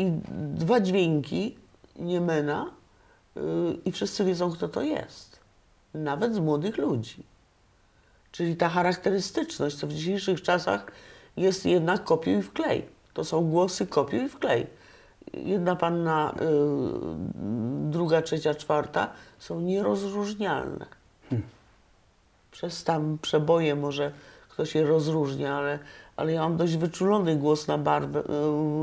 i 0.00 0.12
dwa 0.54 0.80
dźwięki 0.80 1.56
Niemena 1.96 2.70
y, 3.36 3.40
i 3.84 3.92
wszyscy 3.92 4.24
wiedzą, 4.24 4.52
kto 4.52 4.68
to 4.68 4.82
jest. 4.82 5.40
Nawet 5.94 6.34
z 6.34 6.38
młodych 6.38 6.78
ludzi. 6.78 7.22
Czyli 8.32 8.56
ta 8.56 8.68
charakterystyczność, 8.68 9.76
co 9.76 9.86
w 9.86 9.92
dzisiejszych 9.92 10.42
czasach 10.42 10.86
jest 11.36 11.66
jednak 11.66 12.04
kopiuj 12.04 12.34
i 12.34 12.42
wklej. 12.42 12.88
To 13.14 13.24
są 13.24 13.50
głosy 13.50 13.86
kopiuj 13.86 14.24
i 14.24 14.28
wklej. 14.28 14.66
Jedna 15.32 15.76
panna, 15.76 16.34
y, 16.34 16.44
druga, 17.90 18.22
trzecia, 18.22 18.54
czwarta 18.54 19.12
są 19.38 19.60
nierozróżnialne. 19.60 20.86
Przez 22.50 22.84
tam 22.84 23.18
przeboje 23.22 23.74
może 23.74 24.12
ktoś 24.48 24.74
je 24.74 24.86
rozróżnia, 24.86 25.56
ale, 25.56 25.78
ale 26.20 26.32
ja 26.32 26.40
mam 26.40 26.56
dość 26.56 26.76
wyczulony 26.76 27.36
głos 27.36 27.68
na 27.68 27.78
barwę, 27.78 28.20
y, 28.20 28.24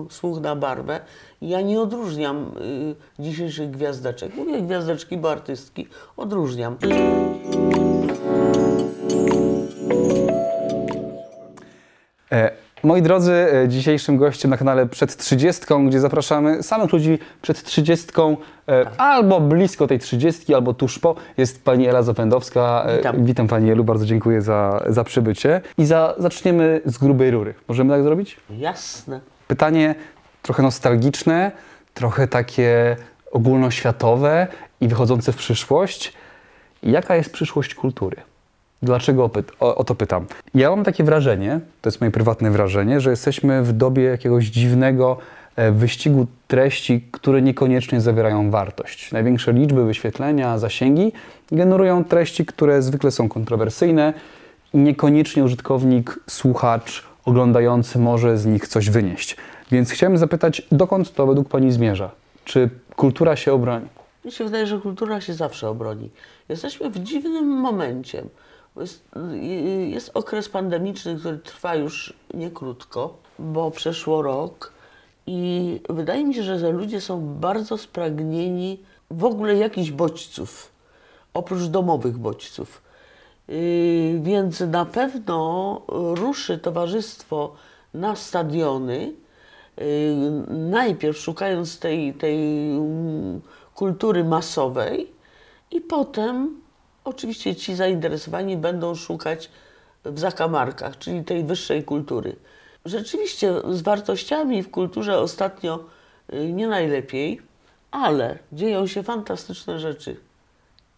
słuch 0.09 0.39
na 0.41 0.55
barwę 0.55 0.99
i 1.41 1.49
ja 1.49 1.61
nie 1.61 1.81
odróżniam 1.81 2.51
y, 3.19 3.23
dzisiejszych 3.23 3.71
gwiazdeczek. 3.71 4.35
Mówię 4.35 4.61
gwiazdeczki, 4.61 5.17
bo 5.17 5.31
artystki 5.31 5.87
odróżniam. 6.17 6.77
E, 12.31 12.51
Moi 12.87 13.01
drodzy, 13.01 13.31
e, 13.31 13.67
dzisiejszym 13.67 14.17
gościem 14.17 14.51
na 14.51 14.57
kanale 14.57 14.85
Przed 14.85 15.17
30, 15.17 15.65
gdzie 15.87 15.99
zapraszamy 15.99 16.63
samych 16.63 16.93
ludzi 16.93 17.19
przed 17.41 17.63
30, 17.63 18.07
e, 18.69 18.85
albo 18.97 19.39
blisko 19.39 19.87
tej 19.87 19.99
30, 19.99 20.53
albo 20.53 20.73
tuż 20.73 20.99
po, 20.99 21.15
jest 21.37 21.63
pani 21.63 21.87
Ela 21.87 22.03
Zapędowska. 22.03 22.85
E, 22.87 22.97
Witam. 22.97 23.25
Witam 23.25 23.47
pani 23.47 23.71
Elu, 23.71 23.83
bardzo 23.83 24.05
dziękuję 24.05 24.41
za, 24.41 24.83
za 24.87 25.03
przybycie. 25.03 25.61
I 25.77 25.85
za, 25.85 26.15
zaczniemy 26.17 26.81
z 26.85 26.97
grubej 26.97 27.31
rury. 27.31 27.53
Możemy 27.67 27.93
tak 27.93 28.03
zrobić? 28.03 28.37
Jasne. 28.49 29.19
Pytanie 29.47 29.95
trochę 30.41 30.63
nostalgiczne, 30.63 31.51
trochę 31.93 32.27
takie 32.27 32.95
ogólnoświatowe 33.31 34.47
i 34.81 34.87
wychodzące 34.87 35.31
w 35.31 35.35
przyszłość. 35.35 36.13
Jaka 36.83 37.15
jest 37.15 37.31
przyszłość 37.31 37.75
kultury? 37.75 38.17
Dlaczego 38.83 39.29
o, 39.59 39.75
o 39.75 39.83
to 39.83 39.95
pytam? 39.95 40.25
Ja 40.53 40.69
mam 40.69 40.83
takie 40.83 41.03
wrażenie, 41.03 41.59
to 41.81 41.89
jest 41.89 42.01
moje 42.01 42.11
prywatne 42.11 42.51
wrażenie, 42.51 43.01
że 43.01 43.09
jesteśmy 43.09 43.63
w 43.63 43.73
dobie 43.73 44.03
jakiegoś 44.03 44.45
dziwnego 44.45 45.17
e, 45.55 45.71
wyścigu 45.71 46.27
treści, 46.47 47.07
które 47.11 47.41
niekoniecznie 47.41 48.01
zawierają 48.01 48.51
wartość. 48.51 49.11
Największe 49.11 49.53
liczby, 49.53 49.85
wyświetlenia, 49.85 50.57
zasięgi 50.57 51.11
generują 51.51 52.03
treści, 52.03 52.45
które 52.45 52.81
zwykle 52.81 53.11
są 53.11 53.29
kontrowersyjne 53.29 54.13
i 54.73 54.77
niekoniecznie 54.77 55.43
użytkownik, 55.43 56.19
słuchacz, 56.27 57.03
oglądający 57.25 57.99
może 57.99 58.37
z 58.37 58.45
nich 58.45 58.67
coś 58.67 58.89
wynieść. 58.89 59.37
Więc 59.71 59.91
chciałem 59.91 60.17
zapytać, 60.17 60.61
dokąd 60.71 61.13
to 61.13 61.27
według 61.27 61.49
Pani 61.49 61.71
zmierza? 61.71 62.11
Czy 62.45 62.69
kultura 62.95 63.35
się 63.35 63.53
obroni? 63.53 63.87
Mi 64.25 64.31
się 64.31 64.43
wydaje, 64.43 64.67
że 64.67 64.79
kultura 64.79 65.21
się 65.21 65.33
zawsze 65.33 65.69
obroni. 65.69 66.09
Jesteśmy 66.49 66.89
w 66.89 66.99
dziwnym 66.99 67.45
momencie. 67.45 68.23
Jest, 68.79 69.09
jest 69.87 70.11
okres 70.13 70.49
pandemiczny, 70.49 71.15
który 71.19 71.37
trwa 71.37 71.75
już 71.75 72.13
nie 72.33 72.51
krótko, 72.51 73.17
bo 73.39 73.71
przeszło 73.71 74.21
rok 74.21 74.73
i 75.27 75.79
wydaje 75.89 76.25
mi 76.25 76.35
się, 76.35 76.43
że 76.43 76.71
ludzie 76.71 77.01
są 77.01 77.35
bardzo 77.39 77.77
spragnieni 77.77 78.79
w 79.11 79.25
ogóle 79.25 79.55
jakichś 79.55 79.91
bodźców, 79.91 80.71
oprócz 81.33 81.63
domowych 81.63 82.17
bodźców. 82.17 82.81
Yy, 83.47 84.19
Więc 84.21 84.59
na 84.59 84.85
pewno 84.85 85.81
ruszy 86.15 86.57
towarzystwo 86.57 87.55
na 87.93 88.15
stadiony, 88.15 89.13
najpierw 90.49 91.17
szukając 91.17 91.79
tej, 91.79 92.13
tej 92.13 92.35
mm, 92.71 93.41
kultury 93.75 94.23
masowej 94.23 95.11
i 95.71 95.81
potem 95.81 96.61
oczywiście 97.07 97.55
ci 97.55 97.75
zainteresowani 97.75 98.57
będą 98.57 98.95
szukać 98.95 99.49
w 100.05 100.19
zakamarkach, 100.19 100.97
czyli 100.97 101.23
tej 101.23 101.43
wyższej 101.43 101.83
kultury. 101.83 102.35
Rzeczywiście 102.85 103.53
z 103.71 103.81
wartościami 103.81 104.63
w 104.63 104.71
kulturze 104.71 105.19
ostatnio 105.19 105.83
yy, 106.31 106.53
nie 106.53 106.67
najlepiej, 106.67 107.41
ale 107.91 108.39
dzieją 108.51 108.87
się 108.87 109.03
fantastyczne 109.03 109.79
rzeczy 109.79 110.17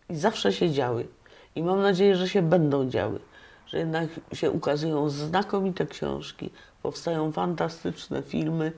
i 0.10 0.16
zawsze 0.16 0.54
się 0.54 0.72
działy. 0.72 1.08
I 1.56 1.64
mam 1.64 1.82
nadzieję, 1.82 2.16
że 2.16 2.30
się 2.30 2.42
będą 2.42 2.90
działy. 2.90 3.20
Że 3.68 3.78
jednak 3.78 4.10
się 4.34 4.52
ukazują 4.52 5.10
znakomite 5.10 5.88
książki, 5.88 6.50
powstają 6.84 7.32
fantastyczne 7.32 8.22
filmy 8.22 8.72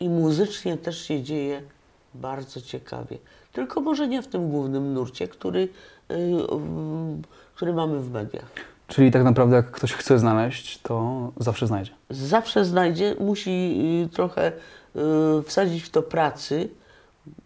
i 0.00 0.08
muzycznie 0.08 0.76
też 0.76 1.02
się 1.02 1.22
dzieje 1.22 1.62
bardzo 2.14 2.60
ciekawie. 2.60 3.18
Tylko 3.52 3.80
może 3.80 4.08
nie 4.08 4.22
w 4.22 4.26
tym 4.26 4.50
głównym 4.50 4.94
nurcie, 4.94 5.28
który, 5.28 5.68
yy, 6.10 7.22
który 7.54 7.72
mamy 7.72 8.00
w 8.00 8.10
mediach. 8.10 8.50
Czyli 8.86 9.10
tak 9.10 9.24
naprawdę 9.24 9.56
jak 9.56 9.70
ktoś 9.70 9.92
chce 9.92 10.18
znaleźć, 10.18 10.80
to 10.82 11.32
zawsze 11.36 11.66
znajdzie. 11.66 11.92
Zawsze 12.10 12.64
znajdzie, 12.64 13.16
musi 13.20 13.78
yy, 14.00 14.08
trochę 14.08 14.52
yy, 14.94 15.02
wsadzić 15.42 15.82
w 15.82 15.90
to 15.90 16.02
pracy, 16.02 16.68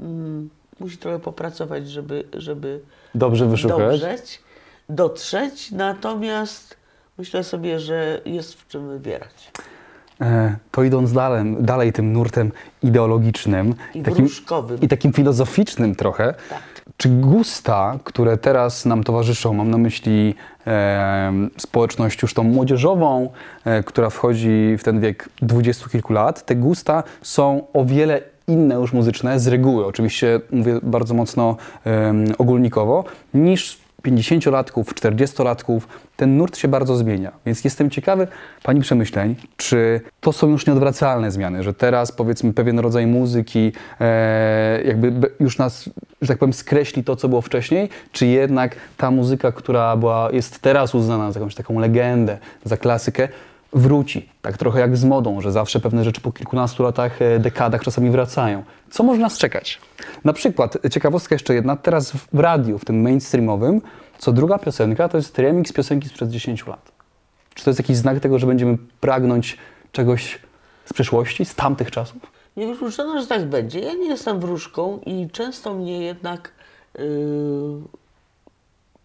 mm, 0.00 0.50
musi 0.80 0.97
trochę 0.98 1.19
popracować, 1.19 1.91
żeby, 1.91 2.25
żeby 2.32 2.80
Dobrze 3.14 3.47
wyszukać. 3.47 4.00
dotrzeć, 4.00 4.42
dotrzeć, 4.88 5.70
natomiast 5.70 6.76
myślę 7.19 7.44
sobie, 7.44 7.81
że 7.81 8.20
jest 8.25 8.54
w 8.54 8.69
czym 8.69 8.88
wybierać. 8.88 9.50
E, 10.20 10.56
To 10.70 10.82
idąc 10.82 11.12
dalej, 11.12 11.56
dalej 11.60 11.92
tym 11.92 12.12
nurtem 12.12 12.52
ideologicznym 12.82 13.75
I 13.94 14.02
takim, 14.02 14.28
i 14.80 14.88
takim 14.88 15.12
filozoficznym 15.12 15.94
trochę, 15.94 16.34
Tak. 16.50 16.58
czy 16.97 17.08
gusta, 17.08 17.98
które 18.04 18.36
teraz 18.36 18.84
nam 18.84 19.04
towarzyszą, 19.04 19.52
mam 19.52 19.70
na 19.70 19.78
myśli 19.78 20.34
e, 20.66 21.32
społeczność 21.56 22.22
już 22.22 22.34
tą 22.34 22.42
młodzieżową, 22.42 23.30
e, 23.64 23.82
która 23.82 24.10
wchodzi 24.10 24.76
w 24.78 24.84
ten 24.84 25.00
wiek 25.00 25.28
dwudziestu 25.42 25.91
kilku 25.91 26.12
lat, 26.12 26.46
te 26.46 26.56
gusta 26.56 27.02
są 27.22 27.62
o 27.72 27.84
wiele 27.84 28.20
inne 28.48 28.75
już 28.75 28.92
muzyczne 28.92 29.41
z 29.41 29.46
reguły, 29.46 29.86
oczywiście 29.86 30.41
mówię 30.50 30.78
bardzo 30.82 31.14
mocno 31.14 31.56
em, 31.84 32.25
ogólnikowo, 32.38 33.04
niż 33.34 33.83
50-latków, 34.04 34.84
40-latków, 34.84 35.81
ten 36.16 36.37
nurt 36.37 36.56
się 36.56 36.69
bardzo 36.69 36.97
zmienia. 36.97 37.32
Więc 37.47 37.65
jestem 37.65 37.91
ciekawy 37.91 38.28
Pani 38.62 38.81
przemyśleń, 38.81 39.37
czy 39.56 40.00
to 40.20 40.32
są 40.32 40.50
już 40.50 40.66
nieodwracalne 40.66 41.31
zmiany, 41.31 41.62
że 41.62 41.75
teraz 41.75 42.12
powiedzmy 42.12 42.53
pewien 42.53 42.78
rodzaj 42.78 43.06
muzyki 43.06 43.72
e, 44.00 44.82
jakby 44.84 45.31
już 45.41 45.59
nas, 45.59 45.91
że 46.22 46.28
tak 46.28 46.38
powiem, 46.38 46.53
skreśli 46.53 47.04
to, 47.04 47.16
co 47.16 47.28
było 47.28 47.41
wcześniej, 47.41 47.88
czy 48.12 48.26
jednak 48.26 48.76
ta 48.97 49.10
muzyka, 49.10 49.53
która 49.53 49.97
była, 49.97 50.28
jest 50.32 50.59
teraz 50.59 50.94
uznana 50.94 51.32
za 51.32 51.41
jakąś 51.41 51.54
taką 51.54 51.78
legendę, 51.78 52.38
za 52.64 52.76
klasykę, 52.76 53.28
wróci. 53.74 54.28
Tak 54.42 54.58
trochę 54.58 54.80
jak 54.80 54.96
z 54.96 55.04
modą, 55.04 55.40
że 55.40 55.52
zawsze 55.52 55.80
pewne 55.80 56.04
rzeczy 56.04 56.20
po 56.20 56.32
kilkunastu 56.32 56.82
latach, 56.82 57.22
e, 57.22 57.38
dekadach 57.38 57.82
czasami 57.82 58.10
wracają. 58.10 58.64
Co 58.90 59.02
może 59.02 59.20
nas 59.20 59.38
czekać? 59.38 59.80
Na 60.24 60.32
przykład, 60.32 60.78
ciekawostka 60.90 61.34
jeszcze 61.34 61.54
jedna, 61.54 61.76
teraz 61.76 62.12
w 62.32 62.38
radiu, 62.38 62.78
w 62.78 62.84
tym 62.84 63.02
mainstreamowym, 63.02 63.80
co 64.18 64.32
druga 64.32 64.58
piosenka 64.58 65.08
to 65.08 65.16
jest 65.16 65.38
remix 65.38 65.72
piosenki 65.72 66.08
sprzed 66.08 66.30
10 66.30 66.66
lat. 66.66 66.92
Czy 67.54 67.64
to 67.64 67.70
jest 67.70 67.80
jakiś 67.80 67.96
znak 67.96 68.20
tego, 68.20 68.38
że 68.38 68.46
będziemy 68.46 68.78
pragnąć 69.00 69.56
czegoś 69.92 70.38
z 70.84 70.92
przeszłości, 70.92 71.44
z 71.44 71.54
tamtych 71.54 71.90
czasów? 71.90 72.22
Niewykluczone, 72.56 73.20
że 73.20 73.26
tak 73.26 73.44
będzie. 73.44 73.80
Ja 73.80 73.94
nie 73.94 74.08
jestem 74.08 74.40
wróżką 74.40 75.00
i 75.06 75.28
często 75.32 75.74
mnie 75.74 76.04
jednak 76.04 76.52
yy, 76.98 77.04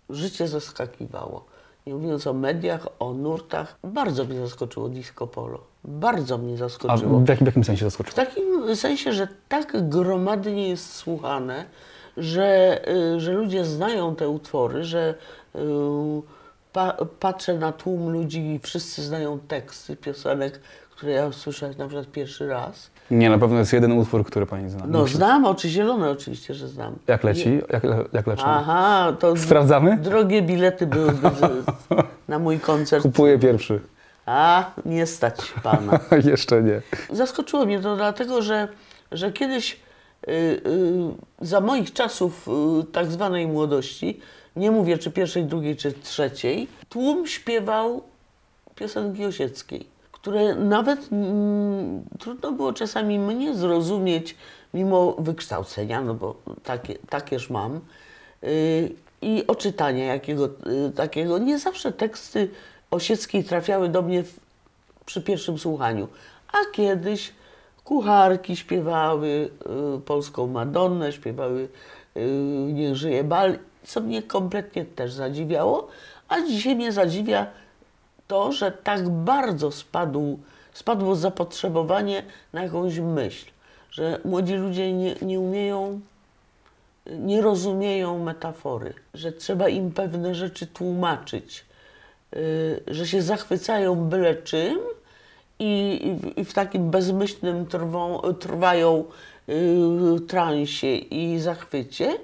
życie 0.09 0.47
zaskakiwało. 0.47 1.48
Nie 1.89 1.95
mówiąc 1.95 2.27
o 2.27 2.33
mediach, 2.33 2.87
o 2.99 3.13
nurtach, 3.13 3.77
bardzo 3.83 4.25
mnie 4.25 4.39
zaskoczyło 4.39 4.89
disco 4.89 5.27
polo. 5.27 5.59
Bardzo 5.83 6.37
mnie 6.37 6.53
A 6.53 6.57
zaskoczyło. 6.57 7.19
w 7.19 7.27
jakim, 7.29 7.45
w 7.45 7.47
jakim 7.47 7.63
sensie 7.63 7.85
W 7.85 7.87
zaskoczyło? 7.91 8.15
takim 8.15 8.75
sensie, 8.75 9.13
że 9.13 9.27
tak 9.47 9.89
gromadnie 9.89 10.69
jest 10.69 10.93
słuchane, 10.95 11.65
że, 12.17 12.79
y, 13.15 13.19
że 13.19 13.31
ludzie 13.31 13.65
znają 13.65 14.15
te 14.15 14.29
utwory, 14.29 14.83
że 14.83 15.15
y, 15.55 15.59
pa, 16.73 16.97
patrzę 17.19 17.53
na 17.57 17.71
tłum 17.71 18.09
ludzi 18.09 18.39
i 18.53 18.59
wszyscy 18.59 19.03
znają 19.03 19.39
teksty 19.39 19.95
piosenek, 19.95 20.59
które 20.91 21.11
ja 21.11 21.31
słyszę 21.31 21.69
na 21.77 21.85
przykład 21.87 22.07
pierwszy 22.11 22.47
raz. 22.47 22.89
Nie, 23.11 23.29
na 23.29 23.37
pewno 23.37 23.59
jest 23.59 23.73
jeden 23.73 23.91
utwór, 23.91 24.25
który 24.25 24.45
Pani 24.45 24.69
zna. 24.69 24.83
No 24.87 24.99
Musi- 25.01 25.15
znam, 25.15 25.45
oczy 25.45 25.69
zielone 25.69 26.11
oczywiście, 26.11 26.53
że 26.53 26.67
znam. 26.67 26.95
Jak 27.07 27.23
leci? 27.23 27.61
Jak, 27.73 27.83
jak 28.13 28.27
leczą? 28.27 28.43
Aha, 28.45 29.13
to 29.19 29.37
Sprawdzamy? 29.37 29.97
drogie 29.97 30.41
bilety 30.41 30.87
były 30.87 31.13
na 32.27 32.39
mój 32.39 32.59
koncert. 32.59 33.03
Kupuję 33.03 33.39
pierwszy. 33.39 33.79
A, 34.25 34.71
nie 34.85 35.05
stać 35.05 35.53
pana. 35.63 35.99
Jeszcze 36.31 36.63
nie. 36.63 36.81
Zaskoczyło 37.11 37.65
mnie 37.65 37.79
to 37.79 37.95
dlatego, 37.95 38.41
że, 38.41 38.67
że 39.11 39.31
kiedyś 39.31 39.73
y, 40.27 40.31
y, 40.31 40.61
za 41.41 41.61
moich 41.61 41.93
czasów 41.93 42.47
y, 42.47 42.83
tak 42.91 43.05
zwanej 43.11 43.47
młodości, 43.47 44.19
nie 44.55 44.71
mówię 44.71 44.97
czy 44.97 45.11
pierwszej, 45.11 45.43
drugiej 45.45 45.75
czy 45.75 45.91
trzeciej, 45.93 46.67
tłum 46.89 47.27
śpiewał 47.27 48.01
piosenki 48.75 49.25
Osieckiej, 49.25 49.87
które 50.21 50.55
nawet 50.55 51.11
mm, 51.11 52.03
trudno 52.19 52.51
było 52.51 52.73
czasami 52.73 53.19
mnie 53.19 53.55
zrozumieć, 53.55 54.35
mimo 54.73 55.15
wykształcenia, 55.19 56.01
no 56.01 56.13
bo 56.13 56.35
takie, 56.63 56.95
takież 57.09 57.49
mam, 57.49 57.79
y, 58.43 58.95
i 59.21 59.47
oczytania 59.47 60.05
jakiego, 60.05 60.49
y, 60.87 60.91
takiego. 60.91 61.37
Nie 61.37 61.59
zawsze 61.59 61.91
teksty 61.91 62.49
Osieckiej 62.91 63.43
trafiały 63.43 63.89
do 63.89 64.01
mnie 64.01 64.23
w, 64.23 64.39
przy 65.05 65.21
pierwszym 65.21 65.57
słuchaniu, 65.59 66.07
a 66.53 66.57
kiedyś 66.71 67.33
kucharki 67.83 68.55
śpiewały 68.55 69.49
y, 69.97 70.01
polską 70.01 70.47
Madonnę, 70.47 71.11
śpiewały 71.11 71.69
y, 72.17 72.21
Niech 72.73 72.95
żyje 72.95 73.23
bal, 73.23 73.59
co 73.83 74.01
mnie 74.01 74.23
kompletnie 74.23 74.85
też 74.85 75.13
zadziwiało, 75.13 75.87
a 76.27 76.41
dzisiaj 76.41 76.75
mnie 76.75 76.91
zadziwia 76.91 77.47
to, 78.29 78.51
że 78.51 78.71
tak 78.71 79.09
bardzo 79.09 79.71
spadł, 79.71 80.39
spadło 80.73 81.15
zapotrzebowanie 81.15 82.23
na 82.53 82.63
jakąś 82.63 82.99
myśl, 82.99 83.45
że 83.91 84.19
młodzi 84.25 84.53
ludzie 84.55 84.93
nie, 84.93 85.15
nie 85.21 85.39
umieją, 85.39 85.99
nie 87.19 87.41
rozumieją 87.41 88.23
metafory, 88.23 88.93
że 89.13 89.31
trzeba 89.31 89.69
im 89.69 89.91
pewne 89.91 90.35
rzeczy 90.35 90.67
tłumaczyć, 90.67 91.65
y, 92.35 92.83
że 92.87 93.07
się 93.07 93.21
zachwycają 93.21 93.95
byle 93.95 94.35
czym 94.35 94.79
i, 95.59 96.01
i, 96.37 96.45
w- 96.45 96.53
takim 96.53 96.91
bezmyślnym 96.91 97.65
trwą, 97.65 98.21
trwają 98.39 99.03
y, 99.49 100.19
transie 100.27 100.95
i 100.95 101.39
zachwycie. 101.39 102.17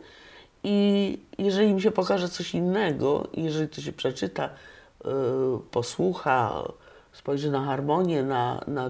I 0.64 1.18
jeżeli 1.38 1.70
im 1.70 1.80
się 1.82 1.92
pokaże 1.92 2.30
coś 2.30 2.56
innego, 2.56 3.28
jeżeli 3.34 3.68
to 3.68 3.82
się 3.82 3.92
przeczyta, 3.94 4.50
posłucha, 5.72 6.64
spojrzy 7.14 7.52
na 7.52 7.66
harmonię, 7.66 8.24
na, 8.24 8.64
na, 8.68 8.90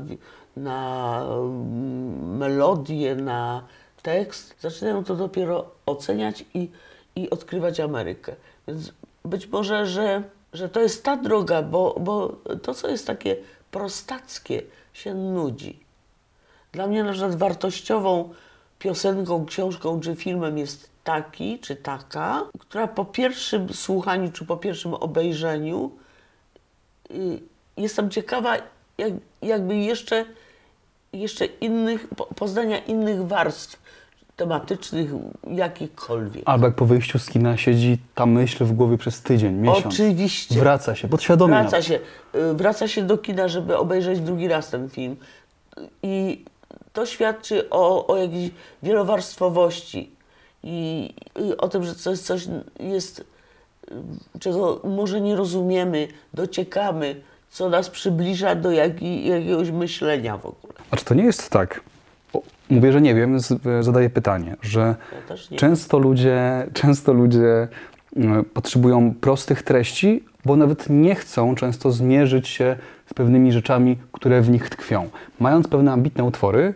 na 0.58 1.22
mm, 1.26 2.38
melodię, 2.38 3.16
na 3.16 3.64
tekst, 4.02 4.56
zaczynają 4.60 5.04
to 5.04 5.16
dopiero 5.16 5.72
oceniać 5.86 6.46
i, 6.54 6.70
i 7.16 7.30
odkrywać 7.30 7.80
Amerykę. 7.80 8.36
Więc 8.68 8.92
być 9.26 9.48
może, 9.48 9.86
że, 9.86 10.24
że 10.54 10.70
to 10.70 10.80
jest 10.80 11.04
ta 11.04 11.18
droga, 11.18 11.62
bo, 11.62 11.96
bo 12.00 12.36
to, 12.62 12.74
co 12.74 12.88
jest 12.88 13.08
takie 13.08 13.36
prostackie, 13.72 14.62
się 14.94 15.14
nudzi. 15.14 15.80
Dla 16.72 16.88
mnie 16.88 17.04
na 17.04 17.12
przykład 17.12 17.36
wartościową 17.36 18.30
piosenką, 18.80 19.46
książką 19.46 20.00
czy 20.00 20.16
filmem 20.16 20.58
jest 20.58 20.90
taki 21.04 21.60
czy 21.60 21.76
taka, 21.76 22.44
która 22.60 22.88
po 22.88 23.06
pierwszym 23.06 23.74
słuchaniu 23.74 24.32
czy 24.32 24.46
po 24.46 24.58
pierwszym 24.58 24.94
obejrzeniu 24.94 25.92
y, 25.92 26.05
jestem 27.78 28.10
ciekawa 28.10 28.58
jak, 28.98 29.14
jakby 29.42 29.76
jeszcze, 29.76 30.26
jeszcze 31.14 31.46
innych, 31.46 32.08
po- 32.08 32.26
poznania 32.26 32.78
innych 32.80 33.28
warstw 33.28 33.82
tematycznych, 34.36 35.10
jakichkolwiek. 35.48 36.44
Albo 36.46 36.66
jak 36.66 36.76
po 36.76 36.86
wyjściu 36.86 37.20
z 37.20 37.30
kina 37.30 37.58
siedzi 37.58 37.98
ta 38.16 38.26
myśl 38.26 38.66
w 38.66 38.72
głowie 38.74 38.98
przez 38.98 39.22
tydzień, 39.22 39.54
miesiąc. 39.56 39.86
Oczywiście. 39.86 40.60
Wraca 40.60 40.96
się, 40.96 41.08
podświadomie 41.08 41.54
Wraca 41.54 41.72
nawet. 41.72 41.86
się, 41.86 42.00
y, 42.36 42.54
wraca 42.54 42.88
się 42.88 43.04
do 43.04 43.18
kina, 43.18 43.48
żeby 43.48 43.78
obejrzeć 43.78 44.20
drugi 44.20 44.48
raz 44.48 44.70
ten 44.70 44.90
film. 44.90 45.16
I 46.04 46.44
to 46.94 47.06
świadczy 47.06 47.70
o, 47.70 48.08
o 48.08 48.18
jakiejś 48.18 48.52
wielowarstwowości 48.84 50.12
i, 50.64 51.14
i 51.40 51.58
o 51.58 51.68
tym, 51.68 51.84
że 51.84 51.96
coś, 51.96 52.20
coś 52.20 52.48
jest, 52.80 53.20
y, 53.20 53.24
czego 54.40 54.82
może 54.84 55.22
nie 55.22 55.36
rozumiemy, 55.36 56.08
dociekamy, 56.34 57.16
co 57.50 57.70
nas 57.70 57.90
przybliża 57.90 58.56
do 58.56 58.72
jaki, 58.72 59.28
jakiegoś 59.28 59.72
myślenia 59.72 60.38
w 60.38 60.46
ogóle. 60.46 60.74
A 60.92 60.98
czy 60.98 61.06
to 61.06 61.14
nie 61.14 61.24
jest 61.24 61.50
tak? 61.50 61.82
Mówię, 62.70 62.92
że 62.92 63.02
nie 63.02 63.16
wiem, 63.16 63.38
zadaję 63.82 64.10
pytanie, 64.10 64.56
że 64.62 64.96
Ja 65.30 65.36
nie 65.52 65.58
często 65.58 66.00
ludzie, 66.00 66.68
często 66.74 67.14
ludzie 67.14 67.68
e, 68.18 68.44
potrzebują 68.54 69.14
prostych 69.14 69.64
treści, 69.64 70.24
bo 70.46 70.56
nawet 70.56 70.86
nie 70.90 71.16
chcą 71.16 71.56
często 71.56 71.92
zmierzyć 71.92 72.48
się 72.48 72.76
z 73.06 73.14
pewnymi 73.14 73.52
rzeczami, 73.52 73.98
które 74.12 74.42
w 74.42 74.50
nich 74.50 74.70
tkwią. 74.70 75.10
Mając 75.40 75.68
pewne 75.68 75.92
ambitne 75.92 76.24
utwory, 76.24 76.74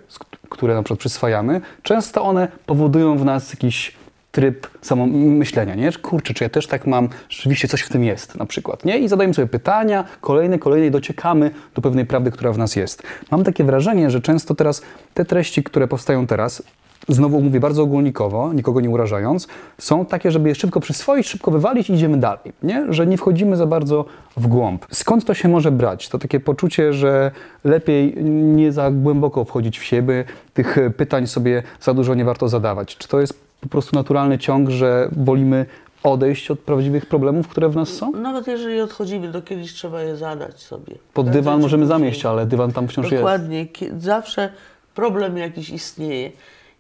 które 0.50 0.76
na 0.76 0.84
przykład 0.84 1.00
przyswajamy, 1.00 1.62
często 1.84 2.24
one 2.24 2.48
powodują 2.66 3.18
w 3.18 3.26
nas 3.26 3.54
jakiś 3.54 3.99
tryb 4.40 4.68
samomyślenia, 4.82 5.76
nie? 5.76 5.92
Że, 5.92 6.00
Kurczę, 6.00 6.34
czy 6.34 6.44
ja 6.44 6.50
też 6.50 6.68
tak 6.68 6.88
mam, 6.88 7.10
rzeczywiście 7.30 7.68
coś 7.68 7.82
w 7.82 7.90
tym 7.90 8.04
jest 8.04 8.36
na 8.36 8.46
przykład, 8.46 8.86
nie? 8.86 9.00
I 9.00 9.08
zadajemy 9.08 9.34
sobie 9.34 9.48
pytania, 9.48 10.04
kolejne, 10.22 10.60
kolejne 10.60 10.88
i 10.88 10.92
dociekamy 10.92 11.52
do 11.76 11.82
pewnej 11.82 12.06
prawdy, 12.06 12.32
która 12.32 12.52
w 12.52 12.58
nas 12.58 12.76
jest. 12.76 13.04
Mam 13.32 13.44
takie 13.44 13.64
wrażenie, 13.64 14.12
że 14.12 14.22
często 14.22 14.56
teraz 14.56 14.82
te 15.14 15.26
treści, 15.26 15.64
które 15.64 15.88
powstają 15.88 16.28
teraz, 16.28 16.64
znowu 17.08 17.42
mówię 17.42 17.60
bardzo 17.60 17.84
ogólnikowo, 17.84 18.54
nikogo 18.54 18.82
nie 18.82 18.90
urażając, 18.90 19.48
są 19.78 20.06
takie, 20.06 20.32
żeby 20.32 20.50
je 20.50 20.56
szybko 20.56 20.80
przyswoić, 20.80 21.28
szybko 21.28 21.52
wywalić 21.52 21.90
i 21.90 21.94
idziemy 21.94 22.18
dalej, 22.18 22.54
nie? 22.64 22.94
Że 22.94 23.08
nie 23.08 23.18
wchodzimy 23.18 23.58
za 23.58 23.66
bardzo 23.66 24.06
w 24.38 24.48
głąb. 24.48 24.86
Skąd 24.92 25.26
to 25.26 25.34
się 25.34 25.50
może 25.50 25.72
brać? 25.72 26.10
To 26.10 26.20
takie 26.20 26.40
poczucie, 26.40 26.94
że 26.94 27.32
lepiej 27.64 28.24
nie 28.24 28.72
za 28.72 28.92
głęboko 28.92 29.46
wchodzić 29.46 29.80
w 29.80 29.84
siebie, 29.84 30.24
tych 30.54 30.78
pytań 30.98 31.28
sobie 31.28 31.64
za 31.82 31.94
dużo 31.94 32.16
nie 32.16 32.26
warto 32.26 32.50
zadawać. 32.50 32.98
Czy 32.98 33.08
to 33.08 33.20
jest 33.20 33.49
po 33.62 33.70
prostu 33.70 33.96
naturalny 33.96 34.38
ciąg, 34.38 34.70
że 34.70 35.10
wolimy 35.12 35.66
odejść 36.04 36.52
od 36.52 36.60
prawdziwych 36.60 37.06
problemów, 37.06 37.48
które 37.48 37.70
w 37.70 37.76
nas 37.76 37.90
są? 37.90 38.12
Nawet 38.12 38.48
jeżeli 38.48 38.82
odchodzimy, 38.82 39.32
to 39.32 39.42
kiedyś 39.42 39.74
trzeba 39.74 40.02
je 40.02 40.18
zadać 40.18 40.62
sobie. 40.62 40.94
Pod 40.94 41.26
Prędzej 41.26 41.34
dywan 41.34 41.62
możemy 41.62 41.86
zamieść, 41.86 42.26
ale 42.26 42.46
dywan 42.46 42.72
tam 42.72 42.88
wciąż 42.88 43.06
jest. 43.06 43.16
Dokładnie. 43.16 43.68
Zawsze 43.98 44.52
problem 44.96 45.38
jakiś 45.38 45.70
istnieje. 45.70 46.32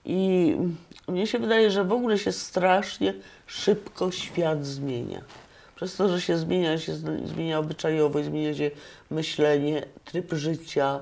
I 0.05 0.55
mnie 1.07 1.27
się 1.27 1.39
wydaje, 1.39 1.71
że 1.71 1.83
w 1.83 1.91
ogóle 1.91 2.17
się 2.17 2.31
strasznie 2.31 3.13
szybko 3.47 4.11
świat 4.11 4.65
zmienia. 4.65 5.21
Przez 5.75 5.95
to, 5.95 6.09
że 6.09 6.21
się 6.21 6.37
zmienia, 6.37 6.77
się 6.77 6.93
zmienia 7.25 7.59
obyczajowość, 7.59 8.27
zmienia 8.27 8.53
się 8.53 8.71
myślenie, 9.11 9.85
tryb 10.05 10.33
życia, 10.33 10.99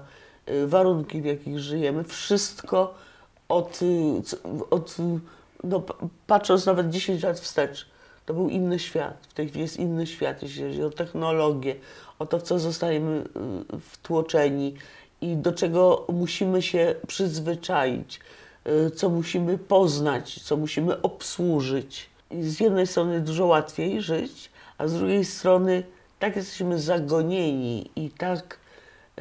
y, 0.50 0.68
warunki, 0.68 1.21
w 1.21 1.25
jakich 1.25 1.59
żyjemy. 1.59 2.03
Wszystko 2.03 2.94
od, 3.50 3.81
y, 3.81 4.21
od 4.69 4.95
no, 5.63 5.83
patrząc 6.27 6.65
nawet 6.65 6.89
10 6.89 7.24
lat 7.24 7.39
wstecz, 7.39 7.88
to 8.25 8.33
był 8.33 8.50
inny 8.50 8.80
świat. 8.80 9.27
W 9.30 9.33
tej 9.33 9.48
chwili 9.48 9.62
jest 9.62 9.77
inny 9.77 10.07
świat, 10.07 10.44
jeśli 10.44 10.63
chodzi 10.63 10.83
o 10.83 10.89
technologię, 10.89 11.75
o 12.19 12.25
to, 12.25 12.39
w 12.39 12.44
co 12.44 12.59
zostajemy 12.59 13.24
y, 13.74 13.80
wtłoczeni 13.80 14.74
i 15.21 15.36
do 15.36 15.51
czego 15.51 16.06
musimy 16.13 16.62
się 16.62 16.95
przyzwyczaić, 17.07 18.19
y, 18.68 18.92
co 18.92 19.09
musimy 19.09 19.57
poznać, 19.57 20.43
co 20.43 20.58
musimy 20.58 21.01
obsłużyć. 21.01 22.10
I 22.32 22.43
z 22.43 22.60
jednej 22.60 22.88
strony 22.88 23.22
dużo 23.22 23.46
łatwiej 23.46 24.01
żyć, 24.01 24.50
a 24.77 24.88
z 24.88 24.93
drugiej 24.93 25.25
strony 25.25 25.84
tak 26.20 26.36
jesteśmy 26.36 26.79
zagonieni 26.79 27.91
i 27.96 28.10
tak 28.10 28.60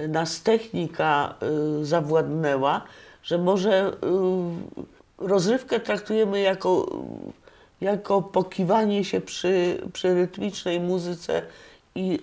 nas 0.08 0.42
technika 0.42 1.34
y, 1.80 1.84
zawładnęła, 1.84 2.82
że 3.22 3.38
może 3.38 3.92
rozrywkę 5.18 5.80
traktujemy 5.80 6.40
jako, 6.40 7.00
jako 7.80 8.23
pokiwanie 8.23 9.04
się 9.04 9.20
przy, 9.20 9.80
przy 9.92 10.14
rytmicznej 10.14 10.80
muzyce 10.80 11.42
i 11.94 12.18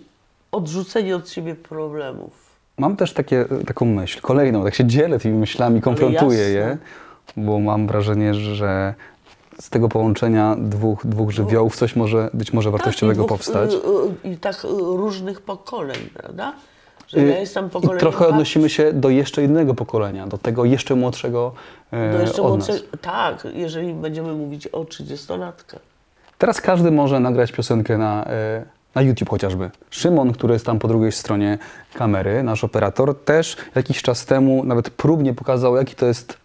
odrzucenie 0.52 1.16
od 1.16 1.30
siebie 1.30 1.56
problemów. 1.56 2.44
Mam 2.78 2.96
też 2.96 3.14
takie, 3.14 3.46
taką 3.68 3.86
myśl, 3.86 4.22
kolejną, 4.22 4.64
tak 4.64 4.76
się 4.76 4.86
dzielę 4.86 5.20
tymi 5.20 5.40
myślami, 5.40 5.82
konfrontuję 5.82 6.40
je, 6.40 6.78
bo 7.38 7.60
mam 7.60 7.88
wrażenie, 7.88 8.34
że 8.34 8.94
z 9.60 9.70
tego 9.70 9.90
połączenia 9.90 10.56
dwóch, 10.60 11.06
dwóch 11.06 11.32
żywiołów 11.32 11.76
coś 11.76 11.96
może 11.96 12.30
być 12.34 12.54
może 12.54 12.72
wartościowego 12.72 13.24
tak, 13.24 13.26
i 13.26 13.28
dwóch, 13.28 13.38
powstać. 13.38 13.74
y, 13.74 14.28
y, 14.28 14.32
I 14.34 14.38
tak 14.38 14.66
y, 14.66 14.68
różnych 14.70 15.42
pokoleń, 15.42 15.98
prawda? 16.14 16.54
Y, 17.18 17.28
ja 17.28 17.40
jestem 17.40 17.68
I 17.68 17.70
pokoleniem 17.70 18.00
trochę 18.00 18.28
odnosimy 18.28 18.70
się 18.70 18.94
do 18.94 19.10
jeszcze 19.10 19.44
innego 19.44 19.74
pokolenia, 19.74 20.28
do 20.28 20.38
tego 20.38 20.66
jeszcze 20.66 20.96
młodszego 20.96 21.52
e, 21.92 22.14
do 22.14 22.22
jeszcze 22.22 22.42
od 22.42 22.60
młodsze- 22.60 22.74
nas. 22.74 22.82
Tak, 23.02 23.48
jeżeli 23.54 23.94
będziemy 23.94 24.34
mówić 24.34 24.68
o 24.68 24.84
30-latkach. 24.84 25.80
Teraz 26.38 26.62
każdy 26.62 26.92
może 26.92 27.20
nagrać 27.20 27.52
piosenkę 27.52 27.98
na, 27.98 28.26
e, 28.26 28.64
na 28.96 29.02
YouTube 29.02 29.30
chociażby. 29.30 29.72
Szymon, 29.90 30.34
który 30.34 30.54
jest 30.54 30.66
tam 30.66 30.80
po 30.80 30.88
drugiej 30.88 31.12
stronie 31.12 31.58
kamery, 31.94 32.44
nasz 32.44 32.64
operator, 32.64 33.20
też 33.26 33.58
jakiś 33.76 34.02
czas 34.02 34.26
temu 34.26 34.64
nawet 34.64 34.90
próbnie 34.90 35.34
pokazał, 35.34 35.76
jaki 35.76 35.96
to 35.96 36.06
jest, 36.06 36.38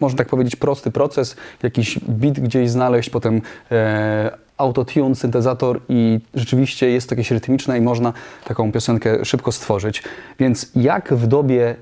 można 0.00 0.18
tak 0.18 0.28
powiedzieć, 0.28 0.56
prosty 0.56 0.90
proces, 0.90 1.36
jakiś 1.62 1.98
beat 1.98 2.40
gdzieś 2.40 2.70
znaleźć, 2.70 3.10
potem 3.10 3.42
e, 3.72 4.30
autotune, 4.60 5.14
syntezator 5.14 5.80
i 5.88 6.20
rzeczywiście 6.34 6.90
jest 6.90 7.08
to 7.08 7.14
jakieś 7.14 7.30
rytmiczne 7.30 7.78
i 7.78 7.80
można 7.80 8.12
taką 8.44 8.72
piosenkę 8.72 9.24
szybko 9.24 9.52
stworzyć. 9.52 10.02
Więc 10.38 10.70
jak 10.76 11.14
w 11.14 11.26
dobie 11.26 11.74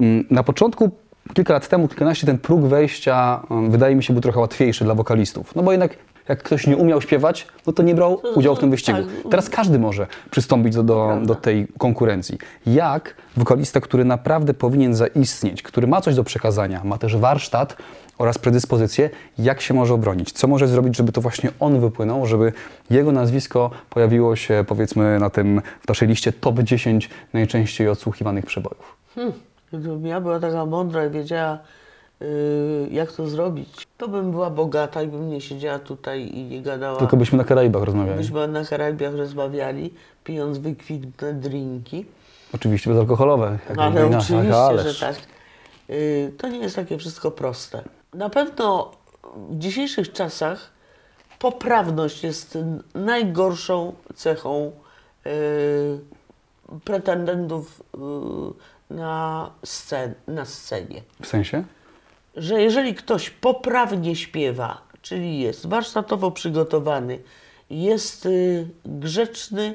Mm, 0.00 0.24
Na 0.30 0.42
początku, 0.42 0.90
kilka 1.34 1.52
lat 1.54 1.68
temu, 1.68 1.88
kilkanaście, 1.88 2.26
ten 2.26 2.38
próg 2.38 2.60
wejścia 2.60 3.42
mm, 3.50 3.70
wydaje 3.70 3.96
mi 3.96 4.04
się 4.04 4.12
był 4.12 4.22
trochę 4.22 4.40
łatwiejszy 4.40 4.84
dla 4.84 4.94
wokalistów. 4.94 5.54
No 5.56 5.62
bo 5.62 5.72
jednak 5.72 5.96
Jak 6.28 6.42
ktoś 6.42 6.66
nie 6.66 6.76
umiał 6.76 7.00
śpiewać, 7.00 7.46
no 7.66 7.72
to 7.72 7.82
nie 7.82 7.94
brał 7.94 8.20
udziału 8.34 8.56
w 8.56 8.58
tym 8.60 8.70
wyścigu. 8.70 8.98
tak. 8.98 9.30
Teraz 9.30 9.48
każdy 9.50 9.78
może 9.78 10.06
przystąpić 10.30 10.74
do, 10.74 10.82
do, 10.82 11.18
do 11.24 11.34
tej 11.34 11.66
konkurencji. 11.78 12.38
Jak 12.66 13.14
wokalista, 13.36 13.80
który 13.80 14.04
naprawdę 14.04 14.54
powinien 14.54 14.94
zaistnieć, 14.94 15.62
który 15.62 15.86
ma 15.86 16.00
coś 16.00 16.14
do 16.14 16.24
przekazania, 16.24 16.84
ma 16.84 16.98
też 16.98 17.16
warsztat 17.16 17.76
oraz 18.18 18.38
predyspozycję, 18.38 19.10
jak 19.38 19.60
się 19.60 19.74
może 19.74 19.94
obronić? 19.94 20.32
Co 20.32 20.48
może 20.48 20.68
zrobić, 20.68 20.96
żeby 20.96 21.12
to 21.12 21.20
właśnie 21.20 21.50
on 21.60 21.80
wypłynął, 21.80 22.26
żeby 22.26 22.52
jego 22.90 23.12
nazwisko 23.12 23.70
pojawiło 23.90 24.36
się 24.36 24.64
powiedzmy 24.68 25.18
na 25.18 25.30
tym, 25.30 25.62
w 25.80 25.88
naszej 25.88 26.08
liście 26.08 26.32
top 26.32 26.58
10 26.58 27.10
najczęściej 27.32 27.88
odsłuchiwanych 27.88 28.46
przebojów? 28.46 28.96
Gdybym 29.72 30.06
ja 30.06 30.20
była 30.20 30.40
taka 30.40 30.66
mądra 30.66 31.06
i 31.06 31.10
wiedziała, 31.10 31.58
yy, 32.20 32.26
jak 32.90 33.12
to 33.12 33.28
zrobić, 33.28 33.86
to 33.98 34.08
bym 34.08 34.30
była 34.30 34.50
bogata 34.50 35.02
i 35.02 35.08
bym 35.08 35.30
nie 35.30 35.40
siedziała 35.40 35.78
tutaj 35.78 36.22
i 36.34 36.44
nie 36.44 36.62
gadała. 36.62 36.98
Tylko 36.98 37.16
byśmy 37.16 37.38
na 37.38 37.44
Karaibach 37.44 37.82
rozmawiali. 37.82 38.18
Byśmy 38.18 38.48
na 38.48 38.64
Karaibach 38.64 39.14
rozmawiali, 39.14 39.94
pijąc 40.24 40.58
wykwintne 40.58 41.34
drinki. 41.34 42.06
Oczywiście 42.54 42.90
bezalkoholowe. 42.90 43.58
jak 43.68 43.76
No, 43.76 43.82
ale 43.82 44.06
oczywiście, 44.06 44.92
że 44.92 45.06
tak. 45.06 45.16
Yy, 45.88 46.32
to 46.38 46.48
nie 46.48 46.58
jest 46.58 46.76
takie 46.76 46.98
wszystko 46.98 47.30
proste. 47.30 47.82
Na 48.14 48.30
pewno 48.30 48.90
w 49.34 49.58
dzisiejszych 49.58 50.12
czasach 50.12 50.70
poprawność 51.38 52.24
jest 52.24 52.58
najgorszą 52.94 53.94
cechą 54.14 54.72
yy, 55.24 55.30
pretendentów 56.84 57.82
yy, 57.94 58.96
na, 58.96 59.50
scen, 59.64 60.14
na 60.26 60.44
scenie. 60.44 61.02
W 61.22 61.26
sensie? 61.26 61.64
Że 62.36 62.62
jeżeli 62.62 62.94
ktoś 62.94 63.30
poprawnie 63.30 64.16
śpiewa, 64.16 64.82
czyli 65.02 65.40
jest 65.40 65.66
warsztatowo 65.66 66.30
przygotowany, 66.30 67.18
jest 67.70 68.26
y, 68.26 68.68
grzeczny, 68.84 69.74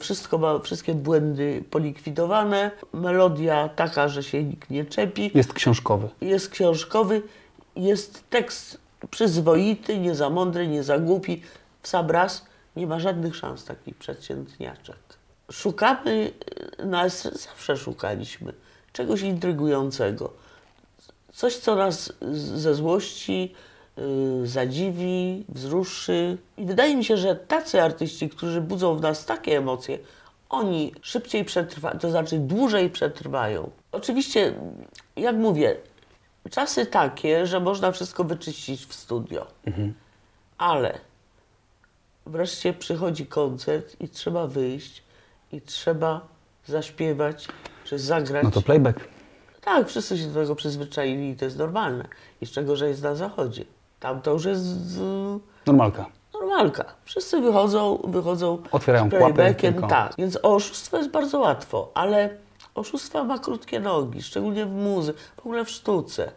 wszystko 0.00 0.38
ma, 0.38 0.58
wszystkie 0.58 0.94
błędy 0.94 1.64
polikwidowane, 1.70 2.70
melodia 2.92 3.68
taka, 3.68 4.08
że 4.08 4.22
się 4.22 4.44
nikt 4.44 4.70
nie 4.70 4.84
czepi, 4.84 5.30
Jest 5.34 5.52
książkowy. 5.52 6.08
jest 6.20 6.48
książkowy, 6.48 7.22
jest 7.76 8.30
tekst 8.30 8.78
przyzwoity, 9.10 9.98
nie 9.98 10.14
za 10.14 10.30
mądry, 10.30 10.68
nie 10.68 10.82
za 10.82 10.98
głupi, 10.98 11.42
w 11.82 11.88
sam 11.88 12.10
raz 12.10 12.46
nie 12.76 12.86
ma 12.86 13.00
żadnych 13.00 13.36
szans 13.36 13.64
taki 13.64 13.94
przeciętniaczek. 13.94 14.96
Szukamy, 15.52 16.32
y, 16.80 16.86
nas 16.86 17.22
zawsze 17.42 17.76
szukaliśmy, 17.76 18.52
czegoś 18.92 19.20
intrygującego. 19.22 20.32
Coś, 21.32 21.56
co 21.56 21.76
nas 21.76 22.12
ze 22.32 22.74
złości 22.74 23.54
y, 23.54 23.67
zadziwi, 24.44 25.44
wzruszy. 25.48 26.38
I 26.56 26.66
wydaje 26.66 26.96
mi 26.96 27.04
się, 27.04 27.16
że 27.16 27.36
tacy 27.36 27.82
artyści, 27.82 28.28
którzy 28.28 28.60
budzą 28.60 28.96
w 28.96 29.00
nas 29.00 29.26
takie 29.26 29.58
emocje, 29.58 29.98
oni 30.48 30.94
szybciej 31.02 31.44
przetrwają, 31.44 31.98
to 31.98 32.10
znaczy 32.10 32.38
dłużej 32.38 32.90
przetrwają. 32.90 33.70
Oczywiście, 33.92 34.54
jak 35.16 35.36
mówię, 35.36 35.76
czasy 36.50 36.86
takie, 36.86 37.46
że 37.46 37.60
można 37.60 37.92
wszystko 37.92 38.24
wyczyścić 38.24 38.86
w 38.86 38.94
studio. 38.94 39.46
Ale 40.58 40.98
wreszcie 42.26 42.72
przychodzi 42.72 43.26
koncert 43.26 43.96
i 44.00 44.08
trzeba 44.08 44.46
wyjść 44.46 45.02
i 45.52 45.60
trzeba 45.60 46.20
zaśpiewać, 46.66 47.48
czy 47.84 47.98
zagrać. 47.98 48.44
No 48.44 48.50
to 48.50 48.62
playback. 48.62 49.00
Tak, 49.60 49.88
wszyscy 49.88 50.18
się 50.18 50.26
do 50.26 50.40
tego 50.40 50.54
przyzwyczaili 50.54 51.30
i 51.30 51.36
to 51.36 51.44
jest 51.44 51.58
normalne. 51.58 52.08
Jeszcze 52.40 52.64
gorzej 52.64 52.88
jest 52.88 53.02
na 53.02 53.14
zachodzie. 53.14 53.64
Tam 54.00 54.20
to 54.20 54.32
już 54.32 54.44
jest 54.44 54.66
Normalka. 55.66 56.06
normalka. 56.32 56.84
Wszyscy 57.04 57.40
wychodzą, 57.40 57.98
wychodzą 58.04 58.58
Otwierają 58.72 59.10
z 59.10 59.56
tylko. 59.56 59.86
tak. 59.86 60.12
Więc 60.18 60.38
o 60.42 60.54
oszustwo 60.54 60.96
jest 60.96 61.10
bardzo 61.10 61.38
łatwo, 61.38 61.90
ale 61.94 62.30
oszustwa 62.74 63.24
ma 63.24 63.38
krótkie 63.38 63.80
nogi, 63.80 64.22
szczególnie 64.22 64.66
w 64.66 64.72
muzy, 64.72 65.14
w 65.36 65.38
ogóle 65.38 65.64
w 65.64 65.70
sztuce. 65.70 66.32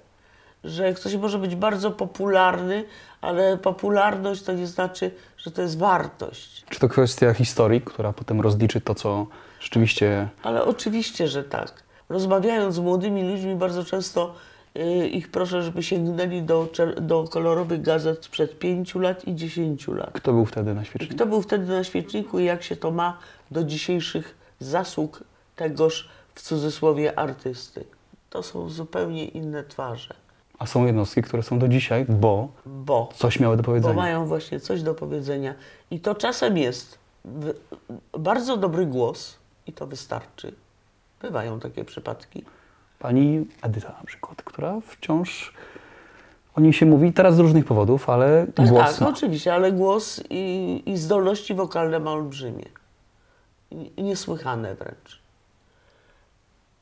Że 0.63 0.93
ktoś 0.93 1.15
może 1.15 1.39
być 1.39 1.55
bardzo 1.55 1.91
popularny, 1.91 2.83
ale 3.21 3.57
popularność 3.57 4.43
to 4.43 4.53
nie 4.53 4.67
znaczy, 4.67 5.11
że 5.37 5.51
to 5.51 5.61
jest 5.61 5.77
wartość. 5.77 6.65
Czy 6.69 6.79
to 6.79 6.89
kwestia 6.89 7.33
historii, 7.33 7.81
która 7.81 8.13
potem 8.13 8.41
rozliczy 8.41 8.81
to, 8.81 8.95
co 8.95 9.27
rzeczywiście... 9.59 10.29
Ale 10.43 10.65
oczywiście, 10.65 11.27
że 11.27 11.43
tak. 11.43 11.83
Rozmawiając 12.09 12.75
z 12.75 12.79
młodymi 12.79 13.23
ludźmi, 13.31 13.55
bardzo 13.55 13.85
często 13.85 14.33
ich 15.11 15.31
proszę, 15.31 15.63
żeby 15.63 15.83
sięgnęli 15.83 16.41
do, 16.41 16.69
do 17.01 17.23
kolorowych 17.23 17.81
gazet 17.81 18.25
sprzed 18.25 18.59
pięciu 18.59 18.99
lat 18.99 19.27
i 19.27 19.35
dziesięciu 19.35 19.93
lat. 19.93 20.11
Kto 20.13 20.33
był 20.33 20.45
wtedy 20.45 20.73
na 20.73 20.85
świeczniku? 20.85 21.15
kto 21.15 21.25
był 21.25 21.41
wtedy 21.41 21.65
na 21.65 21.83
świeczniku 21.83 22.39
i 22.39 22.45
jak 22.45 22.63
się 22.63 22.75
to 22.75 22.91
ma 22.91 23.17
do 23.51 23.63
dzisiejszych 23.63 24.35
zasług 24.59 25.23
tegoż 25.55 26.09
w 26.35 26.41
cudzysłowie 26.41 27.19
artysty. 27.19 27.83
To 28.29 28.43
są 28.43 28.69
zupełnie 28.69 29.25
inne 29.25 29.63
twarze, 29.63 30.13
A 30.59 30.65
są 30.65 30.85
jednostki, 30.85 31.21
które 31.21 31.43
są 31.43 31.59
do 31.59 31.67
dzisiaj, 31.67 32.05
bo 32.09 32.47
bo 32.65 33.09
coś 33.15 33.39
miały 33.39 33.57
do 33.57 33.63
bo 33.63 33.65
powiedzenia. 33.65 33.93
mają 33.95 34.25
właśnie 34.25 34.59
coś 34.59 34.83
do 34.83 34.95
powiedzenia. 34.95 35.53
I 35.91 35.99
to 35.99 36.15
czasem 36.15 36.57
jest 36.57 36.97
bardzo 38.19 38.57
dobry 38.57 38.85
głos 38.85 39.35
i 39.67 39.73
to 39.73 39.87
wystarczy. 39.87 40.53
Bywają 41.21 41.59
takie 41.59 41.85
przypadki. 41.85 42.43
Pani 43.01 43.47
Edyta 43.61 43.87
na 43.99 44.05
przykład, 44.05 44.41
która 44.43 44.79
wciąż 44.87 45.53
o 46.55 46.61
niej 46.61 46.73
się 46.73 46.85
mówi, 46.85 47.13
teraz 47.13 47.35
z 47.35 47.39
różnych 47.39 47.65
powodów, 47.65 48.09
ale 48.09 48.47
Tak, 48.55 48.67
głos 48.67 48.91
tak, 48.91 49.01
ma. 49.01 49.09
oczywiście, 49.09 49.53
ale 49.53 49.71
głos 49.71 50.23
i, 50.29 50.83
i 50.85 50.97
zdolności 50.97 51.53
wokalne 51.53 51.99
ma 51.99 52.11
olbrzymie. 52.11 52.65
Niesłychane 53.97 54.75
wręcz. 54.75 55.21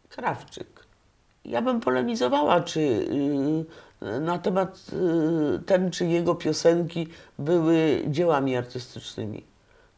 Krawczyk. 0.09 0.67
Ja 1.45 1.61
bym 1.61 1.79
polemizowała, 1.79 2.61
czy 2.61 2.79
y, 2.79 4.19
na 4.19 4.39
temat 4.39 4.85
y, 5.55 5.59
ten, 5.65 5.91
czy 5.91 6.05
jego 6.05 6.35
piosenki 6.35 7.07
były 7.39 8.03
dziełami 8.07 8.55
artystycznymi. 8.57 9.43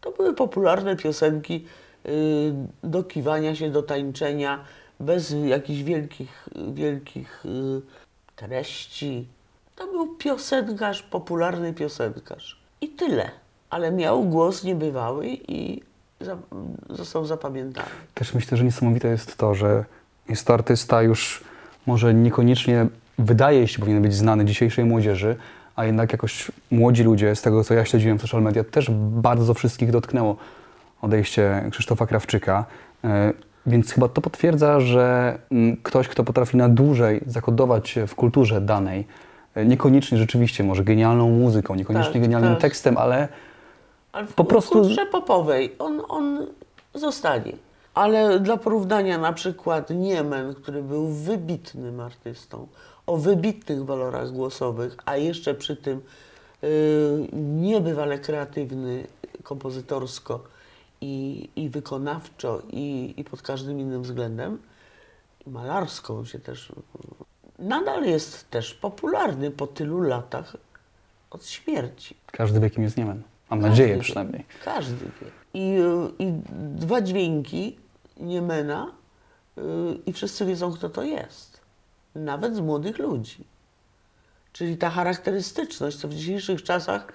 To 0.02 0.12
były 0.12 0.34
popularne 0.34 0.96
piosenki 0.96 1.66
y, 2.06 2.54
do 2.84 3.04
kiwania 3.04 3.56
się, 3.56 3.70
do 3.70 3.84
tańczenia, 3.84 4.60
bez 5.02 5.36
jakichś 5.46 5.82
wielkich, 5.82 6.50
wielkich 6.74 7.46
y, 7.46 7.82
treści. 8.36 9.28
To 9.76 9.88
był 9.88 10.16
piosenkarz, 10.16 11.04
popularny 11.04 11.74
piosenkarz. 11.74 12.62
I 12.82 12.90
tyle. 12.90 13.32
Ale 13.70 13.92
miał 13.92 14.24
głos 14.24 14.64
niebywały 14.64 15.28
i 15.48 15.82
został 16.90 17.26
zapamiętany. 17.26 17.88
Też 18.14 18.34
myślę, 18.34 18.58
że 18.58 18.64
niesamowite 18.64 19.08
jest 19.08 19.38
to, 19.38 19.56
że 19.56 19.86
jest 20.30 20.48
to 20.48 20.54
artysta 20.54 21.02
już 21.02 21.44
może 21.86 22.14
niekoniecznie 22.14 22.88
wydaje 23.18 23.68
się, 23.68 23.80
powinien 23.80 24.02
być 24.02 24.14
znany 24.14 24.46
dzisiejszej 24.46 24.86
młodzieży, 24.86 25.36
a 25.76 25.86
jednak 25.86 26.12
jakoś 26.12 26.52
młodzi 26.72 27.04
ludzie, 27.04 27.36
z 27.36 27.42
tego 27.42 27.64
co 27.64 27.74
ja 27.74 27.86
śledziłem 27.86 28.18
w 28.18 28.22
social 28.22 28.42
media, 28.42 28.64
też 28.64 28.92
bardzo 28.92 29.54
wszystkich 29.54 29.92
dotknęło 29.92 30.36
odejście 31.02 31.68
Krzysztofa 31.72 32.08
Krawczyka. 32.08 32.66
Więc 33.66 33.92
chyba 33.92 34.08
to 34.08 34.22
potwierdza, 34.22 34.80
że 34.80 35.38
mm, 35.52 35.78
ktoś, 35.84 36.08
kto 36.08 36.24
potrafi 36.24 36.58
na 36.58 36.70
dłużej 36.70 37.22
zakodować 37.28 37.90
się 37.90 38.08
w 38.08 38.16
kulturze 38.16 38.62
danej, 38.62 39.08
e, 39.56 39.66
niekoniecznie 39.66 40.18
rzeczywiście 40.18 40.64
może 40.64 40.84
genialną 40.84 41.30
muzyką, 41.30 41.76
niekoniecznie 41.76 42.14
Tak, 42.14 42.22
genialnym 42.22 42.54
tak. 42.54 42.62
tekstem, 42.62 42.98
ale 42.98 43.28
Ale 44.12 44.28
w 44.28 44.34
Po 44.34 44.44
prostu- 44.44 44.74
kulturze 44.74 45.06
popowej 45.06 45.76
on, 45.80 46.02
on 46.10 46.48
zostanie. 46.94 47.52
Ale 47.94 48.40
dla 48.40 48.58
porównania 48.58 49.18
na 49.18 49.34
przykład 49.34 49.90
Niemen, 49.90 50.54
który 50.54 50.84
był 50.84 51.08
wybitnym 51.08 52.00
artystą, 52.00 52.68
o 53.08 53.18
wybitnych 53.18 53.86
walorach 53.86 54.32
głosowych, 54.32 54.98
a 55.06 55.18
jeszcze 55.18 55.54
przy 55.54 55.76
tym 55.76 56.02
y, 56.64 57.28
niebywale 57.34 58.20
kreatywny 58.20 59.04
kompozytorsko 59.44 60.44
i, 61.02 61.50
i 61.56 61.70
wykonawczo 61.70 62.62
i, 62.70 63.14
i 63.18 63.24
pod 63.24 63.42
każdym 63.42 63.80
innym 63.80 64.04
względem, 64.04 64.58
i 65.48 65.50
malarsko 65.50 66.26
się 66.26 66.40
też, 66.40 66.72
nadal 67.60 68.04
jest 68.06 68.50
też 68.50 68.74
popularny 68.74 69.52
po 69.52 69.68
tylu 69.68 70.02
latach 70.02 70.58
od 71.30 71.46
śmierci. 71.48 72.18
każdy 72.32 72.60
wie, 72.60 72.70
kim 72.70 72.84
jest 72.84 72.98
Niemen. 72.98 73.22
Mam 73.50 73.60
Każdy 73.60 73.70
nadzieję 73.70 73.96
wie. 73.96 74.02
przynajmniej. 74.02 74.46
Każdy 74.66 75.06
wie. 75.06 75.28
I, 75.54 75.78
I 76.20 76.32
dwa 76.76 77.02
dźwięki 77.02 77.78
Niemena 78.20 78.92
y, 79.58 79.62
i 80.06 80.14
wszyscy 80.14 80.46
wiedzą, 80.46 80.74
kto 80.74 80.90
to 80.90 81.04
jest. 81.04 81.62
Nawet 82.16 82.56
z 82.56 82.60
młodych 82.60 83.00
ludzi. 83.00 83.44
Czyli 84.54 84.78
ta 84.78 84.90
charakterystyczność, 84.90 85.98
co 85.98 86.08
w 86.08 86.14
dzisiejszych 86.14 86.64
czasach 86.64 87.08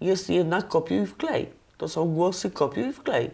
jest 0.00 0.30
jednak 0.30 0.68
kopiuj 0.68 0.98
i 0.98 1.06
wklej. 1.06 1.52
To 1.78 1.88
są 1.88 2.14
głosy 2.14 2.50
kopiuj 2.50 2.88
i 2.88 2.92
wklej. 2.92 3.30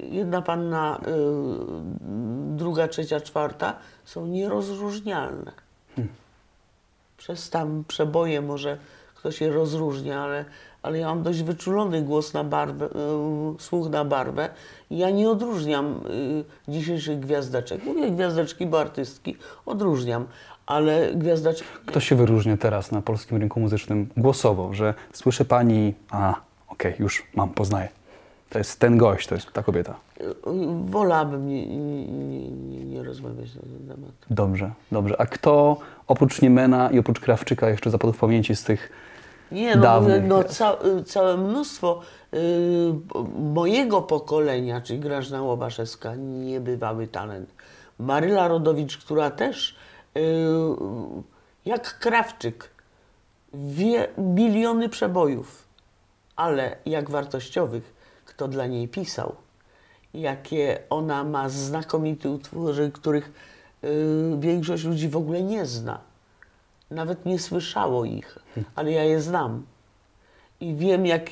Jedna 0.00 0.42
panna, 0.42 1.00
y, 1.00 2.56
druga, 2.56 2.88
trzecia, 2.88 3.20
czwarta 3.20 3.76
są 4.04 4.26
nierozróżnialne. 4.26 5.52
Przez 7.16 7.50
tam 7.50 7.84
przeboje 7.88 8.40
może 8.40 8.78
ktoś 9.14 9.34
kto 9.34 9.38
się 9.38 9.52
rozróżnia, 9.52 10.22
ale, 10.22 10.44
ale 10.82 10.98
ja 10.98 11.06
mam 11.06 11.22
dość 11.22 11.42
wyczulony 11.42 12.02
głos 12.02 12.34
na 12.34 12.44
barwę, 12.44 12.86
y, 12.86 12.90
słuch 13.58 13.88
na 13.90 14.04
barwę 14.04 14.48
ja 14.90 15.10
nie 15.10 15.30
odróżniam 15.30 16.00
y, 16.68 16.72
dzisiejszych 16.72 17.20
gwiazdeczek. 17.20 17.84
Mówię 17.84 18.10
gwiazdeczki, 18.10 18.66
bo 18.66 18.80
artystki 18.80 19.36
odróżniam, 19.66 20.26
ale 20.66 21.14
gwiazdeczki... 21.14 21.64
Kto 21.86 22.00
się 22.00 22.16
wyróżnia 22.16 22.56
teraz 22.56 22.92
na 22.92 23.02
polskim 23.02 23.38
rynku 23.38 23.60
muzycznym 23.60 24.08
głosowo, 24.16 24.74
że 24.74 24.94
słyszy 25.12 25.44
pani, 25.44 25.94
a 26.10 26.45
okej, 26.68 26.94
już 26.98 27.26
mam, 27.34 27.48
poznaję. 27.48 27.88
To 28.50 28.58
jest 28.58 28.80
ten 28.80 28.96
gość, 28.96 29.26
to 29.26 29.34
jest 29.34 29.52
ta 29.52 29.62
kobieta. 29.62 29.94
Wolałabym 30.84 31.48
nie, 31.48 31.66
nie, 31.66 32.06
nie, 32.06 32.84
nie, 32.84 33.02
rozmawiać 33.02 33.54
na 33.54 33.60
ten 33.60 33.96
temat. 33.96 34.10
Dobrze, 34.30 34.70
dobrze. 34.92 35.20
A 35.20 35.26
kto 35.26 35.78
oprócz 36.06 36.42
Niemena 36.42 36.90
i 36.90 36.98
oprócz 36.98 37.20
Krawczyka 37.20 37.68
jeszcze 37.68 37.90
zapadł 37.90 38.12
w 38.12 38.18
pamięci 38.18 38.56
z 38.56 38.64
tych 38.64 38.90
Nie, 39.52 39.76
no, 39.76 39.82
dawnych 39.82 40.24
no 40.24 40.38
gwiazd? 40.38 40.58
ca, 40.58 40.76
y, 40.98 41.04
całe 41.04 41.36
mnóstwo 41.36 42.00
y, 42.34 42.38
mojego 43.38 44.02
pokolenia, 44.02 44.80
czyli 44.80 44.98
Grażyna 44.98 45.42
Łobaszewska, 45.42 46.14
niebywały 46.16 47.06
talent. 47.06 47.54
Maryla 47.98 48.48
Rodowicz, 48.48 48.98
która 48.98 49.30
też 49.30 49.76
y, 50.16 50.20
jak 51.64 51.98
Krawczyk 51.98 52.70
wie 53.54 54.08
miliony 54.18 54.88
przebojów, 54.88 55.65
ale 56.36 56.76
jak 56.86 57.10
wartościowych, 57.10 57.94
kto 58.24 58.48
dla 58.48 58.66
niej 58.66 58.88
pisał, 58.88 59.34
jakie 60.14 60.78
ona 60.90 61.24
ma 61.24 61.48
znakomite 61.48 62.30
utwory, 62.30 62.90
których 62.90 63.32
y, 63.84 64.36
większość 64.38 64.84
ludzi 64.84 65.08
w 65.08 65.16
ogóle 65.16 65.42
nie 65.42 65.66
zna. 65.66 66.00
Nawet 66.90 67.26
nie 67.26 67.38
słyszało 67.38 68.04
ich, 68.04 68.38
ale 68.74 68.92
ja 68.92 69.04
je 69.04 69.20
znam. 69.20 69.66
I 70.60 70.74
wiem, 70.74 71.06
jak, 71.06 71.30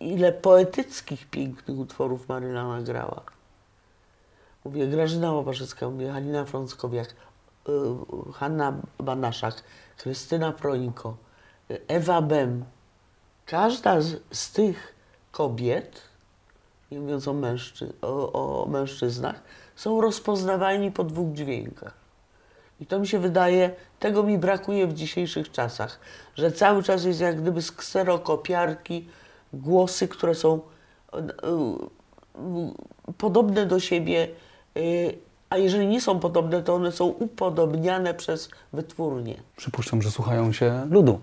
ile 0.00 0.32
poetyckich, 0.32 1.26
pięknych 1.26 1.78
utworów 1.78 2.28
Maryla 2.28 2.68
nagrała. 2.68 3.22
Mówię 4.64 4.86
Grażyna 4.86 5.32
Łopaszewska, 5.32 5.90
mówię 5.90 6.12
Halina 6.12 6.44
Frąckowiak, 6.44 7.14
y, 7.68 8.32
Hanna 8.32 8.72
Banaszak, 8.98 9.62
Krystyna 9.96 10.52
Prońko, 10.52 11.16
y, 11.70 11.80
Ewa 11.88 12.22
Bem. 12.22 12.64
Każda 13.48 14.00
z, 14.00 14.20
z 14.30 14.52
tych 14.52 14.94
kobiet, 15.32 16.02
nie 16.90 17.00
mówiąc 17.00 17.28
o, 17.28 17.32
mężczy, 17.32 17.92
o, 18.02 18.62
o 18.62 18.66
mężczyznach, 18.66 19.42
są 19.76 20.00
rozpoznawalni 20.00 20.92
po 20.92 21.04
dwóch 21.04 21.32
dźwiękach. 21.32 21.94
I 22.80 22.86
to 22.86 22.98
mi 22.98 23.06
się 23.06 23.18
wydaje, 23.18 23.70
tego 23.98 24.22
mi 24.22 24.38
brakuje 24.38 24.86
w 24.86 24.94
dzisiejszych 24.94 25.52
czasach, 25.52 26.00
że 26.34 26.52
cały 26.52 26.82
czas 26.82 27.04
jest 27.04 27.20
jak 27.20 27.40
gdyby 27.42 27.62
z 27.62 27.72
kserokopiarki 27.72 29.08
głosy, 29.52 30.08
które 30.08 30.34
są 30.34 30.60
e, 31.12 31.16
e, 31.16 31.22
podobne 33.18 33.66
do 33.66 33.80
siebie, 33.80 34.28
e, 34.76 34.80
a 35.50 35.56
jeżeli 35.58 35.86
nie 35.86 36.00
są 36.00 36.20
podobne, 36.20 36.62
to 36.62 36.74
one 36.74 36.92
są 36.92 37.06
upodobniane 37.06 38.14
przez 38.14 38.48
wytwórnię. 38.72 39.42
Przypuszczam, 39.56 40.02
że 40.02 40.10
słuchają 40.10 40.52
się 40.52 40.86
ludu. 40.90 41.20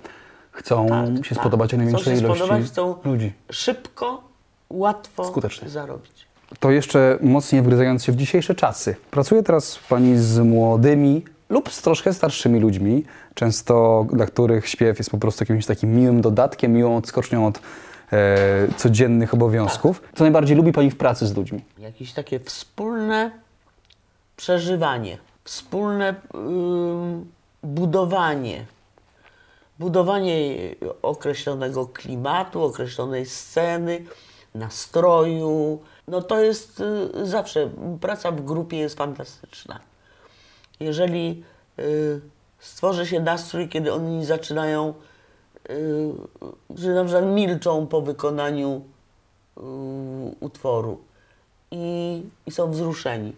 Chcą 0.56 0.88
Tak, 0.88 1.26
się 1.26 1.36
tak. 1.36 1.44
spodobać 1.44 1.74
największej 1.74 2.16
Chcą 2.16 2.26
ilości 2.26 2.44
spodobać, 2.44 2.68
chcą 2.68 2.96
ludzi. 3.06 3.34
szybko, 3.52 4.24
łatwo 4.70 5.26
Skutecznie. 5.26 5.70
zarobić. 5.70 6.26
To 6.60 6.72
jeszcze 6.72 7.18
mocniej 7.22 7.62
wgryzając 7.62 8.04
się 8.04 8.12
w 8.12 8.16
dzisiejsze 8.16 8.56
czasy. 8.56 8.96
Pracuje 9.12 9.44
teraz 9.44 9.80
Pani 9.90 10.18
z 10.18 10.40
młodymi 10.40 11.24
lub 11.50 11.72
z 11.72 11.82
troszkę 11.82 12.14
starszymi 12.14 12.60
ludźmi, 12.60 13.04
często 13.34 14.06
dla 14.14 14.26
których 14.26 14.68
śpiew 14.70 14.98
jest 14.98 15.10
po 15.10 15.18
prostu 15.18 15.42
jakimś 15.44 15.66
takim 15.66 15.96
miłym 15.96 16.22
dodatkiem, 16.22 16.74
miłą 16.74 16.98
odskocznią 16.98 17.48
od 17.48 17.60
e, 18.14 18.38
codziennych 18.78 19.34
obowiązków. 19.34 20.02
Co 20.16 20.24
najbardziej 20.24 20.58
lubi 20.58 20.72
Pani 20.72 20.92
w 20.92 20.98
pracy 20.98 21.28
z 21.28 21.36
ludźmi? 21.38 21.62
jakieś 21.80 22.14
takie 22.14 22.40
wspólne 22.40 23.32
przeżywanie, 24.38 25.18
wspólne 25.44 26.16
ym, 26.36 27.26
budowanie, 27.64 28.66
budowanie 29.80 30.56
określonego 31.02 31.88
klimatu, 31.88 32.64
określonej 32.64 33.26
sceny, 33.26 34.06
nastroju. 34.56 35.80
No 36.08 36.22
to 36.22 36.42
jest 36.42 36.84
y, 37.16 37.26
zawsze, 37.26 37.70
praca 38.02 38.32
w 38.32 38.42
grupie 38.42 38.78
jest 38.78 38.98
fantastyczna. 38.98 39.80
Jeżeli 40.80 41.44
y, 41.80 42.22
stworzy 42.60 43.08
się 43.08 43.20
nastrój, 43.20 43.70
kiedy 43.70 43.94
oni 43.94 44.26
zaczynają, 44.26 44.94
y, 45.70 46.12
że 46.76 46.94
na 46.94 47.04
przykład 47.04 47.26
milczą 47.26 47.88
po 47.88 48.02
wykonaniu 48.02 48.82
utworu 50.40 51.02
i, 51.72 52.24
i 52.46 52.52
są 52.52 52.72
wzruszeni, 52.72 53.34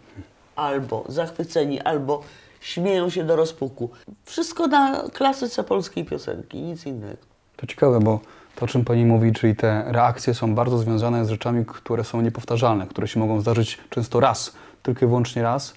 albo 0.56 1.04
zachwyceni, 1.08 1.80
albo 1.80 2.22
śmieją 2.60 3.10
się 3.10 3.24
do 3.24 3.36
rozpuku. 3.36 3.90
Wszystko 4.24 4.66
na 4.66 5.02
klasyce 5.12 5.64
polskiej 5.64 6.04
piosenki, 6.04 6.58
nic 6.58 6.86
innego. 6.86 7.22
To 7.56 7.66
ciekawe, 7.66 8.00
bo 8.00 8.20
to, 8.56 8.64
o 8.64 8.68
czym 8.68 8.84
Pani 8.84 9.04
mówi, 9.04 9.32
czyli 9.32 9.56
te 9.56 9.84
reakcje 9.86 10.34
są 10.34 10.54
bardzo 10.54 10.78
związane 10.78 11.24
z 11.24 11.28
rzeczami, 11.28 11.64
które 11.66 12.04
są 12.04 12.20
niepowtarzalne, 12.20 12.86
które 12.86 13.08
się 13.08 13.20
mogą 13.20 13.40
zdarzyć 13.40 13.78
często 13.90 14.20
raz, 14.20 14.52
tylko 14.82 15.04
i 15.04 15.08
wyłącznie 15.08 15.42
raz. 15.42 15.74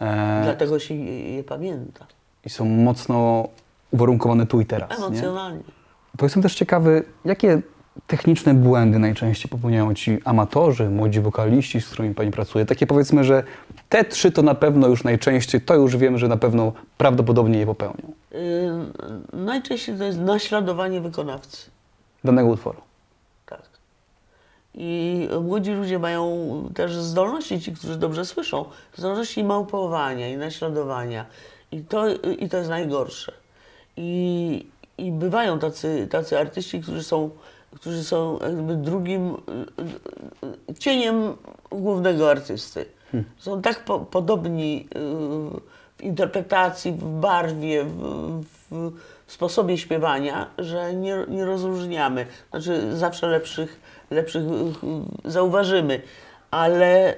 E, 0.00 0.40
Dlatego 0.44 0.78
się 0.78 0.94
je, 0.94 1.36
je 1.36 1.44
pamięta. 1.44 2.06
I 2.44 2.50
są 2.50 2.64
mocno 2.64 3.48
uwarunkowane 3.90 4.46
tu 4.46 4.60
i 4.60 4.66
teraz. 4.66 4.90
Nie? 4.90 5.06
Emocjonalnie. 5.06 5.62
To 6.18 6.24
jestem 6.24 6.42
też 6.42 6.54
ciekawy, 6.54 7.04
jakie 7.24 7.62
techniczne 8.06 8.54
błędy 8.54 8.98
najczęściej 8.98 9.50
popełniają 9.50 9.94
ci 9.94 10.18
amatorzy, 10.24 10.90
młodzi 10.90 11.20
wokaliści, 11.20 11.80
z 11.80 11.88
którymi 11.88 12.14
pani 12.14 12.30
pracuje? 12.30 12.66
Takie 12.66 12.86
powiedzmy, 12.86 13.24
że 13.24 13.42
te 13.88 14.04
trzy 14.04 14.32
to 14.32 14.42
na 14.42 14.54
pewno 14.54 14.88
już 14.88 15.04
najczęściej, 15.04 15.60
to 15.60 15.74
już 15.74 15.96
wiem, 15.96 16.18
że 16.18 16.28
na 16.28 16.36
pewno 16.36 16.72
prawdopodobnie 16.98 17.58
je 17.58 17.66
popełnią. 17.66 18.12
Yy, 18.30 18.38
najczęściej 19.32 19.98
to 19.98 20.04
jest 20.04 20.18
naśladowanie 20.18 21.00
wykonawcy. 21.00 21.70
Danego 22.24 22.48
utworu. 22.48 22.80
Tak. 23.46 23.62
I 24.74 25.28
młodzi 25.42 25.72
ludzie 25.72 25.98
mają 25.98 26.24
też 26.74 26.96
zdolności, 26.96 27.60
ci, 27.60 27.72
którzy 27.72 27.96
dobrze 27.96 28.24
słyszą, 28.24 28.64
zdolności 28.96 29.44
małpowania 29.44 30.28
i 30.28 30.36
naśladowania. 30.36 31.26
I 31.72 31.80
to, 31.80 32.08
i 32.38 32.48
to 32.48 32.56
jest 32.56 32.70
najgorsze. 32.70 33.32
I, 33.96 34.66
i 34.98 35.12
bywają 35.12 35.58
tacy, 35.58 36.08
tacy 36.10 36.38
artyści, 36.38 36.80
którzy 36.80 37.02
są, 37.02 37.30
którzy 37.74 38.04
są 38.04 38.38
jakby 38.38 38.76
drugim 38.76 39.28
y, 39.28 39.34
y, 40.70 40.74
cieniem 40.74 41.36
głównego 41.70 42.30
artysty. 42.30 42.86
Są 43.38 43.62
tak 43.62 43.84
po, 43.84 44.00
podobni 44.00 44.88
y, 44.96 44.98
w 45.98 46.02
interpretacji, 46.02 46.92
w 46.92 47.04
barwie, 47.04 47.84
w, 47.84 48.44
w 49.26 49.32
sposobie 49.32 49.78
śpiewania, 49.78 50.50
że 50.58 50.94
nie, 50.94 51.16
nie 51.28 51.44
rozróżniamy. 51.44 52.26
Znaczy 52.50 52.96
zawsze 52.96 53.26
lepszych, 53.26 53.80
lepszych 54.10 54.42
y, 54.42 55.26
y, 55.26 55.30
zauważymy, 55.30 56.02
ale 56.50 57.14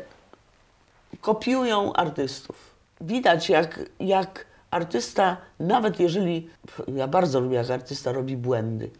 kopiują 1.21 1.93
artystów. 1.93 2.77
Widać, 3.01 3.49
jak, 3.49 3.81
jak 4.01 4.47
artysta, 4.71 5.37
nawet 5.61 6.01
jeżeli, 6.01 6.51
ja 6.95 7.09
bardzo 7.09 7.41
lubię, 7.41 7.57
jak 7.57 7.71
artysta 7.71 8.13
robi 8.13 8.37
błędy, 8.37 8.91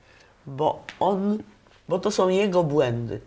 bo 0.47 0.83
on, 1.01 1.39
bo 1.89 1.99
to 1.99 2.11
są 2.11 2.29
jego 2.29 2.65
błędy. 2.65 3.21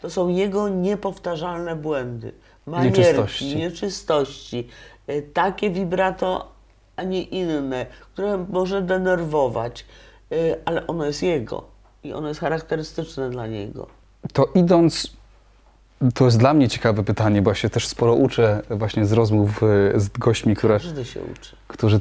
To 0.00 0.10
są 0.10 0.28
jego 0.28 0.68
niepowtarzalne 0.68 1.76
błędy. 1.76 2.32
Manierki, 2.68 2.98
Nieczystości. 3.00 3.56
nieczystości, 3.56 4.68
takie 5.34 5.70
vibrato, 5.70 6.52
a 6.96 7.02
nie 7.02 7.22
inne, 7.22 7.86
które 8.00 8.44
może 8.48 8.82
denerwować, 8.82 9.84
y, 10.32 10.56
ale 10.64 10.86
ono 10.86 11.04
jest 11.06 11.22
jego 11.22 11.64
i 12.04 12.12
ono 12.12 12.28
jest 12.28 12.40
charakterystyczne 12.40 13.30
dla 13.30 13.46
niego. 13.46 13.86
To 14.32 14.48
idąc, 14.54 15.16
to 16.14 16.24
jest 16.24 16.38
dla 16.38 16.54
mnie 16.54 16.68
ciekawe 16.68 17.04
pytanie, 17.04 17.42
bo 17.42 17.50
ja 17.50 17.54
się 17.54 17.70
też 17.70 17.86
sporo 17.88 18.14
uczę 18.14 18.62
właśnie 18.70 19.06
z 19.06 19.12
rozmów 19.12 19.62
e, 19.62 20.00
z 20.00 20.08
gośćmi, 20.08 20.56
które, 20.56 20.74
Każdy 20.74 21.04
się 21.04 21.20
uczy. 21.20 21.56
którzy 21.68 22.00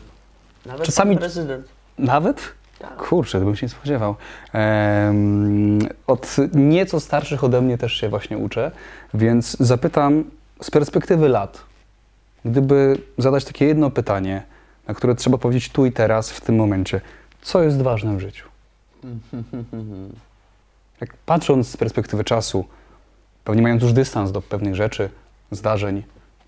Nawet 0.65 0.85
Czasami- 0.85 1.17
prezydent. 1.17 1.67
Nawet? 1.97 2.41
Tak. 2.79 2.95
Kurczę, 3.07 3.39
to 3.39 3.45
bym 3.45 3.55
się 3.55 3.65
nie 3.65 3.69
spodziewał. 3.69 4.15
Od 6.07 6.35
nieco 6.53 6.99
starszych 6.99 7.43
ode 7.43 7.61
mnie 7.61 7.77
też 7.77 7.93
się 7.93 8.09
właśnie 8.09 8.37
uczę, 8.37 8.71
więc 9.13 9.57
zapytam 9.59 10.23
z 10.61 10.71
perspektywy 10.71 11.29
lat, 11.29 11.63
gdyby 12.45 13.01
zadać 13.17 13.45
takie 13.45 13.65
jedno 13.65 13.91
pytanie, 13.91 14.43
na 14.87 14.93
które 14.93 15.15
trzeba 15.15 15.37
powiedzieć 15.37 15.69
tu 15.69 15.85
i 15.85 15.91
teraz, 15.91 16.31
w 16.31 16.41
tym 16.41 16.55
momencie, 16.55 17.01
co 17.41 17.63
jest 17.63 17.81
ważne 17.81 18.17
w 18.17 18.19
życiu? 18.19 18.47
Jak 21.01 21.13
patrząc 21.25 21.67
z 21.67 21.77
perspektywy 21.77 22.23
czasu, 22.23 22.65
pewnie 23.43 23.61
mając 23.61 23.83
już 23.83 23.93
dystans 23.93 24.31
do 24.31 24.41
pewnych 24.41 24.75
rzeczy, 24.75 25.09
zdarzeń, 25.51 26.03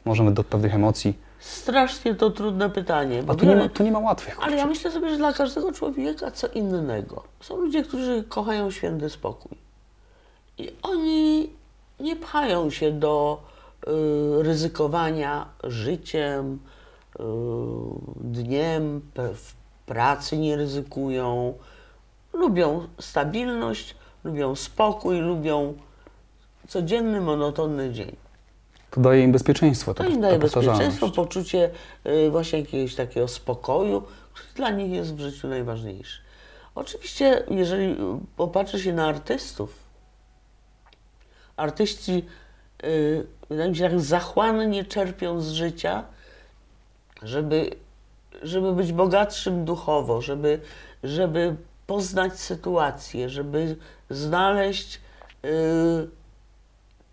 możemy 0.05 0.31
do 0.31 0.43
pewnych 0.43 0.75
emocji. 0.75 1.17
Strasznie 1.39 2.15
to 2.15 2.29
trudne 2.29 2.69
pytanie. 2.69 3.23
A 3.27 3.35
tu 3.35 3.45
nie, 3.45 3.55
ma, 3.55 3.69
tu 3.69 3.83
nie 3.83 3.91
ma 3.91 3.99
łatwych. 3.99 4.37
Ale 4.41 4.57
ja 4.57 4.63
kurczę. 4.63 4.69
myślę 4.69 4.91
sobie, 4.91 5.09
że 5.09 5.17
dla 5.17 5.33
każdego 5.33 5.71
człowieka 5.71 6.31
co 6.31 6.47
innego. 6.47 7.23
Są 7.41 7.57
ludzie, 7.57 7.83
którzy 7.83 8.23
kochają 8.29 8.71
święty 8.71 9.09
spokój. 9.09 9.57
I 10.57 10.71
oni 10.81 11.49
nie 11.99 12.15
pchają 12.15 12.69
się 12.69 12.91
do 12.91 13.41
ryzykowania 14.41 15.45
życiem, 15.63 16.59
y, 17.19 17.23
dniem, 18.15 19.01
w 19.15 19.53
pracy 19.85 20.37
nie 20.37 20.55
ryzykują. 20.55 21.53
Lubią 22.33 22.87
stabilność, 22.99 23.95
lubią 24.23 24.55
spokój, 24.55 25.19
lubią 25.19 25.73
codzienny, 26.67 27.21
monotonny 27.21 27.93
dzień. 27.93 28.15
To 28.91 29.01
daje 29.01 29.23
im 29.23 29.31
bezpieczeństwo. 29.31 29.93
To 29.93 30.03
ta- 30.03 30.09
im 30.09 30.15
ta 30.15 30.21
daje 30.21 30.39
bezpieczeństwo, 30.39 31.09
poczucie 31.09 31.69
y, 32.05 32.29
właśnie 32.31 32.59
jakiegoś 32.59 32.95
takiego 32.95 33.27
spokoju, 33.27 34.01
który 34.33 34.47
dla 34.55 34.69
nich 34.69 34.91
jest 34.91 35.15
w 35.15 35.19
życiu 35.19 35.47
najważniejszy. 35.47 36.21
Oczywiście, 36.75 37.43
jeżeli 37.49 37.91
y, 37.91 37.95
popatrzy 38.37 38.79
się 38.79 38.93
na 38.93 39.07
artystów, 39.07 39.75
artyści, 41.57 42.25
y, 42.83 43.27
wydaje 43.49 43.69
mi 43.69 43.75
się, 43.75 43.89
tak 43.89 43.99
zachłannie 43.99 44.85
czerpią 44.85 45.41
z 45.41 45.49
życia, 45.49 46.03
żeby, 47.23 47.69
żeby 48.43 48.73
być 48.73 48.93
bogatszym 48.93 49.65
duchowo, 49.65 50.21
żeby, 50.21 50.59
żeby 51.03 51.55
poznać 51.87 52.39
sytuację, 52.39 53.29
żeby 53.29 53.75
znaleźć 54.09 55.01
y, 55.45 55.49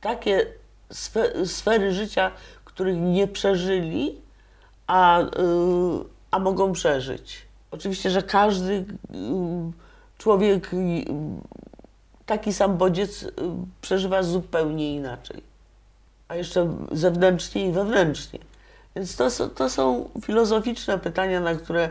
takie 0.01 0.47
sfe, 0.91 1.47
sfery 1.47 1.93
życia, 1.93 2.31
których 2.65 2.97
nie 2.97 3.29
przeżyli, 3.29 4.21
a, 4.87 5.21
y, 5.21 5.27
a 6.31 6.39
mogą 6.39 6.73
przeżyć. 6.73 7.47
Oczywiście, 7.71 8.11
że 8.11 8.23
każdy 8.23 8.73
y, 8.73 8.85
człowiek, 10.19 10.75
y, 10.75 11.05
taki 12.27 12.53
sam 12.53 12.77
bodziec 12.77 13.23
y, 13.23 13.33
przeżywa 13.81 14.23
zupełnie 14.23 14.95
inaczej. 14.95 15.56
A 16.29 16.35
jeszcze 16.37 16.77
zewnętrznie 16.93 17.69
i 17.69 17.73
wewnętrznie. 17.73 18.39
Więc 18.97 19.17
to, 19.17 19.31
są- 19.31 19.51
to 19.51 19.71
są 19.71 20.11
filozoficzne 20.23 20.99
pytania, 20.99 21.41
na 21.41 21.55
które, 21.55 21.89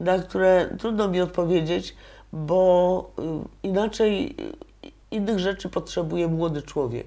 na 0.00 0.18
które 0.18 0.76
trudno 0.78 1.08
mi 1.08 1.20
odpowiedzieć, 1.20 1.96
bo 2.32 3.10
y, 3.18 3.22
inaczej 3.68 4.36
y, 4.84 4.90
innych 5.10 5.38
rzeczy 5.38 5.68
potrzebuje 5.68 6.28
młody 6.28 6.62
człowiek 6.62 7.06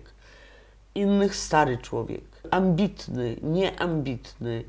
innych 0.95 1.35
stary 1.35 1.77
człowiek. 1.77 2.23
Ambitny, 2.51 3.35
nieambitny. 3.43 4.63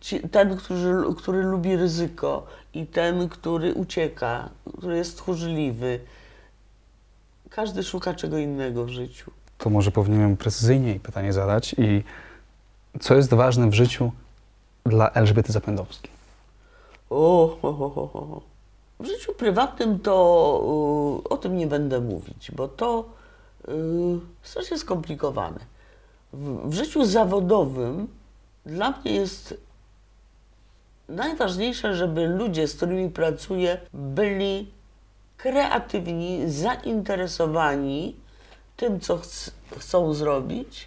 Ci- 0.00 0.20
Ten, 0.28 0.56
który, 0.56 1.14
który 1.16 1.42
lubi 1.42 1.76
ryzyko 1.76 2.46
i 2.74 2.86
ten, 2.86 3.28
który 3.28 3.74
ucieka, 3.74 4.48
który 4.78 4.96
jest 4.96 5.16
tchórzliwy. 5.16 6.00
Każdy 7.50 7.82
szuka 7.82 8.14
czego 8.14 8.38
innego 8.38 8.84
w 8.84 8.88
życiu. 8.88 9.30
To 9.58 9.70
może 9.70 9.90
powinienem 9.90 10.36
precyzyjniej 10.36 11.00
pytanie 11.00 11.32
zadać. 11.32 11.74
I 11.78 12.04
co 13.00 13.14
jest 13.14 13.34
ważne 13.34 13.70
w 13.70 13.74
życiu 13.74 14.12
dla 14.86 15.10
Elżbiety 15.10 15.52
Zapędowskiej? 15.52 16.10
O, 17.10 17.58
ho, 17.62 17.72
ho, 17.72 17.90
ho. 17.90 18.40
W 19.00 19.06
życiu 19.06 19.32
prywatnym 19.34 19.98
to 19.98 21.22
y, 21.24 21.28
o 21.28 21.36
tym 21.36 21.56
nie 21.56 21.66
będę 21.66 22.00
mówić, 22.00 22.50
bo 22.50 22.68
to 22.68 23.04
y, 23.68 23.72
strasznie 24.42 24.78
skomplikowane. 24.78 25.60
W, 26.32 26.70
w 26.70 26.74
życiu 26.74 27.04
zawodowym 27.04 28.08
dla 28.66 28.90
mnie 28.90 29.12
jest 29.12 29.54
najważniejsze, 31.08 31.94
żeby 31.94 32.26
ludzie, 32.26 32.68
z 32.68 32.76
którymi 32.76 33.10
pracuję, 33.10 33.80
byli 33.92 34.70
kreatywni, 35.36 36.50
zainteresowani 36.50 38.16
tym, 38.78 39.00
co 39.00 39.16
chc- 39.16 39.50
chcą 39.78 40.14
zrobić, 40.14 40.86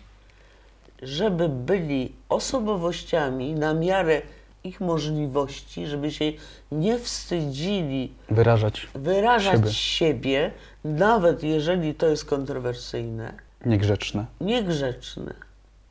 żeby 1.01 1.49
byli 1.49 2.11
osobowościami 2.29 3.53
na 3.53 3.73
miarę 3.73 4.21
ich 4.63 4.81
możliwości, 4.81 5.87
żeby 5.87 6.11
się 6.11 6.25
nie 6.71 6.99
wstydzili 6.99 8.11
Wyrażać 8.29 8.87
wyrażać 8.95 9.53
Siebie. 9.59 9.71
siebie, 9.73 10.51
nawet 10.83 11.43
jeżeli 11.43 11.95
to 11.95 12.05
jest 12.07 12.25
kontrowersyjne, 12.25 13.33
niegrzeczne. 13.65 14.25
niegrzeczne. 14.41 15.33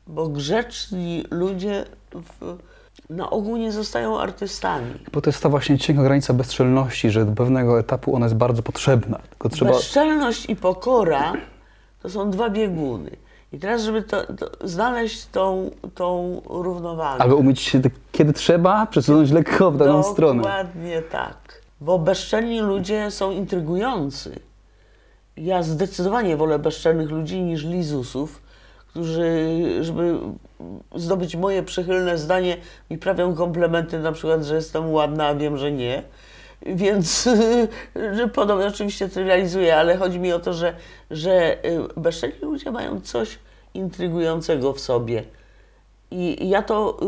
Bo 0.07 0.27
grzeczni 0.27 1.23
ludzie 1.31 1.85
w, 2.13 2.57
na 3.09 3.29
ogół 3.29 3.57
nie 3.57 3.71
zostają 3.71 4.19
artystami. 4.19 4.93
Bo 5.13 5.21
to 5.21 5.29
jest 5.29 5.43
ta 5.43 5.49
właśnie 5.49 5.77
cienka 5.77 6.03
granica 6.03 6.33
bezczelności, 6.33 7.09
że 7.11 7.25
do 7.25 7.31
pewnego 7.31 7.79
etapu 7.79 8.15
ona 8.15 8.25
jest 8.25 8.35
bardzo 8.35 8.63
potrzebna. 8.63 9.19
Tylko 9.29 9.49
trzeba. 9.49 9.71
Bezczelność 9.71 10.49
i 10.49 10.55
pokora 10.55 11.33
to 12.01 12.09
są 12.09 12.31
dwa 12.31 12.49
bieguny. 12.49 13.11
I 13.53 13.59
teraz, 13.59 13.83
żeby 13.83 14.03
to, 14.03 14.33
to 14.33 14.67
znaleźć 14.67 15.25
tą, 15.25 15.71
tą 15.95 16.41
równowagę. 16.45 17.21
Albo 17.21 17.35
umieć 17.35 17.61
się, 17.61 17.81
tak, 17.81 17.91
kiedy 18.11 18.33
trzeba, 18.33 18.85
przesunąć 18.85 19.31
lekko 19.31 19.71
w 19.71 19.77
daną 19.77 20.03
stronę. 20.03 20.41
Dokładnie 20.41 21.01
tak. 21.01 21.61
Bo 21.81 21.99
bezczelni 21.99 22.59
ludzie 22.59 23.11
są 23.11 23.31
intrygujący. 23.31 24.39
Ja 25.37 25.63
zdecydowanie 25.63 26.37
wolę 26.37 26.59
bezczelnych 26.59 27.09
ludzi 27.09 27.41
niż 27.41 27.63
lizusów, 27.63 28.41
którzy, 28.87 29.47
żeby 29.81 30.19
zdobyć 30.95 31.35
moje 31.35 31.63
przychylne 31.63 32.17
zdanie, 32.17 32.57
mi 32.89 32.97
prawią 32.97 33.35
komplementy, 33.35 33.99
na 33.99 34.11
przykład, 34.11 34.43
że 34.43 34.55
jestem 34.55 34.91
ładna, 34.91 35.27
a 35.27 35.35
wiem, 35.35 35.57
że 35.57 35.71
nie. 35.71 36.03
Więc 36.65 37.29
że 38.17 38.27
podobnie 38.27 38.65
oczywiście 38.65 39.09
trywializuję, 39.09 39.77
ale 39.77 39.97
chodzi 39.97 40.19
mi 40.19 40.33
o 40.33 40.39
to, 40.39 40.53
że, 40.53 40.75
że 41.11 41.65
y, 41.65 41.79
bezczelni 41.97 42.39
ludzie 42.41 42.71
mają 42.71 43.01
coś 43.01 43.39
intrygującego 43.73 44.73
w 44.73 44.79
sobie. 44.79 45.23
I 46.11 46.49
ja 46.49 46.61
to, 46.61 46.99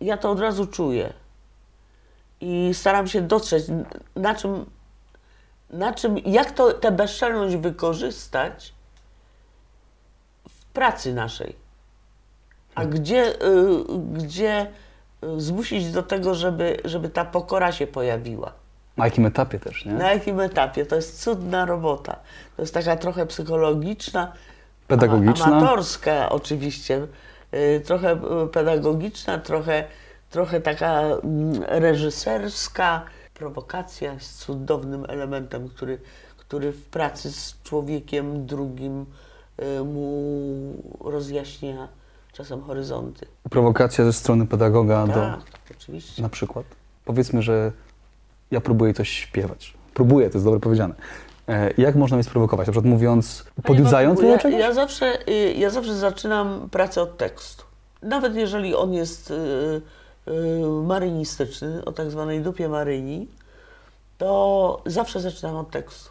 y, 0.00 0.04
ja 0.04 0.16
to 0.16 0.30
od 0.30 0.40
razu 0.40 0.66
czuję. 0.66 1.12
I 2.40 2.70
staram 2.74 3.08
się 3.08 3.20
dotrzeć, 3.22 3.64
na 4.16 4.34
czym, 4.34 4.66
na 5.70 5.92
czym 5.92 6.18
jak 6.18 6.50
to, 6.50 6.72
tę 6.72 6.92
bezczelność 6.92 7.56
wykorzystać 7.56 8.72
w 10.48 10.64
pracy 10.64 11.14
naszej. 11.14 11.56
A 12.74 12.84
gdzie, 12.84 13.34
y, 13.34 13.84
gdzie 14.12 14.66
zmusić 15.36 15.92
do 15.92 16.02
tego, 16.02 16.34
żeby, 16.34 16.76
żeby 16.84 17.08
ta 17.08 17.24
pokora 17.24 17.72
się 17.72 17.86
pojawiła. 17.86 18.52
Na 18.96 19.04
jakim 19.04 19.26
etapie 19.26 19.58
też, 19.58 19.84
nie? 19.84 19.92
Na 19.92 20.12
jakim 20.12 20.40
etapie? 20.40 20.86
To 20.86 20.96
jest 20.96 21.22
cudna 21.22 21.64
robota. 21.66 22.16
To 22.56 22.62
jest 22.62 22.74
taka 22.74 22.96
trochę 22.96 23.26
psychologiczna, 23.26 24.32
Pedagogiczna. 24.86 25.46
ama- 25.46 25.56
amatorska 25.56 26.28
oczywiście, 26.30 27.06
y, 27.54 27.80
trochę 27.84 28.12
y, 28.44 28.48
pedagogiczna, 28.52 29.38
trochę, 29.38 29.84
trochę 30.30 30.60
taka 30.60 31.00
mm, 31.02 31.62
reżyserska. 31.68 33.02
Prowokacja 33.34 34.12
jest 34.12 34.38
cudownym 34.38 35.04
elementem, 35.08 35.68
który, 35.68 35.98
który 36.36 36.72
w 36.72 36.84
pracy 36.84 37.32
z 37.32 37.62
człowiekiem 37.62 38.46
drugim 38.46 39.06
y, 39.80 39.84
mu 39.84 40.82
rozjaśnia 41.00 41.88
czasem 42.38 42.62
horyzonty. 42.62 43.26
Prowokacja 43.50 44.04
ze 44.04 44.12
strony 44.12 44.46
pedagoga 44.46 45.06
do. 45.06 45.12
Tak, 45.14 45.40
oczywiście. 45.80 46.22
Na 46.22 46.28
przykład. 46.28 46.66
Powiedzmy, 47.04 47.42
że 47.42 47.72
ja 48.50 48.60
próbuję 48.60 48.94
coś 48.94 49.08
śpiewać. 49.08 49.74
Próbuję, 49.94 50.30
to 50.30 50.38
jest 50.38 50.44
dobre 50.44 50.60
powiedziane. 50.60 50.94
E, 51.48 51.70
Jak 51.78 51.94
można 51.96 52.16
mnie 52.16 52.24
sprowokować? 52.24 52.66
Na 52.66 52.72
przykład 52.72 52.90
mówiąc, 52.90 53.44
podjudzając 53.62 54.20
mnie 54.20 54.28
ja, 54.28 54.36
do 54.36 54.42
czegoś? 54.42 54.60
ja, 54.60 54.72
zawsze, 54.72 55.28
y, 55.28 55.52
ja 55.52 55.70
zawsze 55.70 55.96
zaczynam 55.96 56.68
pracę 56.70 57.02
od 57.02 57.16
tekstu. 57.16 57.64
Nawet 58.02 58.34
jeżeli 58.34 58.74
on 58.74 58.92
jest 58.92 59.30
y, 59.30 59.34
y, 60.28 60.32
marynistyczny, 60.86 61.84
o 61.84 61.92
tak 61.92 62.10
zwanej 62.10 62.40
dupie 62.40 62.68
maryni, 62.68 63.28
to 64.18 64.82
zawsze 64.86 65.20
zaczynam 65.20 65.56
od 65.56 65.70
tekstu. 65.70 66.10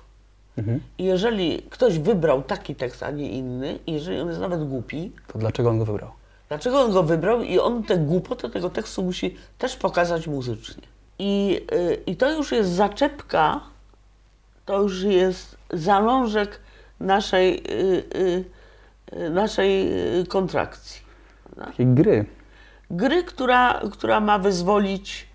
Mhm. 0.57 0.79
I 0.97 1.03
jeżeli 1.03 1.61
ktoś 1.69 1.99
wybrał 1.99 2.43
taki 2.43 2.75
tekst, 2.75 3.03
a 3.03 3.11
nie 3.11 3.29
inny, 3.29 3.79
i 3.87 3.93
jeżeli 3.93 4.19
on 4.19 4.27
jest 4.27 4.39
nawet 4.39 4.67
głupi, 4.69 5.11
To 5.27 5.39
dlaczego 5.39 5.69
on 5.69 5.79
go 5.79 5.85
wybrał? 5.85 6.11
Dlaczego 6.49 6.81
on 6.81 6.91
go 6.91 7.03
wybrał 7.03 7.41
i 7.41 7.59
on 7.59 7.83
tę 7.83 7.97
głupotę 7.97 8.49
tego 8.49 8.69
tekstu 8.69 9.03
musi 9.03 9.37
też 9.57 9.75
pokazać 9.75 10.27
muzycznie. 10.27 10.83
I, 11.19 11.61
y, 11.71 12.03
I 12.05 12.15
to 12.15 12.31
już 12.31 12.51
jest 12.51 12.69
zaczepka, 12.69 13.61
to 14.65 14.81
już 14.81 15.03
jest 15.03 15.57
zalążek 15.73 16.59
naszej, 16.99 17.57
y, 17.57 18.03
y, 18.15 18.45
y, 19.17 19.29
naszej 19.29 19.91
y, 20.19 20.25
kontrakcji. 20.25 21.01
Takiej 21.55 21.87
gry. 21.87 22.25
Gry, 22.91 23.23
która, 23.23 23.81
która 23.91 24.19
ma 24.19 24.39
wyzwolić 24.39 25.27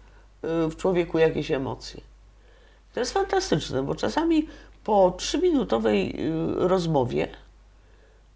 y, 0.44 0.68
w 0.68 0.76
człowieku 0.76 1.18
jakieś 1.18 1.50
emocje. 1.50 2.00
To 2.94 3.00
jest 3.00 3.12
fantastyczne, 3.12 3.82
bo 3.82 3.94
czasami 3.94 4.48
po 4.84 5.10
trzyminutowej 5.16 6.20
y, 6.20 6.68
rozmowie 6.68 7.28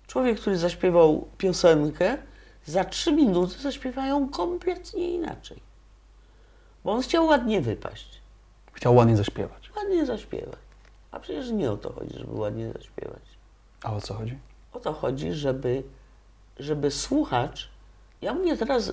człowiek, 0.06 0.40
który 0.40 0.58
zaśpiewał 0.58 1.28
piosenkę, 1.38 2.18
za 2.66 2.84
trzy 2.84 3.12
minuty 3.12 3.58
zaśpiewają 3.58 4.28
kompletnie 4.28 5.10
inaczej. 5.10 5.62
Bo 6.84 6.92
on 6.92 7.02
chciał 7.02 7.26
ładnie 7.26 7.60
wypaść, 7.60 8.20
Chciał 8.72 8.94
ładnie 8.94 9.16
zaśpiewać. 9.16 9.70
ładnie 9.76 10.06
zaśpiewać. 10.06 10.58
A 11.10 11.20
przecież 11.20 11.50
nie 11.50 11.70
o 11.72 11.76
to 11.76 11.92
chodzi, 11.92 12.18
żeby 12.18 12.34
ładnie 12.34 12.72
zaśpiewać. 12.72 13.22
A 13.82 13.94
o 13.94 14.00
co 14.00 14.14
chodzi? 14.14 14.38
O 14.72 14.80
to 14.80 14.92
chodzi, 14.92 15.32
żeby, 15.32 15.82
żeby 16.58 16.90
słuchacz. 16.90 17.68
Ja 18.22 18.34
mówię 18.34 18.56
teraz, 18.56 18.88
y, 18.88 18.92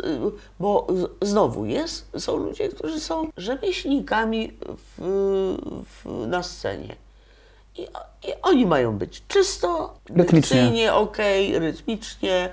bo 0.59 0.87
znowu 1.21 1.65
jest, 1.65 2.11
są 2.17 2.37
ludzie, 2.37 2.69
którzy 2.69 2.99
są 2.99 3.29
rzemieślnikami 3.37 4.51
w, 4.67 5.01
w, 5.85 6.27
na 6.27 6.43
scenie. 6.43 6.95
I, 7.77 7.81
I 8.27 8.33
oni 8.41 8.65
mają 8.65 8.97
być 8.97 9.23
czysto, 9.27 9.99
Rytmicznie. 10.09 10.93
okej, 10.93 11.59
rytmicznie. 11.59 12.49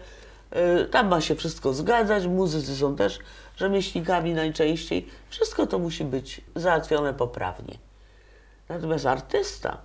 y, 0.83 0.85
Tam 0.89 1.09
ma 1.09 1.21
się 1.21 1.35
wszystko 1.35 1.75
zgadzać. 1.75 2.27
Muzycy 2.27 2.77
są 2.77 2.97
też 2.97 3.19
rzemieślnikami 3.57 4.35
najczęściej. 4.35 5.09
Wszystko 5.31 5.67
to 5.67 5.79
musi 5.79 6.05
być 6.05 6.41
załatwione 6.57 7.15
poprawnie. 7.15 7.79
Natomiast 8.69 9.07
artysta, 9.07 9.79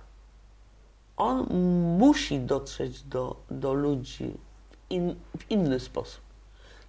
on 1.16 1.46
musi 1.98 2.40
dotrzeć 2.40 3.02
do, 3.02 3.36
do 3.50 3.72
ludzi 3.74 4.30
w, 4.70 4.90
in, 4.92 5.14
w 5.38 5.50
inny 5.50 5.80
sposób. 5.80 6.20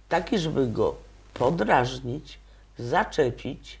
Taki, 0.08 0.38
żeby 0.38 0.66
go 0.66 0.94
podrażnić, 1.34 2.38
zaczepić, 2.78 3.78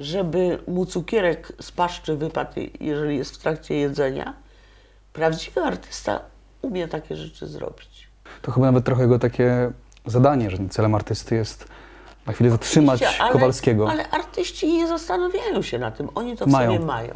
żeby 0.00 0.58
mu 0.68 0.86
cukierek 0.86 1.52
z 1.60 1.72
paszczy 1.72 2.16
wypadł, 2.16 2.52
jeżeli 2.80 3.16
jest 3.16 3.34
w 3.34 3.38
trakcie 3.38 3.74
jedzenia. 3.74 4.34
Prawdziwy 5.12 5.60
artysta 5.60 6.20
umie 6.62 6.88
takie 6.88 7.16
rzeczy 7.16 7.46
zrobić. 7.46 8.08
To 8.42 8.52
chyba 8.52 8.66
nawet 8.66 8.84
trochę 8.84 9.02
jego 9.02 9.18
takie 9.18 9.72
zadanie, 10.06 10.50
że 10.50 10.58
celem 10.70 10.94
artysty 10.94 11.34
jest 11.34 11.68
na 12.26 12.32
chwilę 12.32 12.50
zatrzymać 12.50 13.02
Oczywiście, 13.02 13.22
ale- 13.22 13.32
Kowalskiego. 13.32 13.90
Ale 13.90 14.10
artyści 14.10 14.72
nie 14.72 14.88
zastanawiają 14.88 15.62
się 15.62 15.78
na 15.78 15.90
tym, 15.90 16.08
oni 16.14 16.36
to 16.36 16.46
w 16.46 16.48
Mają. 16.48 16.72
sobie 16.72 16.84
mają. 16.86 17.12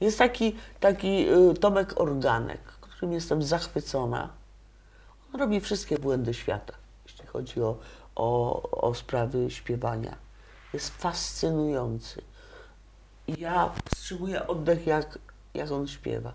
Jest 0.00 0.18
taki, 0.18 0.56
taki 0.80 1.26
y, 1.50 1.54
Tomek 1.54 2.00
Organek, 2.00 2.60
którym 2.62 3.12
jestem 3.12 3.42
zachwycona. 3.42 4.28
On 5.34 5.40
robi 5.40 5.60
wszystkie 5.60 5.98
błędy 5.98 6.34
świata, 6.34 6.72
jeśli 7.06 7.26
chodzi 7.26 7.62
o, 7.62 7.76
o, 8.14 8.62
o 8.70 8.94
sprawy 8.94 9.50
śpiewania. 9.50 10.21
Jest 10.72 10.88
fascynujący. 10.88 12.22
Ja 13.38 13.70
wstrzymuję 13.84 14.46
oddech, 14.46 14.86
jak, 14.86 15.18
jak 15.54 15.72
on 15.72 15.88
śpiewa. 15.88 16.32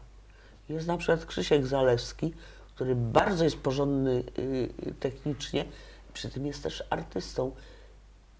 Jest 0.69 0.88
na 0.88 0.97
przykład 0.97 1.26
Krzysiek 1.26 1.65
Zalewski, 1.65 2.34
który 2.76 2.95
bardzo 2.95 3.43
jest 3.43 3.58
porządny 3.58 4.23
y, 4.39 4.93
technicznie, 5.00 5.65
przy 6.13 6.30
tym 6.30 6.45
jest 6.45 6.63
też 6.63 6.84
artystą. 6.89 7.52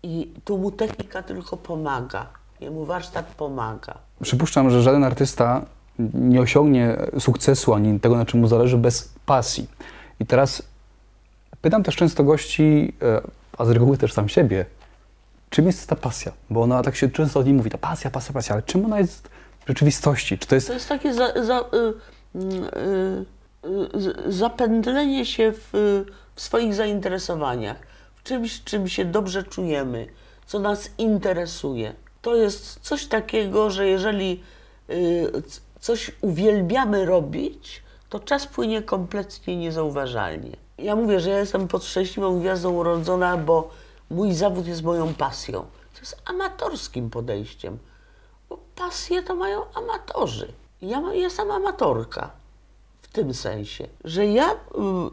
I 0.04 0.34
tu 0.46 0.58
mu 0.58 0.72
technika 0.72 1.24
tylko 1.24 1.58
pomaga. 1.58 2.30
Jemu 2.60 2.86
warsztat 2.86 3.26
pomaga. 3.26 3.98
Przypuszczam, 4.24 4.70
że 4.70 4.82
żaden 4.82 5.04
artysta 5.04 5.66
nie 6.14 6.42
osiągnie 6.42 6.98
sukcesu 7.20 7.74
ani 7.74 8.00
tego, 8.00 8.18
na 8.18 8.26
czym 8.26 8.40
mu 8.40 8.48
zależy, 8.48 8.78
bez 8.78 9.14
pasji. 9.26 9.68
I 10.20 10.26
teraz 10.26 10.64
pytam 11.62 11.84
też 11.84 11.96
często 11.96 12.24
gości, 12.24 12.94
e, 13.02 13.22
a 13.58 13.66
z 13.66 13.70
reguły 13.70 13.98
też 13.98 14.14
sam 14.14 14.30
siebie, 14.30 14.66
czym 15.50 15.66
jest 15.68 15.90
ta 15.90 15.96
pasja? 15.96 16.32
Bo 16.50 16.62
ona 16.62 16.84
tak 16.84 16.96
się 16.96 17.10
często 17.10 17.40
o 17.40 17.44
niej 17.44 17.54
mówi, 17.54 17.70
ta 17.70 17.78
pasja, 17.78 18.12
pasja, 18.12 18.34
pasja, 18.34 18.54
ale 18.54 18.64
czym 18.64 18.86
ona 18.86 19.00
jest 19.00 19.28
w 19.66 19.68
rzeczywistości? 19.68 20.38
Czy 20.38 20.48
to 20.48 20.56
jest 20.56 20.68
To 20.68 20.74
jest 20.74 20.90
takie 20.90 21.14
za, 21.14 21.44
za, 21.44 21.60
y, 21.60 21.64
y, 22.36 23.26
y, 23.96 24.02
z- 24.02 24.36
zapędlenie 24.36 25.26
się 25.26 25.52
w, 25.52 25.70
w 26.36 26.42
swoich 26.42 26.74
zainteresowaniach, 26.76 27.78
w 28.16 28.24
czymś, 28.24 28.64
czym 28.64 28.88
się 28.90 29.06
dobrze 29.06 29.44
czujemy, 29.44 30.08
co 30.46 30.60
nas 30.60 30.90
interesuje. 30.98 31.94
To 32.22 32.36
jest 32.36 32.80
coś 32.82 33.06
takiego, 33.06 33.70
że 33.70 33.88
jeżeli 33.88 34.44
y, 34.90 35.32
coś 35.80 36.12
uwielbiamy 36.22 37.06
robić, 37.06 37.84
to 38.10 38.20
czas 38.20 38.48
płynie 38.48 38.82
kompletnie 38.82 39.58
niezauważalnie. 39.58 40.52
Ja 40.78 40.96
mówię, 40.96 41.20
że 41.20 41.30
ja 41.30 41.40
jestem 41.40 41.68
pod 41.68 41.84
szczęśliwą 41.86 42.40
gwiazdą 42.40 42.72
urodzona, 42.74 43.38
bo 43.38 43.70
mój 44.10 44.34
zawód 44.34 44.68
jest 44.68 44.84
moją 44.84 45.14
pasją. 45.14 45.62
To 45.94 46.00
jest 46.00 46.22
amatorskim 46.26 47.10
podejściem. 47.10 47.78
Bo 48.50 48.58
pasję 48.76 49.24
to 49.24 49.36
mają 49.36 49.62
amatorzy. 49.74 50.54
Ja 50.82 51.02
ma- 51.02 51.14
jestem 51.14 51.52
amatorka 51.52 52.32
w 53.02 53.08
tym 53.08 53.34
sensie, 53.34 53.88
że 54.04 54.26
ja 54.26 54.52
y, 54.52 54.56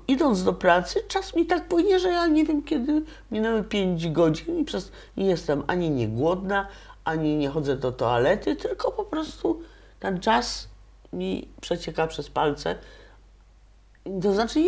idąc 0.09 0.45
do 0.45 0.53
pracy, 0.53 1.01
czas 1.09 1.37
mi 1.37 1.47
tak 1.47 1.69
płynie, 1.69 1.99
że 2.01 2.09
ja 2.09 2.27
nie 2.27 2.45
wiem 2.45 2.63
kiedy 2.63 3.03
minęły 3.31 3.63
5 3.65 4.11
godzin 4.11 4.59
i 4.59 4.65
przez 4.65 4.93
nie 5.17 5.27
jestem 5.27 5.65
ani 5.67 5.91
nie 5.91 6.09
głodna, 6.09 6.69
ani 7.05 7.37
nie 7.37 7.49
chodzę 7.49 7.77
do 7.77 7.93
toalety, 7.93 8.57
tylko 8.57 8.93
po 8.93 9.05
prostu 9.05 9.63
ten 10.01 10.21
czas 10.21 10.69
mi 11.13 11.49
przecieka 11.61 12.07
przez 12.07 12.31
palce. 12.31 12.79
To 14.23 14.35
znaczy, 14.35 14.61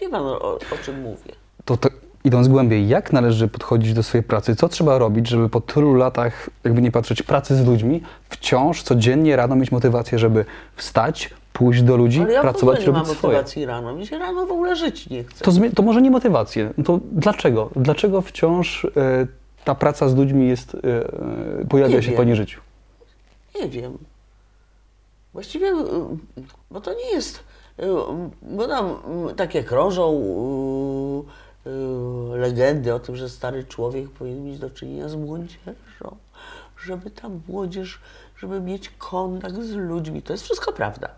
wie 0.00 0.08
pan 0.10 0.22
o, 0.26 0.54
o 0.54 0.78
czym 0.84 1.00
mówię. 1.00 1.32
to 1.76 1.88
idąc 2.28 2.48
głębiej, 2.48 2.88
jak 2.88 3.12
należy 3.12 3.48
podchodzić 3.48 3.92
do 3.94 4.02
swojej 4.02 4.24
pracy? 4.24 4.56
Co 4.56 4.68
trzeba 4.68 4.98
robić, 4.98 5.28
żeby 5.28 5.48
po 5.48 5.60
tylu 5.60 5.94
latach, 5.94 6.50
jakby 6.64 6.82
nie 6.82 6.92
patrzeć, 6.92 7.22
pracy 7.22 7.56
z 7.56 7.66
ludźmi, 7.66 8.02
wciąż 8.28 8.82
codziennie 8.82 9.36
rano 9.36 9.56
mieć 9.56 9.72
motywację, 9.72 10.18
żeby 10.18 10.44
wstać, 10.76 11.30
pójść 11.52 11.82
do 11.82 11.96
ludzi, 11.96 12.20
Ale 12.20 12.32
ja 12.32 12.40
w 12.40 12.42
pracować, 12.42 12.78
ogóle 12.78 12.86
nie 12.86 12.92
mam 12.92 13.02
robić 13.02 13.18
swoje? 13.18 13.32
motywacji 13.34 13.66
rano. 13.66 13.94
Mi 13.94 14.06
się 14.06 14.18
rano 14.18 14.46
w 14.46 14.50
ogóle 14.52 14.76
żyć 14.76 15.10
nie 15.10 15.24
chce. 15.24 15.44
To, 15.44 15.52
to 15.76 15.82
może 15.82 16.02
nie 16.02 16.10
motywację. 16.10 16.72
To 16.84 17.00
dlaczego? 17.12 17.70
Dlaczego 17.76 18.22
wciąż 18.22 18.84
e, 18.84 18.90
ta 19.64 19.74
praca 19.74 20.08
z 20.08 20.16
ludźmi 20.16 20.48
jest, 20.48 20.74
e, 20.74 20.78
e, 21.60 21.66
pojawia 21.68 21.96
Nie 21.96 22.02
się 22.02 22.08
w 22.08 22.10
wiem. 22.10 22.16
Pani 22.18 22.36
życiu? 22.36 22.60
Nie 23.60 23.68
wiem. 23.68 23.98
Właściwie, 25.32 25.72
bo 26.70 26.80
to 26.80 26.94
nie 26.94 27.10
jest, 27.10 27.44
bo 28.42 28.68
tam 28.68 28.94
takie 29.36 29.64
krążą 29.64 30.22
legendy 32.32 32.94
o 32.94 32.98
tym, 32.98 33.16
że 33.16 33.28
stary 33.28 33.64
człowiek 33.64 34.10
powinien 34.10 34.44
mieć 34.44 34.58
do 34.58 34.70
czynienia 34.70 35.08
z 35.08 35.14
młodzieżą, 35.14 36.16
żeby 36.78 37.10
tam 37.10 37.40
młodzież, 37.48 38.00
żeby 38.36 38.60
mieć 38.60 38.90
kontakt 38.98 39.54
z 39.62 39.72
ludźmi. 39.72 40.22
To 40.22 40.32
jest 40.32 40.44
wszystko 40.44 40.72
prawda. 40.72 41.08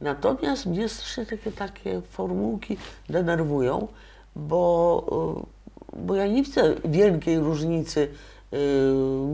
Natomiast 0.00 0.66
mnie 0.66 0.88
strasznie 0.88 1.26
takie, 1.26 1.52
takie 1.52 2.00
formułki 2.00 2.76
denerwują, 3.08 3.88
bo, 4.36 5.44
y, 5.92 6.00
bo 6.06 6.14
ja 6.14 6.26
nie 6.26 6.42
widzę 6.42 6.74
wielkiej 6.84 7.38
różnicy 7.38 8.08
y, 8.52 8.56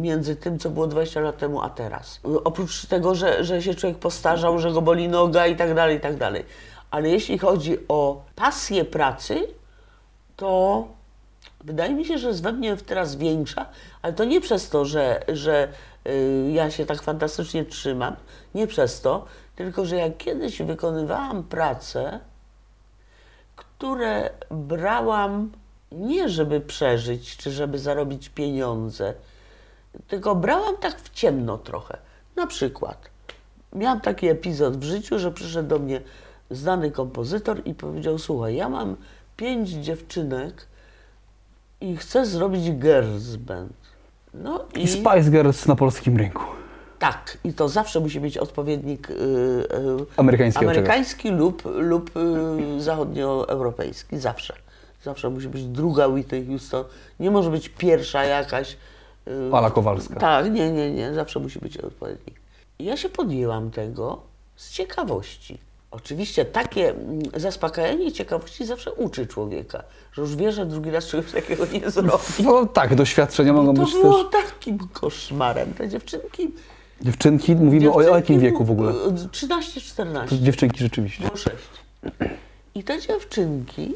między 0.00 0.36
tym, 0.36 0.58
co 0.58 0.70
było 0.70 0.86
20 0.86 1.20
lat 1.20 1.38
temu, 1.38 1.62
a 1.62 1.70
teraz. 1.70 2.20
Y, 2.24 2.44
Oprócz 2.44 2.86
tego, 2.86 3.14
że, 3.14 3.44
że 3.44 3.62
się 3.62 3.74
człowiek 3.74 3.98
postarzał, 3.98 4.58
że 4.58 4.72
go 4.72 4.82
boli 4.82 5.08
noga 5.08 5.46
i 5.46 5.56
tak 5.56 5.74
dalej, 5.74 5.96
i 5.96 6.00
tak 6.00 6.16
dalej. 6.16 6.44
Ale 6.90 7.08
jeśli 7.08 7.38
chodzi 7.38 7.78
o 7.88 8.22
pasję 8.36 8.84
pracy, 8.84 9.46
to 10.40 10.88
wydaje 11.64 11.94
mi 11.94 12.04
się, 12.04 12.18
że 12.18 12.28
jest 12.28 12.42
we 12.42 12.52
mnie 12.52 12.76
teraz 12.76 13.16
większa, 13.16 13.66
ale 14.02 14.12
to 14.12 14.24
nie 14.24 14.40
przez 14.40 14.68
to, 14.68 14.84
że, 14.84 15.24
że 15.28 15.68
y, 16.06 16.50
ja 16.52 16.70
się 16.70 16.86
tak 16.86 17.02
fantastycznie 17.02 17.64
trzymam, 17.64 18.16
nie 18.54 18.66
przez 18.66 19.00
to, 19.00 19.26
tylko 19.56 19.84
że 19.84 19.96
ja 19.96 20.10
kiedyś 20.10 20.62
wykonywałam 20.62 21.44
prace, 21.44 22.20
które 23.56 24.30
brałam 24.50 25.52
nie 25.92 26.28
żeby 26.28 26.60
przeżyć, 26.60 27.36
czy 27.36 27.50
żeby 27.50 27.78
zarobić 27.78 28.28
pieniądze, 28.28 29.14
tylko 30.08 30.34
brałam 30.34 30.76
tak 30.76 31.00
w 31.00 31.10
ciemno 31.10 31.58
trochę. 31.58 31.98
Na 32.36 32.46
przykład, 32.46 33.10
miałam 33.72 34.00
taki 34.00 34.28
epizod 34.28 34.76
w 34.76 34.82
życiu, 34.82 35.18
że 35.18 35.32
przyszedł 35.32 35.68
do 35.68 35.78
mnie 35.78 36.00
znany 36.50 36.90
kompozytor 36.90 37.62
i 37.64 37.74
powiedział: 37.74 38.18
Słuchaj, 38.18 38.56
ja 38.56 38.68
mam 38.68 38.96
pięć 39.40 39.68
dziewczynek 39.70 40.66
i 41.80 41.96
chcę 41.96 42.26
zrobić 42.26 42.72
girls 42.72 43.36
band. 43.36 43.72
No 44.34 44.64
I 44.74 44.88
Spice 44.88 45.30
Girls 45.30 45.66
na 45.66 45.76
polskim 45.76 46.16
rynku. 46.16 46.44
tak, 46.98 47.38
i 47.44 47.52
to 47.52 47.68
zawsze 47.68 48.00
musi 48.00 48.20
być 48.20 48.38
odpowiednik 48.38 49.10
y, 49.10 49.14
y, 49.14 49.66
Amerykańskiego 50.16 50.70
amerykański 50.70 51.30
lub, 51.30 51.62
lub 51.64 52.10
y, 52.16 52.80
zachodnioeuropejski. 52.82 54.18
Zawsze. 54.18 54.54
Zawsze 55.04 55.30
musi 55.30 55.48
być 55.48 55.64
druga 55.64 56.06
Whitney 56.06 56.46
Houston. 56.46 56.84
Nie 57.20 57.30
może 57.30 57.50
być 57.50 57.68
pierwsza 57.68 58.24
jakaś. 58.24 58.76
y, 59.28 59.50
Ala 59.52 59.70
Kowalska. 59.70 60.20
Tak, 60.20 60.52
nie, 60.52 60.72
nie, 60.72 60.90
nie. 60.90 61.14
Zawsze 61.14 61.40
musi 61.40 61.58
być 61.58 61.76
odpowiednik. 61.78 62.40
I 62.78 62.84
ja 62.84 62.96
się 62.96 63.08
podjęłam 63.08 63.70
tego 63.70 64.22
z 64.56 64.70
ciekawości. 64.70 65.58
Oczywiście 65.90 66.44
takie 66.44 66.90
mm, 66.90 67.22
zaspokajanie 67.36 68.12
ciekawości 68.12 68.66
zawsze 68.66 68.92
uczy 68.92 69.26
człowieka, 69.26 69.82
że 70.12 70.22
już 70.22 70.36
wie, 70.36 70.52
że 70.52 70.66
drugi 70.66 70.90
raz 70.90 71.06
czegoś 71.06 71.32
takiego 71.32 71.66
nie 71.66 71.90
zrobi. 71.90 72.22
No 72.44 72.66
tak, 72.66 72.94
doświadczenia 72.94 73.52
mogą 73.52 73.74
To 73.74 73.82
być 73.82 73.92
było 73.92 74.24
też... 74.24 74.44
takim 74.44 74.78
koszmarem. 74.78 75.74
Te 75.74 75.88
dziewczynki 75.88 76.50
Dziewczynki, 77.02 77.54
mówimy 77.56 77.90
o, 77.90 77.94
o 77.94 78.02
jakim 78.02 78.16
Dziewczynki 78.20 78.40
wieku 78.40 78.64
w 78.64 78.70
ogóle? 78.70 78.92
y, 78.92 78.94
13-14. 79.28 80.28
To 80.28 80.36
dziewczynki 80.36 80.78
rzeczywiście. 80.78 81.24
Było 81.24 81.36
6. 81.36 81.56
I 82.74 82.84
te 82.84 83.00
dziewczynki 83.00 83.94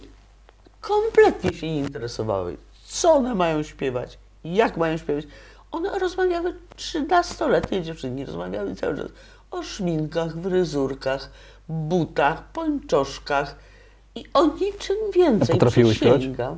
kompletnie 0.80 1.52
się 1.52 1.66
nie 1.66 1.78
interesowały, 1.78 2.56
co 2.86 3.12
one 3.12 3.34
mają 3.34 3.62
śpiewać, 3.62 4.18
jak 4.44 4.76
mają 4.76 4.96
śpiewać. 4.96 5.24
One 5.72 5.98
rozmawiały, 5.98 6.54
13-letnie 6.76 7.82
dziewczyny 7.82 8.26
rozmawiały 8.26 8.74
cały 8.74 8.96
czas 8.96 9.08
o 9.50 9.62
szminkach, 9.62 10.32
fryzurkach, 10.42 11.30
butach, 11.68 12.42
pończoszkach 12.52 13.56
i 14.14 14.24
o 14.34 14.46
niczym 14.46 14.96
więcej. 15.14 15.54
potrafiły 15.54 15.94
śpiewać? 15.94 16.16
przysięgam. 16.18 16.56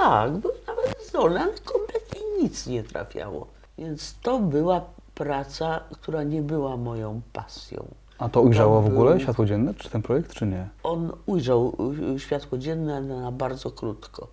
Tak, 0.00 0.32
były 0.32 0.54
nawet 0.66 1.06
zdolne, 1.08 1.40
ale 1.40 1.52
kompletnie 1.64 2.20
nic 2.42 2.66
nie 2.66 2.82
trafiało. 2.82 3.46
Więc 3.78 4.14
to 4.22 4.38
była 4.38 4.80
praca, 5.14 5.80
która 6.00 6.22
nie 6.22 6.42
była 6.42 6.76
moją 6.76 7.20
pasją. 7.32 7.84
A 8.18 8.28
to 8.28 8.40
ujrzało 8.42 8.82
w 8.82 8.86
ogóle 8.86 9.20
światło 9.20 9.46
dzienne, 9.46 9.74
czy 9.74 9.90
ten 9.90 10.02
projekt, 10.02 10.34
czy 10.34 10.46
nie? 10.46 10.68
On 10.82 11.12
ujrzał 11.26 11.76
y, 12.16 12.20
światło 12.20 12.58
dzienne 12.58 13.00
na 13.00 13.32
bardzo 13.32 13.70
krótko. 13.70 14.28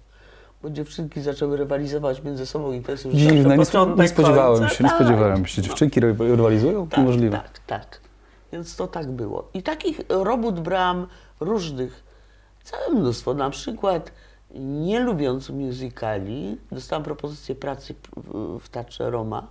Bo 0.63 0.69
dziewczynki 0.69 1.21
zaczęły 1.21 1.57
rywalizować 1.57 2.23
między 2.23 2.45
sobą 2.45 2.71
i 2.71 2.81
to 2.81 2.91
jest 2.91 3.05
już 3.05 3.13
Dziwne, 3.13 3.57
nie, 3.57 3.65
początek 3.65 3.97
nie 3.99 4.07
spodziewałem 4.07 4.59
końca. 4.59 4.75
się, 4.75 4.83
nie 4.83 4.89
Tak, 4.89 4.99
spodziewałem 4.99 5.45
się. 5.45 5.61
Dziewczynki 5.61 5.99
ry- 5.99 6.15
rywalizują? 6.19 6.87
tak, 6.87 6.97
Niemożliwe. 6.99 7.37
Tak, 7.37 7.59
tak. 7.67 7.99
Więc 8.51 8.75
to 8.75 8.87
tak 8.87 9.11
było. 9.11 9.49
I 9.53 9.63
takich 9.63 10.01
robót 10.09 10.59
brałam 10.59 11.07
różnych, 11.39 12.03
całe 12.63 12.89
mnóstwo. 12.89 13.33
Na 13.33 13.49
przykład, 13.49 14.11
nie 14.55 14.99
lubiąc 14.99 15.49
musicali, 15.49 16.57
dostałam 16.71 17.03
propozycję 17.03 17.55
pracy 17.55 17.95
w, 18.59 18.69
Teatrze 18.69 19.09
Roma 19.09 19.47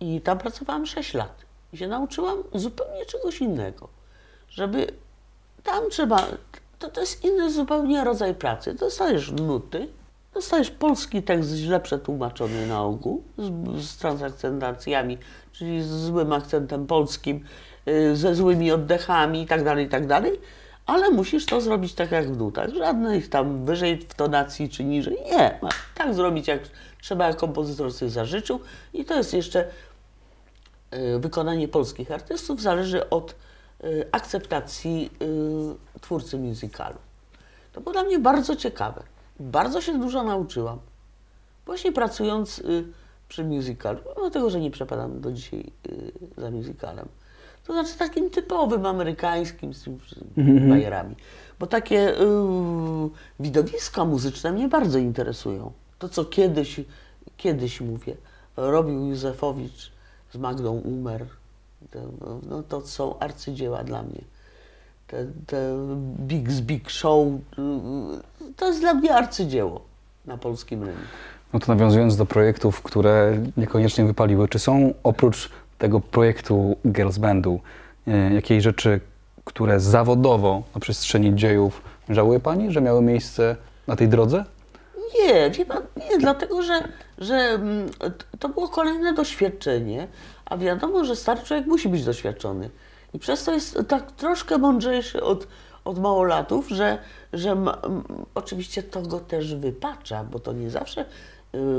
i 0.00 0.20
tam 0.20 0.38
pracowałam 0.38 0.86
6 0.86 1.14
lat. 1.14 1.42
I 1.72 1.76
się 1.76 1.88
nauczyłam 1.88 2.38
zupełnie 2.54 3.06
czegoś 3.06 3.40
innego. 3.40 3.88
Żeby 4.48 4.86
tam 5.62 5.90
trzeba, 5.90 6.26
to, 6.78 6.88
to 6.88 7.00
jest 7.00 7.24
inny 7.24 7.52
zupełnie 7.52 8.04
rodzaj 8.04 8.34
pracy. 8.34 8.74
Dostajesz 8.74 9.30
nuty, 9.30 9.88
dostajesz 10.34 10.70
polski 10.70 11.22
tekst 11.22 11.50
źle 11.50 11.80
przetłumaczony 11.80 12.66
na 12.66 12.82
ogół, 12.82 13.22
z, 13.38 13.84
z 13.84 13.96
transakcentacjami, 13.96 15.18
czyli 15.52 15.82
z 15.82 15.88
złym 15.88 16.32
akcentem 16.32 16.86
polskim, 16.86 17.44
ze 18.14 18.34
złymi 18.34 18.72
oddechami 18.72 19.40
itd., 19.40 19.82
itd., 19.82 20.22
ale 20.86 21.10
musisz 21.10 21.46
to 21.46 21.60
zrobić 21.60 21.94
tak 21.94 22.10
jak 22.10 22.32
w 22.32 22.36
nutach. 22.36 22.70
Żadnych 22.74 23.28
tam 23.28 23.64
wyżej 23.64 23.98
w 23.98 24.14
tonacji 24.14 24.68
czy 24.68 24.84
niżej. 24.84 25.18
Nie, 25.30 25.60
tak 25.94 26.14
zrobić 26.14 26.48
jak 26.48 26.60
trzeba, 27.02 27.26
jak 27.26 27.36
kompozytor 27.36 27.92
sobie 27.92 28.10
zażyczył 28.10 28.60
i 28.94 29.04
to 29.04 29.14
jest 29.14 29.34
jeszcze 29.34 29.68
y, 30.94 31.18
wykonanie 31.18 31.68
polskich 31.68 32.10
artystów 32.10 32.62
zależy 32.62 33.10
od 33.10 33.34
y, 33.84 34.08
akceptacji 34.12 35.10
y, 35.94 36.00
twórcy 36.00 36.38
musicalu. 36.38 36.98
To 37.72 37.80
było 37.80 37.92
dla 37.92 38.02
mnie 38.02 38.18
bardzo 38.18 38.56
ciekawe. 38.56 39.02
Bardzo 39.40 39.80
się 39.80 39.98
dużo 39.98 40.22
nauczyłam. 40.22 40.78
Właśnie 41.66 41.92
pracując 41.92 42.58
y, 42.58 42.84
przy 43.28 43.44
musicalu, 43.44 44.00
mimo 44.16 44.30
tego, 44.30 44.50
że 44.50 44.60
nie 44.60 44.70
przepadam 44.70 45.20
do 45.20 45.32
dzisiaj 45.32 45.72
y, 45.88 46.12
za 46.36 46.50
musicalem. 46.50 47.08
To 47.66 47.72
znaczy 47.72 47.98
takim 47.98 48.30
typowym 48.30 48.86
amerykańskim 48.86 49.74
z 49.74 49.82
tymi 49.82 49.98
wszystkimi 49.98 50.60
bajerami. 50.60 51.16
Bo 51.58 51.66
takie 51.66 52.20
y, 52.20 52.24
widowiska 53.40 54.04
muzyczne 54.04 54.52
mnie 54.52 54.68
bardzo 54.68 54.98
interesują. 54.98 55.72
To, 55.98 56.08
co 56.08 56.24
kiedyś, 56.24 56.80
kiedyś 57.36 57.80
mówię, 57.80 58.16
robił 58.56 59.06
Józefowicz 59.06 59.92
z 60.32 60.36
Magdą 60.36 60.72
Umer, 60.72 61.26
to, 61.90 61.98
no, 62.48 62.62
to 62.62 62.80
są 62.80 63.18
arcydzieła 63.18 63.84
dla 63.84 64.02
mnie. 64.02 64.20
Te, 65.06 65.26
te 65.46 65.76
Big 66.18 66.50
z 66.50 66.60
Big 66.60 66.90
Show, 66.90 67.26
y, 67.28 68.52
to 68.56 68.66
jest 68.66 68.80
dla 68.80 68.94
mnie 68.94 69.14
arcydzieło 69.14 69.80
na 70.26 70.38
polskim 70.38 70.82
rynku. 70.82 71.02
No 71.52 71.60
to 71.60 71.74
nawiązując 71.74 72.16
do 72.16 72.26
projektów, 72.26 72.82
które 72.82 73.38
niekoniecznie 73.56 74.04
wypaliły, 74.04 74.48
czy 74.48 74.58
są 74.58 74.94
oprócz 75.02 75.50
tego 75.82 76.00
projektu 76.00 76.76
Girls 76.86 77.18
Bandu 77.18 77.60
e, 78.06 78.34
jakieś 78.34 78.62
rzeczy, 78.62 79.00
które 79.44 79.80
zawodowo 79.80 80.62
na 80.74 80.80
przestrzeni 80.80 81.34
dziejów 81.34 81.82
żałuje 82.08 82.40
Pani, 82.40 82.72
że 82.72 82.80
miały 82.80 83.02
miejsce 83.02 83.56
na 83.86 83.96
tej 83.96 84.08
drodze? 84.08 84.44
Nie, 85.14 85.50
wie 85.50 85.66
pan, 85.66 85.82
nie, 85.96 86.18
dlatego 86.18 86.62
że, 86.62 86.88
że 87.18 87.34
mm, 87.34 87.88
to 88.38 88.48
było 88.48 88.68
kolejne 88.68 89.14
doświadczenie, 89.14 90.08
a 90.44 90.56
wiadomo, 90.56 91.04
że 91.04 91.16
stary 91.16 91.40
człowiek 91.42 91.66
musi 91.66 91.88
być 91.88 92.04
doświadczony. 92.04 92.70
I 93.14 93.18
przez 93.18 93.44
to 93.44 93.52
jest 93.52 93.78
tak 93.88 94.12
troszkę 94.12 94.58
mądrzejszy 94.58 95.22
od, 95.22 95.46
od 95.84 95.98
małolatów, 95.98 96.68
że, 96.68 96.98
że 97.32 97.54
ma, 97.54 97.78
oczywiście 98.34 98.82
to 98.82 99.02
go 99.02 99.20
też 99.20 99.54
wypacza, 99.54 100.24
bo 100.24 100.38
to 100.38 100.52
nie 100.52 100.70
zawsze 100.70 101.04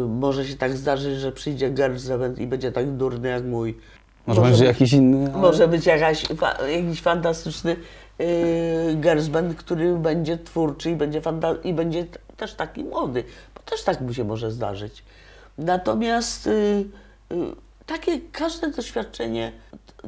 może 0.10 0.46
się 0.46 0.56
tak 0.56 0.78
zdarzyć, 0.78 1.20
że 1.20 1.32
przyjdzie 1.32 1.72
Gerzewen 1.72 2.36
i 2.38 2.48
będzie 2.48 2.72
tak 2.72 2.92
durny 2.92 3.28
jak 3.30 3.44
mój. 3.44 3.78
Może 4.28 4.42
będzie 4.42 4.58
być- 4.58 4.68
jakiś 4.68 4.94
inny? 4.94 5.32
ale- 5.34 5.42
może 5.42 5.68
być 5.68 5.86
jakaś, 5.86 6.26
fa, 6.26 6.68
jakiś 6.68 7.02
fantastyczny 7.02 7.76
yy, 8.20 8.26
girls 8.96 9.28
band, 9.28 9.56
który 9.56 9.96
będzie 9.96 10.38
twórczy 10.38 10.92
i 10.92 10.96
będzie, 10.96 11.22
fanta- 11.22 11.58
i 11.64 11.74
będzie 11.74 12.06
też 12.38 12.54
taki 12.54 12.84
młody, 12.84 13.24
bo 13.56 13.62
też 13.62 13.84
tak 13.84 14.02
mu 14.02 14.14
się 14.14 14.24
może 14.24 14.52
zdarzyć. 14.52 15.04
Natomiast 15.58 16.46
yy, 16.46 16.86
yy, 17.32 17.38
takie 17.86 18.20
każde 18.32 18.72
doświadczenie 18.72 19.52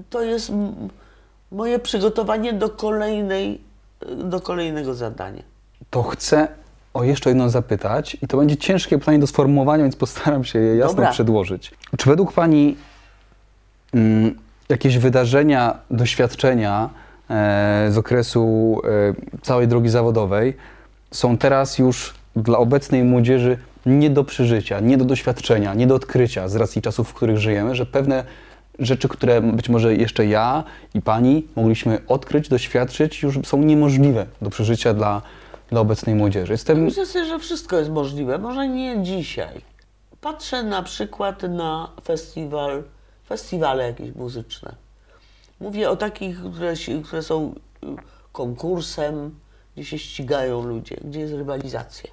to 0.09 0.21
jest 0.21 0.51
moje 1.51 1.79
przygotowanie 1.79 2.53
do 2.53 2.69
kolejnej, 2.69 3.61
yy, 4.09 4.15
do 4.15 4.41
kolejnego 4.41 4.93
zadania. 4.93 5.43
To 5.89 6.03
chcę 6.03 6.47
o 6.95 7.03
jeszcze 7.03 7.29
jedno 7.29 7.49
zapytać 7.49 8.17
i 8.21 8.27
to 8.27 8.37
będzie 8.37 8.57
ciężkie 8.57 8.97
pytanie 8.97 9.19
do 9.19 9.27
sformułowania, 9.27 9.83
więc 9.83 9.95
postaram 9.95 10.43
się 10.43 10.59
je 10.59 10.75
jasno 10.75 10.95
Dobra. 10.95 11.11
przedłożyć. 11.11 11.71
Czy 11.97 12.09
według 12.09 12.33
Pani 12.33 12.75
mm, 13.93 14.35
jakieś 14.69 14.97
wydarzenia, 14.97 15.77
doświadczenia 15.91 16.89
e, 17.29 17.87
z 17.91 17.97
okresu 17.97 18.81
e, 18.83 19.41
całej 19.41 19.67
drogi 19.67 19.89
zawodowej 19.89 20.53
są 21.11 21.37
teraz 21.37 21.79
już 21.79 22.13
dla 22.35 22.57
obecnej 22.57 23.03
młodzieży 23.03 23.57
nie 23.85 24.09
do 24.09 24.23
przeżycia, 24.23 24.79
nie 24.79 24.97
do 24.97 25.05
doświadczenia, 25.05 25.73
nie 25.73 25.87
do 25.87 25.95
odkrycia 25.95 26.47
z 26.47 26.55
racji 26.55 26.81
czasów, 26.81 27.09
w 27.09 27.13
których 27.13 27.37
żyjemy, 27.37 27.75
że 27.75 27.85
pewne 27.85 28.23
rzeczy, 28.79 29.07
które 29.07 29.41
być 29.41 29.69
może 29.69 29.95
jeszcze 29.95 30.25
ja 30.25 30.63
i 30.93 31.01
Pani 31.01 31.47
mogliśmy 31.55 31.99
odkryć, 32.07 32.49
doświadczyć, 32.49 33.23
już 33.23 33.39
są 33.43 33.57
niemożliwe 33.57 34.25
do 34.41 34.49
przeżycia 34.49 34.93
dla, 34.93 35.21
dla 35.69 35.81
obecnej 35.81 36.15
młodzieży. 36.15 36.53
Jestem 36.53 36.83
Myślę 36.83 37.05
sobie, 37.05 37.25
że 37.25 37.39
wszystko 37.39 37.77
jest 37.77 37.91
możliwe, 37.91 38.37
może 38.37 38.67
nie 38.67 39.03
dzisiaj. 39.03 39.61
Patrzę 40.21 40.63
na 40.63 40.83
przykład 40.83 41.43
na 41.43 41.91
festiwal, 42.03 42.83
festiwale 43.27 43.87
jakieś 43.87 44.15
muzyczne. 44.15 44.75
Mówię 45.59 45.89
o 45.89 45.95
takich, 45.95 46.39
które, 46.39 46.73
które 47.03 47.21
są 47.21 47.55
y, 47.83 47.87
konkursem, 48.31 49.39
gdzie 49.75 49.85
się 49.85 49.99
ścigają 49.99 50.63
ludzie, 50.63 50.97
gdzie 51.03 51.19
jest 51.19 51.33
rywalizacja. 51.33 52.09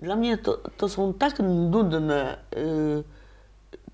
Dla 0.00 0.16
mnie 0.16 0.38
to, 0.38 0.60
to 0.76 0.88
są 0.88 1.14
tak 1.14 1.38
nudne 1.38 2.38
y, 2.56 3.04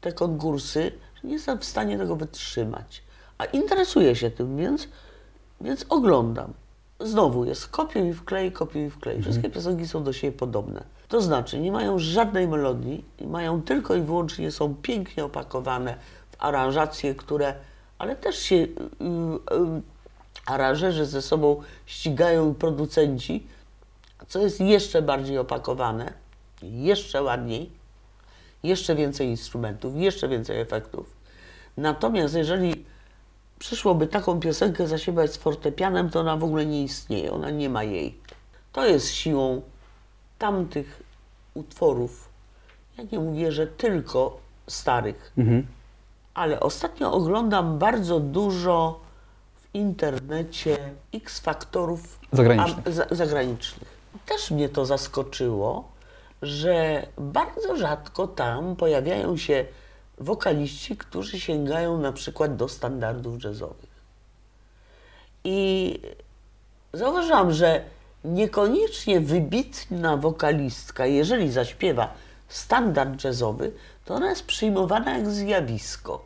te 0.00 0.12
konkursy, 0.12 0.92
że 1.14 1.29
nie 1.29 1.35
jestem 1.35 1.59
w 1.59 1.64
stanie 1.64 1.98
tego 1.98 2.16
wytrzymać. 2.16 3.03
A 3.38 3.44
interesuję 3.44 4.16
się 4.16 4.31
tym, 4.31 4.57
więc, 4.57 4.88
więc 5.61 5.87
oglądam. 5.88 6.53
Znowu 7.01 7.45
jest 7.45 7.69
kopiuj 7.69 8.09
i 8.09 8.15
wklej, 8.15 8.53
kopiuj 8.53 8.85
i 8.85 8.91
wklej. 8.91 9.23
Wszystkie 9.23 9.51
piosenki 9.51 9.89
są 9.89 10.05
do 10.05 10.13
siebie 10.13 10.39
podobne. 10.39 10.85
To 11.09 11.21
znaczy, 11.21 11.59
nie 11.59 11.73
mają 11.73 11.99
żadnej 11.99 12.49
melodii, 12.49 13.05
mają 13.27 13.63
tylko 13.63 13.95
i 13.95 14.01
wyłącznie, 14.01 14.51
są 14.51 14.75
pięknie 14.75 15.25
opakowane 15.25 15.97
w 16.31 16.37
aranżacje, 16.39 17.15
które, 17.15 17.55
ale 17.99 18.17
też 18.17 18.39
się 18.39 18.57
y, 18.57 18.67
y, 18.67 18.69
aranżerzy 20.47 21.07
ze 21.07 21.23
sobą 21.23 21.63
ścigają 21.87 22.55
producenci, 22.55 23.47
co 24.29 24.39
jest 24.39 24.61
jeszcze 24.61 25.03
bardziej 25.03 25.39
opakowane, 25.39 26.13
jeszcze 26.63 27.23
ładniej, 27.23 27.71
jeszcze 28.63 28.95
więcej 28.95 29.29
instrumentów, 29.29 29.97
jeszcze 29.97 30.29
więcej 30.29 30.61
efektów. 30.61 31.17
Natomiast 31.77 32.35
jeżeli 32.35 32.85
przyszłoby 33.64 34.07
taką 34.07 34.40
piosenkę 34.40 34.87
zaśpiewać 34.87 35.33
z 35.33 35.37
fortepianem, 35.37 36.11
to 36.11 36.20
ona 36.20 36.37
w 36.37 36.45
ogóle 36.45 36.66
nie 36.66 36.82
istnieje, 36.82 37.32
ona 37.32 37.51
nie 37.51 37.68
ma 37.70 37.82
jej. 37.85 38.18
To 38.72 38.87
jest 38.87 39.11
siłą 39.11 39.62
tamtych 40.39 41.03
utworów. 41.55 42.28
Ja 42.99 43.05
nie 43.12 43.18
mówię, 43.18 43.53
że 43.53 43.66
tylko 43.66 44.39
starych, 44.66 45.32
ale 46.35 46.61
ostatnio 46.61 47.12
oglądam 47.12 47.78
bardzo 47.78 48.20
dużo 48.20 49.01
w 49.61 49.74
internecie 49.74 50.78
X-faktorów 51.14 52.18
Zagranicznych. 52.32 52.87
am- 52.87 52.93
za, 52.93 53.07
zagranicznych. 53.11 53.89
Też 54.26 54.51
mnie 54.51 54.68
to 54.68 54.87
zaskoczyło, 54.87 55.89
że 56.43 57.07
bardzo 57.18 57.76
rzadko 57.76 58.26
tam 58.26 58.76
pojawiają 58.76 59.37
się 59.37 59.64
wokaliści, 60.21 60.97
którzy 60.97 61.41
sięgają 61.41 61.99
na 61.99 62.12
przykład 62.12 62.57
do 62.57 62.68
standardów 62.68 63.45
jazzowych. 63.45 63.91
I 65.45 66.01
zauważyłam, 66.93 67.53
że 67.53 67.85
niekoniecznie 68.25 69.21
wybitna 69.21 70.16
wokalistka, 70.16 71.07
jeżeli 71.07 71.51
zaśpiewa 71.53 72.14
standard 72.49 73.25
jazzowy, 73.25 73.73
to 74.05 74.14
ona 74.14 74.31
jest 74.31 74.45
przyjmowana 74.45 75.18
jak 75.18 75.31
zjawisko. 75.31 76.25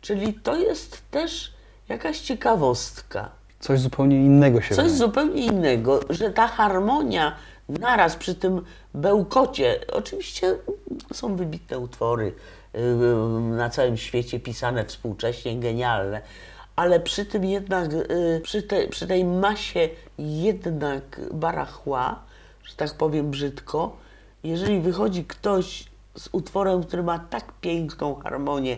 Czyli 0.00 0.34
to 0.34 0.56
jest 0.56 1.02
też 1.10 1.52
jakaś 1.88 2.20
ciekawostka. 2.20 3.30
Coś 3.60 3.80
zupełnie 3.80 4.16
innego 4.16 4.60
się 4.60 4.68
Coś 4.74 4.84
wydaje. 4.84 4.98
zupełnie 4.98 5.46
innego, 5.46 6.00
że 6.10 6.30
ta 6.30 6.46
harmonia 6.48 7.36
naraz 7.68 8.16
przy 8.16 8.34
tym 8.34 8.64
bełkocie, 8.94 9.80
oczywiście 9.92 10.56
są 11.12 11.36
wybitne 11.36 11.78
utwory 11.78 12.32
na 13.50 13.70
całym 13.70 13.96
świecie 13.96 14.40
pisane 14.40 14.84
współcześnie, 14.84 15.56
genialne, 15.60 16.20
ale 16.76 17.00
przy 17.00 17.24
tym 17.24 17.44
jednak, 17.44 17.92
yy, 17.92 18.40
przy, 18.42 18.62
te, 18.62 18.88
przy 18.88 19.06
tej 19.06 19.24
masie 19.24 19.88
jednak 20.18 21.20
barachła, 21.32 22.22
że 22.64 22.74
tak 22.76 22.94
powiem 22.94 23.30
brzydko, 23.30 23.96
jeżeli 24.44 24.80
wychodzi 24.80 25.24
ktoś 25.24 25.84
z 26.16 26.28
utworem, 26.32 26.82
który 26.82 27.02
ma 27.02 27.18
tak 27.18 27.52
piękną 27.60 28.14
harmonię, 28.14 28.76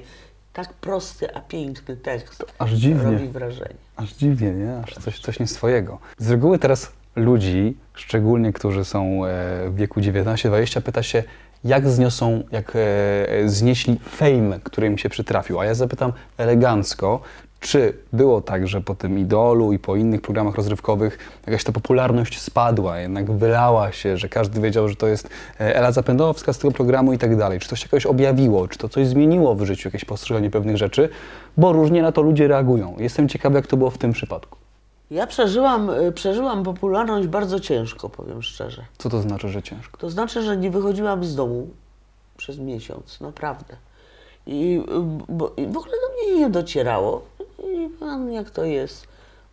tak 0.52 0.72
prosty, 0.72 1.34
a 1.34 1.40
piękny 1.40 1.96
tekst, 1.96 2.44
Aż 2.58 2.72
dziwnie. 2.72 3.02
robi 3.02 3.28
wrażenie. 3.28 3.74
Aż 3.96 4.12
dziwnie, 4.12 4.50
nie? 4.50 4.76
Aż 4.86 4.94
coś, 4.94 5.20
coś 5.20 5.40
nie 5.40 5.46
swojego. 5.46 5.98
Z 6.18 6.30
reguły 6.30 6.58
teraz 6.58 6.92
ludzi, 7.16 7.76
szczególnie 7.94 8.52
którzy 8.52 8.84
są 8.84 9.24
e, 9.24 9.28
w 9.70 9.74
wieku 9.74 10.00
19-20, 10.00 10.80
pyta 10.80 11.02
się, 11.02 11.22
jak 11.64 11.88
zniosą, 11.88 12.42
jak 12.52 12.72
e, 12.76 13.48
znieśli 13.48 13.98
fame, 14.04 14.60
który 14.62 14.86
im 14.86 14.98
się 14.98 15.08
przytrafił. 15.08 15.60
A 15.60 15.64
ja 15.64 15.74
zapytam 15.74 16.12
elegancko, 16.38 17.20
czy 17.60 17.94
było 18.12 18.40
tak, 18.40 18.68
że 18.68 18.80
po 18.80 18.94
tym 18.94 19.18
Idolu 19.18 19.72
i 19.72 19.78
po 19.78 19.96
innych 19.96 20.20
programach 20.20 20.54
rozrywkowych 20.54 21.18
jakaś 21.46 21.64
ta 21.64 21.72
popularność 21.72 22.40
spadła, 22.40 22.98
jednak 22.98 23.30
wylała 23.32 23.92
się, 23.92 24.16
że 24.16 24.28
każdy 24.28 24.60
wiedział, 24.60 24.88
że 24.88 24.96
to 24.96 25.06
jest 25.06 25.28
e, 25.60 25.76
Ela 25.76 25.92
Zapędowska 25.92 26.52
z 26.52 26.58
tego 26.58 26.72
programu 26.72 27.12
i 27.12 27.18
tak 27.18 27.36
dalej. 27.36 27.58
Czy 27.58 27.68
to 27.68 27.76
się 27.76 27.84
jakoś 27.84 28.06
objawiło, 28.06 28.68
czy 28.68 28.78
to 28.78 28.88
coś 28.88 29.06
zmieniło 29.06 29.54
w 29.54 29.64
życiu, 29.64 29.88
jakieś 29.88 30.04
postrzeganie 30.04 30.50
pewnych 30.50 30.76
rzeczy, 30.76 31.08
bo 31.56 31.72
różnie 31.72 32.02
na 32.02 32.12
to 32.12 32.22
ludzie 32.22 32.48
reagują. 32.48 32.96
Jestem 32.98 33.28
ciekawy, 33.28 33.56
jak 33.56 33.66
to 33.66 33.76
było 33.76 33.90
w 33.90 33.98
tym 33.98 34.12
przypadku. 34.12 34.57
Ja 35.10 35.26
przeżyłam, 35.26 35.90
y, 35.90 36.12
przeżyłam 36.12 36.62
popularność 36.62 37.28
bardzo 37.28 37.60
ciężko, 37.60 38.08
powiem 38.08 38.42
szczerze. 38.42 38.84
Co 38.98 39.10
to 39.10 39.20
znaczy, 39.20 39.48
że 39.48 39.62
ciężko? 39.62 39.98
To 39.98 40.10
znaczy, 40.10 40.42
że 40.42 40.56
nie 40.56 40.70
wychodziłam 40.70 41.24
z 41.24 41.34
domu 41.34 41.68
przez 42.36 42.58
miesiąc, 42.58 43.20
naprawdę. 43.20 43.76
I, 44.46 44.80
y, 44.80 44.84
bo, 45.28 45.52
i 45.56 45.66
w 45.66 45.76
ogóle 45.76 45.92
do 45.92 46.14
mnie 46.14 46.40
nie 46.40 46.50
docierało. 46.50 47.24
I 47.58 47.88
pan, 48.00 48.32
jak 48.32 48.50
to 48.50 48.64
jest. 48.64 49.08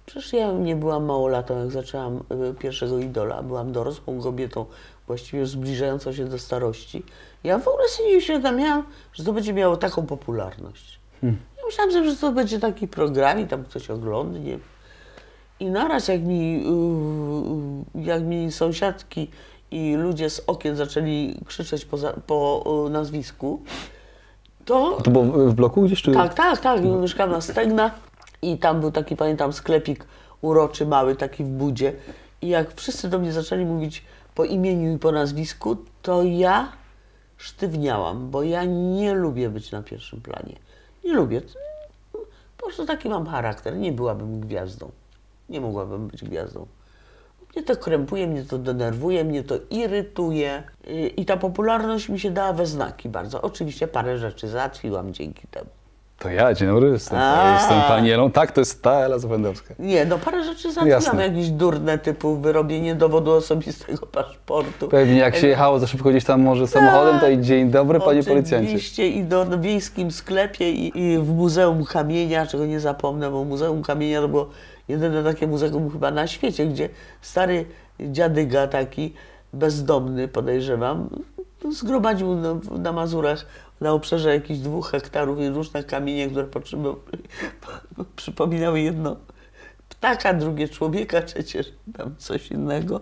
Przecież 0.06 0.34
ja 0.34 0.52
nie 0.52 0.76
byłam 0.76 1.06
małolatą, 1.06 1.60
jak 1.60 1.72
zaczęłam 1.72 2.24
y, 2.52 2.54
pierwszego 2.60 3.00
idola. 3.00 3.44
Byłam 3.44 3.72
dorosłą 3.72 4.22
kobietą, 4.22 4.66
właściwie 5.08 5.46
zbliżającą 5.46 6.14
się 6.14 6.26
do 6.26 6.40
starości. 6.40 7.04
Ja 7.44 7.60
w 7.60 7.68
ogóle 7.68 7.88
sobie 7.88 8.10
nie 8.10 8.18
uświadamiałam, 8.18 8.84
że 9.14 9.24
to 9.24 9.34
będzie 9.34 9.54
miało 9.54 9.78
taką 9.78 10.06
popularność. 10.06 11.00
Ja 11.24 11.66
myślałam 11.66 12.10
że 12.10 12.16
to 12.16 12.32
będzie 12.32 12.60
taki 12.60 12.88
program 12.88 13.40
i 13.40 13.48
tam 13.48 13.64
ktoś 13.64 13.90
oglądnie. 13.90 14.60
I 15.60 15.66
naraz 15.66 16.08
jak 16.08 16.22
mi, 16.22 16.64
yy, 17.96 18.04
jak 18.04 18.24
mi 18.24 18.52
sąsiadki 18.52 19.30
i 19.72 19.96
ludzie 19.96 20.30
z 20.30 20.42
okien 20.48 20.76
zaczęli 20.76 21.40
krzyczeć 21.46 21.86
po, 21.86 21.98
po 22.28 22.64
yy, 22.84 22.90
nazwisku, 22.90 23.62
to 24.66 24.98
To 25.04 25.12
było 25.12 25.24
w 25.26 25.54
bloku 25.54 25.82
gdzieś, 25.82 26.02
czy? 26.02 26.12
tak, 26.12 26.34
tak, 26.34 26.60
tak, 26.60 26.84
mieszkam 26.84 27.32
na 27.32 27.42
Stegna 27.42 27.92
i 28.42 28.58
tam 28.58 28.82
był 28.82 28.92
taki, 28.92 29.16
pamiętam, 29.16 29.54
sklepik 29.54 30.06
uroczy, 30.42 30.86
mały, 30.86 31.16
taki 31.16 31.44
w 31.44 31.48
budzie. 31.48 31.94
I 32.42 32.48
jak 32.48 32.74
wszyscy 32.74 33.10
do 33.10 33.20
mnie 33.20 33.34
zaczęli 33.34 33.66
mówić 33.66 34.04
po 34.36 34.46
imieniu 34.46 34.96
i 34.96 35.00
po 35.00 35.12
nazwisku, 35.12 35.78
to 36.02 36.24
ja 36.24 36.72
sztywniałam, 37.38 38.30
bo 38.30 38.44
ja 38.44 38.66
nie 38.66 39.14
lubię 39.14 39.50
być 39.50 39.72
na 39.72 39.84
pierwszym 39.84 40.22
planie. 40.22 40.56
Nie 41.06 41.14
lubię. 41.14 41.42
Po 42.58 42.66
prostu 42.66 42.86
taki 42.86 43.10
mam 43.10 43.26
charakter. 43.28 43.78
Nie 43.78 43.92
byłabym 43.92 44.40
gwiazdą. 44.40 44.92
Nie 45.50 45.62
mogłabym 45.62 46.08
być 46.08 46.24
gwiazdą. 46.24 46.66
Mnie 47.56 47.66
to 47.66 47.76
krępuje, 47.76 48.28
mnie 48.28 48.44
to 48.44 48.58
denerwuje, 48.58 49.24
mnie 49.24 49.44
to 49.44 49.56
irytuje. 49.70 50.64
I- 51.18 51.26
ta 51.26 51.38
popularność 51.38 52.10
mi 52.10 52.20
się 52.20 52.32
dała 52.32 52.54
we 52.54 52.66
znaki 52.66 53.10
bardzo. 53.10 53.42
Oczywiście 53.42 53.88
parę 53.88 54.18
rzeczy 54.18 54.48
załatwiłam 54.48 55.14
dzięki 55.14 55.48
temu. 55.48 55.70
To 56.20 56.30
ja, 56.30 56.54
dzień 56.54 56.68
dobry, 56.68 56.90
jestem, 56.90 57.20
A. 57.20 57.54
jestem 57.54 57.82
pani 57.88 58.12
Elą. 58.12 58.32
Tak, 58.32 58.52
to 58.52 58.62
jest 58.62 58.82
ta 58.84 58.92
Ela 58.92 59.20
Zapędowska. 59.20 59.74
Nie, 59.80 60.06
no 60.06 60.18
parę 60.18 60.44
rzeczy 60.44 60.72
załatwiłam, 60.72 61.20
jakieś 61.20 61.50
durne 61.50 61.98
typu 61.98 62.36
wyrobienie 62.36 62.96
dowodu 62.96 63.32
osobistego 63.32 64.06
paszportu. 64.08 64.88
Pewnie 64.88 65.18
jak 65.18 65.36
się 65.36 65.48
jechało 65.48 65.80
za 65.80 65.88
szybko 65.88 66.10
gdzieś 66.10 66.26
tam 66.26 66.42
może 66.42 66.68
samochodem, 66.68 67.20
to 67.20 67.30
i 67.30 67.42
dzień 67.42 67.70
dobry, 67.72 68.00
panie 68.00 68.24
policjancie. 68.24 68.68
Oczywiście 68.68 69.08
i 69.08 69.24
do 69.24 69.60
wiejskim 69.60 70.12
sklepie 70.12 70.72
i, 70.72 71.00
i 71.00 71.18
w 71.18 71.30
Muzeum 71.30 71.86
Kamienia, 71.86 72.46
czego 72.46 72.66
nie 72.66 72.80
zapomnę, 72.80 73.32
bo 73.32 73.44
Muzeum 73.44 73.84
Kamienia 73.84 74.22
to 74.22 74.28
było 74.28 74.50
jedyne 74.88 75.24
takie 75.24 75.48
muzeum 75.48 75.92
chyba 75.92 76.12
na 76.12 76.28
świecie, 76.28 76.68
gdzie 76.68 76.90
stary 77.22 77.66
dziadyga 78.00 78.68
taki, 78.68 79.14
bezdomny 79.54 80.28
podejrzewam, 80.28 81.10
zgromadził 81.72 82.36
na, 82.36 82.56
na 82.80 82.92
Mazurach 82.92 83.46
na 83.82 83.92
obszarze 83.92 84.34
jakichś 84.34 84.60
dwóch 84.60 84.92
hektarów 84.92 85.40
i 85.40 85.50
różne 85.50 85.84
kamienie, 85.84 86.28
które 86.28 86.48
przypominały 88.16 88.82
jedno 88.82 89.16
ptaka, 89.90 90.34
drugie 90.34 90.70
człowieka, 90.70 91.22
trzecie 91.22 91.64
tam 91.98 92.16
coś 92.18 92.52
innego 92.52 93.02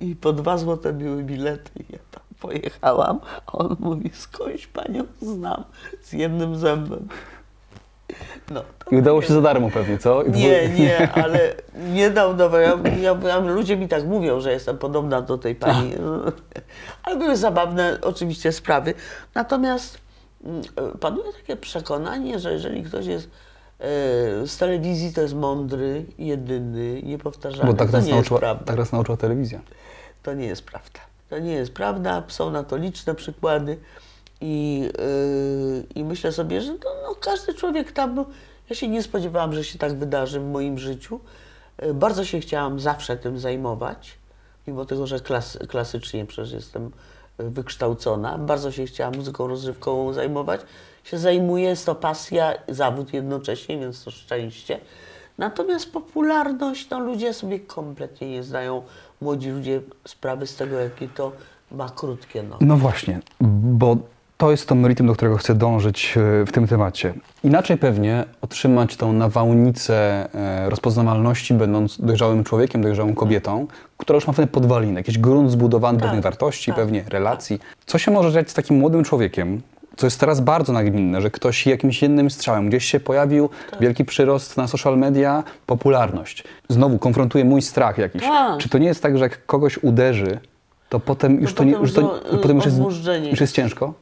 i 0.00 0.16
po 0.16 0.32
dwa 0.32 0.58
złote 0.58 0.92
były 0.92 1.22
bilety. 1.22 1.70
Ja 1.90 1.98
tam 2.10 2.22
pojechałam, 2.40 3.20
a 3.46 3.52
on 3.52 3.76
mówi, 3.80 4.10
skądś 4.14 4.66
panią 4.66 5.04
znam 5.22 5.64
z 6.02 6.12
jednym 6.12 6.56
zębem. 6.56 7.08
No, 8.50 8.64
I 8.90 8.96
udało 8.96 9.22
się 9.22 9.32
za 9.34 9.40
darmo 9.40 9.70
pewnie, 9.70 9.98
co? 9.98 10.22
Nie, 10.22 10.68
nie, 10.68 11.12
ale 11.24 11.54
nie 11.92 12.10
dał 12.10 12.34
do. 12.34 12.58
Ja, 12.58 12.78
ja, 13.00 13.38
ludzie 13.38 13.76
mi 13.76 13.88
tak 13.88 14.04
mówią, 14.04 14.40
że 14.40 14.52
jestem 14.52 14.78
podobna 14.78 15.22
do 15.22 15.38
tej 15.38 15.54
pani. 15.54 15.94
Ale 17.02 17.16
były 17.16 17.36
zabawne 17.36 17.98
oczywiście 18.02 18.52
sprawy. 18.52 18.94
Natomiast 19.34 19.98
mm, 20.44 20.62
panuje 21.00 21.32
takie 21.32 21.56
przekonanie, 21.56 22.38
że 22.38 22.52
jeżeli 22.52 22.82
ktoś 22.82 23.06
jest 23.06 23.26
e, 23.26 23.86
z 24.46 24.56
telewizji, 24.58 25.12
to 25.12 25.20
jest 25.20 25.34
mądry, 25.34 26.04
jedyny, 26.18 27.02
niepowtarzalny. 27.02 27.72
Bo 27.72 27.78
tak 27.78 27.90
to 27.90 27.96
nas, 27.96 28.06
nie 28.06 28.14
nauczyła, 28.14 28.40
prawda. 28.40 28.64
tak 28.64 28.76
nas 28.76 28.92
nauczyła 28.92 29.16
telewizja. 29.16 29.60
To 30.22 30.34
nie 30.34 30.46
jest 30.46 30.62
prawda. 30.62 31.00
To 31.30 31.38
nie 31.38 31.52
jest 31.52 31.72
prawda. 31.72 32.22
Są 32.28 32.50
na 32.50 32.64
to 32.64 32.76
liczne 32.76 33.14
przykłady 33.14 33.78
i, 34.40 34.80
yy, 34.80 35.84
i 35.94 36.04
myślę 36.04 36.32
sobie, 36.32 36.60
że 36.60 36.72
no, 36.72 37.14
każdy 37.20 37.54
człowiek 37.54 37.92
tam, 37.92 38.14
no, 38.14 38.26
ja 38.70 38.76
się 38.76 38.88
nie 38.88 39.02
spodziewałam, 39.02 39.52
że 39.54 39.64
się 39.64 39.78
tak 39.78 39.94
wydarzy 39.94 40.40
w 40.40 40.50
moim 40.50 40.78
życiu. 40.78 41.20
Yy, 41.82 41.94
bardzo 41.94 42.24
się 42.24 42.40
chciałam 42.40 42.80
zawsze 42.80 43.16
tym 43.16 43.38
zajmować, 43.38 44.18
mimo 44.66 44.84
tego, 44.84 45.06
że 45.06 45.20
klas, 45.20 45.58
klasycznie 45.68 46.26
przecież 46.26 46.52
jestem 46.52 46.90
wykształcona. 47.38 48.38
Bardzo 48.38 48.72
się 48.72 48.86
chciałam 48.86 49.16
muzyką 49.16 49.46
rozrywkową 49.46 50.12
zajmować. 50.12 50.60
Się 51.04 51.18
zajmuję, 51.18 51.64
jest 51.64 51.86
to 51.86 51.94
pasja, 51.94 52.54
zawód 52.68 53.12
jednocześnie, 53.12 53.78
więc 53.78 54.04
to 54.04 54.10
szczęście. 54.10 54.80
Natomiast 55.38 55.92
popularność, 55.92 56.90
no 56.90 57.00
ludzie 57.00 57.34
sobie 57.34 57.60
kompletnie 57.60 58.30
nie 58.30 58.42
zdają, 58.42 58.82
młodzi 59.20 59.50
ludzie, 59.50 59.80
sprawy 60.08 60.46
z 60.46 60.56
tego, 60.56 60.78
jakie 60.78 61.08
to 61.08 61.32
ma 61.70 61.88
krótkie 61.88 62.42
nogi. 62.42 62.66
No 62.66 62.76
właśnie, 62.76 63.20
bo 63.40 63.96
to 64.40 64.50
jest 64.50 64.68
to 64.68 64.74
meritum, 64.74 65.06
do 65.06 65.14
którego 65.14 65.36
chcę 65.36 65.54
dążyć 65.54 66.14
e, 66.16 66.46
w 66.46 66.52
tym 66.52 66.66
temacie. 66.66 67.14
Inaczej 67.44 67.76
pewnie 67.76 68.24
otrzymać 68.40 68.96
tą 68.96 69.12
nawałnicę 69.12 70.28
e, 70.34 70.70
rozpoznawalności, 70.70 71.54
będąc 71.54 72.00
dojrzałym 72.00 72.44
człowiekiem, 72.44 72.82
dojrzałą 72.82 73.14
kobietą, 73.14 73.66
która 73.96 74.14
już 74.14 74.26
ma 74.26 74.32
pewne 74.32 74.46
podwaliny, 74.46 75.00
jakiś 75.00 75.18
grunt 75.18 75.50
zbudowany 75.50 75.98
Tak, 75.98 76.06
pewnych 76.06 76.24
wartości, 76.24 76.66
tak, 76.70 76.76
pewnie 76.76 77.04
relacji. 77.08 77.60
Co 77.86 77.98
się 77.98 78.10
może 78.10 78.32
dziać 78.32 78.50
z 78.50 78.54
takim 78.54 78.76
młodym 78.76 79.04
człowiekiem, 79.04 79.60
co 79.96 80.06
jest 80.06 80.20
teraz 80.20 80.40
bardzo 80.40 80.72
nagminne, 80.72 81.20
że 81.20 81.30
ktoś 81.30 81.66
jakimś 81.66 82.02
jednym 82.02 82.30
strzałem, 82.30 82.68
gdzieś 82.68 82.84
się 82.84 83.00
pojawił, 83.00 83.50
Tak. 83.70 83.80
wielki 83.80 84.04
przyrost 84.04 84.56
na 84.56 84.66
social 84.66 84.98
media, 84.98 85.44
popularność. 85.66 86.44
Znowu 86.68 86.98
konfrontuje 86.98 87.44
mój 87.44 87.62
strach 87.62 87.98
jakiś. 87.98 88.22
Tak. 88.22 88.58
Czy 88.58 88.68
to 88.68 88.78
nie 88.78 88.86
jest 88.86 89.02
tak, 89.02 89.18
że 89.18 89.24
jak 89.24 89.46
kogoś 89.46 89.78
uderzy, 89.82 90.38
to 90.88 91.00
potem 91.00 91.40
już 91.40 91.54
to, 91.54 91.64
nie, 91.64 91.72
potem 91.72 91.82
już 91.82 91.94
to, 91.94 92.20
potem 92.42 92.56
już 92.56 92.64
jest, 92.64 92.78
już 93.30 93.40
jest 93.40 93.54
ciężko? 93.54 93.94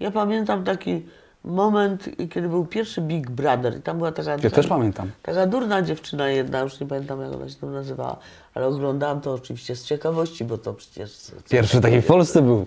Ja 0.00 0.10
pamiętam 0.10 0.64
taki 0.64 1.06
moment, 1.44 2.08
kiedy 2.30 2.48
był 2.48 2.66
pierwszy 2.66 3.00
Big 3.00 3.30
Brother 3.30 3.78
i 3.78 3.82
tam 3.82 3.98
była 3.98 4.12
taka... 4.12 4.30
Ja 4.42 4.50
też 4.50 4.66
pamiętam. 4.66 5.10
Taka 5.22 5.46
durna 5.46 5.82
dziewczyna 5.82 6.28
jedna, 6.28 6.60
już 6.60 6.80
nie 6.80 6.86
pamiętam 6.86 7.20
jak 7.20 7.32
ona 7.32 7.48
się 7.48 7.54
tam 7.54 7.72
nazywała, 7.72 8.16
ale 8.54 8.66
oglądałam 8.66 9.20
to 9.20 9.32
oczywiście 9.32 9.76
z 9.76 9.84
ciekawości, 9.84 10.44
bo 10.44 10.58
to 10.58 10.74
przecież... 10.74 11.32
Pierwszy 11.50 11.80
taki 11.80 12.00
w 12.00 12.06
Polsce 12.06 12.42
był. 12.42 12.66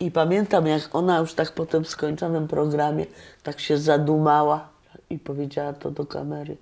I 0.00 0.10
pamiętam, 0.10 0.66
jak 0.66 0.94
ona 0.94 1.18
już 1.18 1.34
tak 1.34 1.52
po 1.52 1.66
tym 1.66 1.84
skończonym 1.84 2.48
programie 2.48 3.06
tak 3.42 3.60
się 3.60 3.78
zadumała 3.78 4.68
i 5.10 5.18
powiedziała 5.18 5.72
to 5.72 5.90
do 5.90 6.06
kamery. 6.06 6.56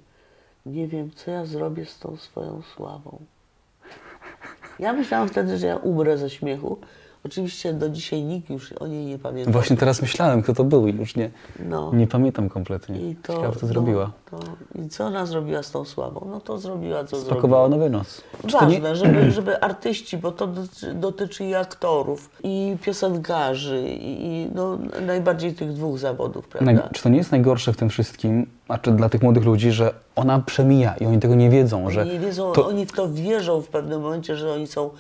Nie 0.67 0.89
wiem, 0.89 1.11
co 1.15 1.31
ja 1.31 1.45
zrobię 1.45 1.87
z 1.87 1.99
tą 1.99 2.17
swoją 2.17 2.63
sławą. 2.75 3.19
Ja 4.79 4.93
myślałam 4.93 5.29
wtedy, 5.29 5.59
że 5.59 5.67
ja 5.67 5.77
umrę 5.77 6.19
ze 6.19 6.31
śmiechu. 6.31 6.79
Oczywiście 7.27 7.75
do 7.75 7.89
dzisiaj 7.89 8.23
nikt 8.23 8.51
już 8.51 8.73
o 8.73 8.87
niej 8.87 9.07
nie 9.07 9.19
pamięta. 9.19 9.51
Właśnie 9.51 9.77
teraz 9.77 10.03
myślałem, 10.03 10.43
kto 10.43 10.53
to 10.55 10.65
był 10.65 10.89
i 10.89 10.95
już 10.97 11.17
nie, 11.17 11.31
No. 11.69 11.91
nie 11.95 12.07
pamiętam 12.07 12.49
kompletnie. 12.49 13.11
I 13.11 13.17
to, 13.17 13.35
Ciekawe, 13.35 13.57
co 13.57 13.67
no, 13.67 13.69
zrobiła. 13.73 14.13
To, 14.31 14.39
I 14.85 14.89
co 14.89 15.05
ona 15.05 15.27
zrobiła 15.27 15.63
z 15.63 15.71
tą 15.71 15.85
sławą? 15.85 16.27
No 16.31 16.41
to 16.41 16.59
zrobiła, 16.59 17.05
co 17.05 17.17
Spakowała 17.17 17.69
zrobiła. 17.69 17.89
nowy 17.89 17.91
nos. 17.99 18.23
Czy 18.47 18.53
to 18.59 18.67
nie, 18.67 18.81
Ważne, 18.81 18.97
żeby, 18.97 19.31
żeby 19.41 19.61
artyści, 19.61 20.19
bo 20.19 20.33
to 20.33 20.47
dotyczy, 20.47 20.95
dotyczy 20.95 21.45
i 21.45 21.55
aktorów, 21.55 22.31
i 22.45 22.77
piosenkarzy, 22.83 23.89
i, 23.89 24.27
i 24.27 24.49
no, 24.55 24.79
najbardziej 25.07 25.55
tych 25.55 25.73
dwóch 25.73 25.99
zawodów, 25.99 26.49
prawda? 26.49 26.73
naj, 26.73 26.83
czy 26.93 27.03
to 27.03 27.09
nie 27.09 27.19
jest 27.19 27.31
najgorsze 27.31 27.73
w 27.73 27.77
tym 27.77 27.89
wszystkim, 27.89 28.47
a 28.69 28.79
czy 28.79 28.93
dla 28.93 29.09
tych 29.09 29.23
młodych 29.23 29.45
ludzi, 29.45 29.73
że 29.73 29.95
ona 30.17 30.39
przemija 30.39 30.95
i 31.01 31.07
oni 31.07 31.19
tego 31.19 31.35
nie 31.35 31.51
wiedzą, 31.51 31.91
że 31.91 32.07
nie 32.07 32.19
wiedzą, 32.19 32.53
to, 32.53 32.67
oni 32.67 32.87
w 32.87 32.93
to 32.93 33.09
wierzą 33.09 33.61
w 33.63 33.69
pewnym 33.69 34.03
momencie, 34.03 34.37
że 34.37 34.53
oni 34.53 34.67
są 34.67 34.91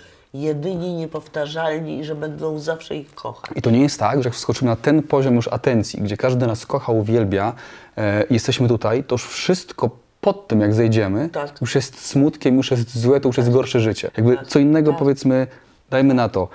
jedyni, 0.41 0.95
niepowtarzalni 0.95 1.99
i 1.99 2.05
że 2.05 2.15
będą 2.15 2.59
zawsze 2.59 2.97
ich 2.97 3.15
kochać. 3.15 3.51
I 3.57 3.63
to 3.63 3.71
nie 3.71 3.81
jest 3.81 4.01
tak, 4.01 4.23
że 4.23 4.29
jak 4.29 4.35
wskoczymy 4.35 4.71
na 4.71 4.77
ten 4.77 5.03
poziom 5.03 5.35
już 5.35 5.49
atencji, 5.49 6.01
gdzie 6.03 6.17
każdy 6.17 6.47
nas 6.47 6.67
kocha, 6.67 6.93
uwielbia 6.93 7.53
e, 7.99 8.25
jesteśmy 8.31 8.69
tutaj, 8.69 9.05
to 9.05 9.15
już 9.15 9.27
wszystko 9.27 9.91
pod 10.21 10.49
tym, 10.49 10.61
jak 10.61 10.75
zejdziemy, 10.75 11.29
Tak. 11.29 11.61
już 11.61 11.75
jest 11.75 12.07
smutkiem, 12.07 12.57
już 12.57 12.71
jest 12.71 12.99
złe, 12.99 13.21
to 13.21 13.29
już 13.29 13.37
jest 13.37 13.51
gorsze 13.51 13.81
życie. 13.81 14.11
Jakby 14.17 14.37
Tak. 14.37 14.47
co 14.47 14.59
innego 14.59 14.91
Tak. 14.91 14.99
powiedzmy, 14.99 15.47
dajmy 15.91 16.15
na 16.15 16.29
to, 16.29 16.49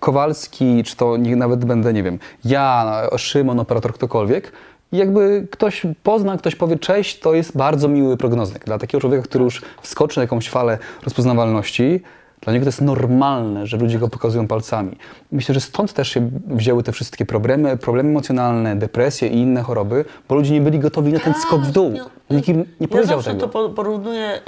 Kowalski, 0.00 0.84
czy 0.84 0.96
to 0.96 1.16
nawet 1.18 1.64
będę, 1.64 1.92
nie 1.92 2.02
wiem, 2.02 2.18
ja, 2.44 3.02
Szymon, 3.16 3.60
operator, 3.60 3.94
ktokolwiek, 3.94 4.52
jakby 4.92 5.48
ktoś 5.50 5.86
pozna, 6.02 6.36
ktoś 6.38 6.54
powie 6.54 6.78
cześć, 6.78 7.18
to 7.20 7.34
jest 7.34 7.56
bardzo 7.56 7.88
miły 7.88 8.16
prognoznik. 8.16 8.64
Dla 8.64 8.78
takiego 8.78 9.00
człowieka, 9.00 9.22
który 9.24 9.44
już 9.44 9.62
wskoczy 9.82 10.18
na 10.18 10.22
jakąś 10.22 10.48
falę 10.50 10.78
rozpoznawalności, 11.04 12.02
dla 12.46 12.52
niego 12.52 12.64
to 12.64 12.68
jest 12.68 12.80
normalne, 12.80 13.66
że 13.66 13.76
ludzie 13.76 13.98
go 13.98 14.08
pokazują 14.08 14.46
palcami. 14.48 14.96
Myślę, 15.32 15.54
że 15.54 15.60
stąd 15.60 15.92
też 15.92 16.08
się 16.08 16.30
wzięły 16.46 16.82
te 16.82 16.92
wszystkie 16.92 17.26
problemy, 17.26 17.76
problemy 17.76 18.08
emocjonalne, 18.10 18.76
depresje 18.76 19.28
i 19.28 19.36
inne 19.36 19.62
choroby, 19.62 20.04
bo 20.28 20.34
ludzie 20.34 20.52
nie 20.54 20.60
byli 20.60 20.78
gotowi 20.78 21.12
na 21.12 21.20
ten 21.20 21.34
skok 21.34 21.60
w 21.60 21.70
dół. 21.72 21.92
Ja- 21.94 22.04
Nikt 22.36 22.48
im 22.48 22.56
nie 22.58 22.64
ja 22.80 22.88
powiedział 22.88 23.18
zawsze 23.18 23.30
tego. 23.30 23.40
to 23.40 23.48
po- 23.48 23.68
porównuję 23.68 24.40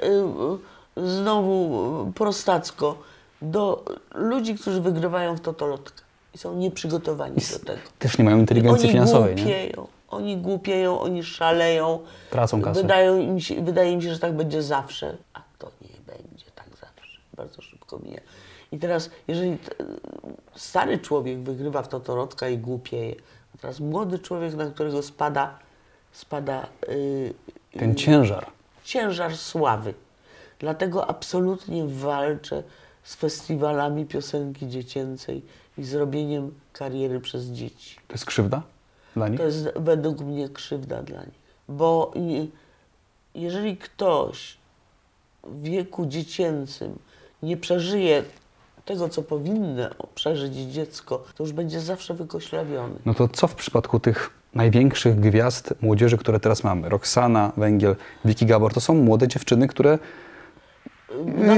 y, 0.97 1.01
y, 1.01 1.11
znowu 1.11 2.13
prostacko 2.15 2.99
do 3.43 3.85
ludzi, 4.15 4.55
którzy 4.55 4.81
wygrywają 4.81 5.37
w 5.37 5.41
totolotkę 5.41 6.03
i 6.35 6.39
są 6.39 6.55
nieprzygotowani 6.55 7.35
do 7.53 7.59
tego. 7.67 7.81
Też 7.99 8.19
nie 8.19 8.25
mają 8.25 8.39
inteligencji 8.39 8.85
oni 8.85 8.93
finansowej, 8.93 9.35
nie? 9.37 9.43
głupieją, 9.43 9.87
oni 10.09 10.37
głupieją, 10.37 11.01
oni 11.01 11.23
szaleją. 11.25 11.99
Tracą 12.31 12.63
kasę. 12.63 12.83
Wydają 12.83 13.19
im 13.19 13.41
się, 13.41 13.63
wydaje 13.63 13.93
im 13.93 14.03
się, 14.03 14.13
że 14.15 14.19
tak 14.19 14.37
będzie 14.37 14.63
zawsze, 14.63 15.17
a 15.35 15.39
to 15.59 15.71
nie 15.83 16.15
będzie 16.17 16.45
tak 16.55 16.67
zawsze. 16.81 17.19
Bardzo 17.37 17.63
mija. 17.97 18.21
I 18.73 18.79
teraz, 18.79 19.11
jeżeli 19.29 19.59
t- 19.59 19.75
stary 20.57 20.99
człowiek 20.99 21.39
wygrywa 21.41 21.83
w 21.83 21.89
totolotka 21.89 22.49
i 22.49 22.59
głupieje, 22.59 23.15
a 23.55 23.59
teraz 23.59 23.81
młody 23.81 24.19
człowiek, 24.19 24.55
na 24.55 24.71
którego 24.71 25.03
spada, 25.03 25.59
spada 26.13 26.67
y, 26.89 27.35
Ten 27.79 27.95
ciężar. 27.95 28.47
ciężar 28.85 29.37
sławy. 29.37 29.95
Dlatego 30.59 31.07
absolutnie 31.11 31.85
walczę 31.87 32.63
z 33.03 33.15
festiwalami 33.15 34.07
piosenki 34.07 34.69
dziecięcej 34.69 35.43
i 35.79 35.85
zrobieniem 35.85 36.55
kariery 36.73 37.21
przez 37.21 37.45
dzieci. 37.47 37.97
To 38.09 38.15
jest 38.15 38.25
krzywda 38.27 38.63
dla 39.17 39.29
nich? 39.29 39.39
To 39.41 39.47
jest 39.47 39.69
według 39.77 40.21
mnie 40.21 40.49
krzywda 40.49 41.03
dla 41.03 41.21
nich. 41.25 41.39
Bo 41.69 42.13
i- 42.15 42.51
jeżeli 43.35 43.77
ktoś 43.77 44.57
w 45.45 45.63
wieku 45.63 46.07
dziecięcym 46.07 46.99
nie 47.43 47.57
przeżyje 47.57 48.23
tego, 48.85 49.09
co 49.09 49.23
powinno 49.23 49.89
przeżyć 50.15 50.55
dziecko, 50.55 51.25
to 51.37 51.43
już 51.45 51.53
będzie 51.53 51.81
zawsze 51.81 52.15
wykoślawiony. 52.15 52.95
No 53.07 53.15
to 53.15 53.29
co 53.29 53.47
w 53.47 53.55
przypadku 53.55 54.01
tych 54.01 54.31
największych 54.55 55.21
gwiazd 55.21 55.75
młodzieży, 55.83 56.19
które 56.19 56.41
teraz 56.41 56.65
mamy? 56.65 56.89
Roxana, 56.89 57.53
Węgiel, 57.57 57.97
Vicky 58.25 58.47
Gabor, 58.47 58.73
to 58.75 58.81
są 58.81 58.95
młode 58.95 59.29
dziewczyny, 59.29 59.69
które 59.69 59.99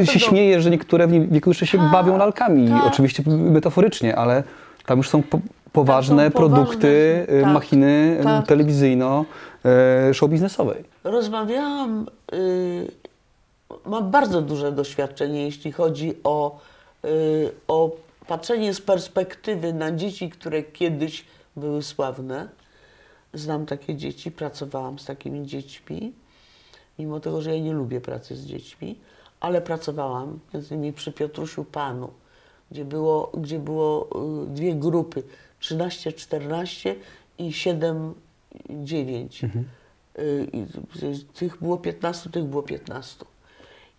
y, 0.01 0.07
się 0.07 0.21
śmieje, 0.21 0.61
że 0.61 0.71
niektóre 0.71 1.07
w 1.07 1.33
wieku 1.33 1.51
jeszcze 1.51 1.67
się 1.67 1.79
Tak, 1.79 1.93
bawią 1.93 2.17
lalkami. 2.17 2.69
tak. 2.69 2.85
Oczywiście 2.85 3.23
metaforycznie, 3.27 4.17
ale 4.17 4.43
tam 4.87 4.99
już 4.99 5.09
są 5.09 5.23
po, 5.23 5.41
poważne 5.73 6.25
są 6.27 6.31
produkty, 6.31 7.25
poważne, 7.27 7.39
y, 7.39 7.43
tak, 7.43 7.53
machiny 7.55 8.17
y, 8.21 8.25
tak. 8.25 8.47
telewizyjno, 8.47 9.25
y, 10.11 10.15
show 10.15 10.31
biznesowej. 10.31 10.85
Rozmawiałam, 11.05 12.07
y, 12.33 12.91
mam 13.87 14.11
bardzo 14.11 14.43
duże 14.43 14.73
doświadczenie, 14.73 15.45
jeśli 15.45 15.73
chodzi 15.73 16.15
o, 16.25 16.59
y, 17.05 17.51
o 17.69 17.91
patrzenie 18.27 18.75
z 18.75 18.81
perspektywy 18.81 19.73
na 19.73 19.93
dzieci, 19.93 20.31
które 20.31 20.63
kiedyś 20.63 21.25
były 21.57 21.83
sławne. 21.83 22.49
Znam 23.35 23.67
takie 23.67 23.95
dzieci, 23.95 24.31
pracowałam 24.31 24.99
z 24.99 25.05
takimi 25.05 25.47
dziećmi, 25.47 26.13
mimo 26.99 27.21
tego, 27.21 27.43
że 27.43 27.57
ja 27.57 27.63
nie 27.63 27.73
lubię 27.73 28.01
pracy 28.01 28.37
z 28.37 28.47
dziećmi, 28.47 28.99
ale 29.41 29.63
pracowałam 29.63 30.39
między 30.55 30.75
innymi 30.75 30.93
przy 30.93 31.13
Piotrusiu 31.13 31.65
Panu, 31.65 32.11
gdzie 32.71 32.85
było, 32.85 33.33
gdzie 33.35 33.59
było 33.59 34.09
y, 34.45 34.47
dwie 34.47 34.75
grupy, 34.75 35.23
13-14 35.61 36.95
i 37.39 37.51
7-9. 37.51 39.49
Y, 40.19 40.49
i 40.53 40.67
tych 41.35 41.59
było 41.63 41.79
15, 41.79 42.31
tych 42.31 42.45
było 42.45 42.63
15. 42.63 43.25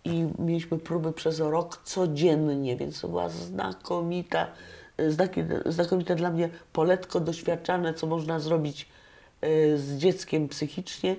I 0.04 0.26
mieliśmy 0.38 0.78
próby 0.78 1.12
przez 1.12 1.40
rok 1.40 1.80
codziennie, 1.84 2.76
więc 2.76 3.00
to 3.00 3.08
była 3.08 3.28
znakomita, 3.28 4.46
znaki- 4.98 5.70
znakomite 5.72 6.14
dla 6.14 6.30
mnie 6.30 6.48
poletko 6.72 7.20
doświadczane, 7.20 7.94
co 7.94 8.06
można 8.06 8.40
zrobić 8.40 8.88
y, 9.44 9.78
z 9.78 9.96
dzieckiem 9.96 10.48
psychicznie, 10.48 11.16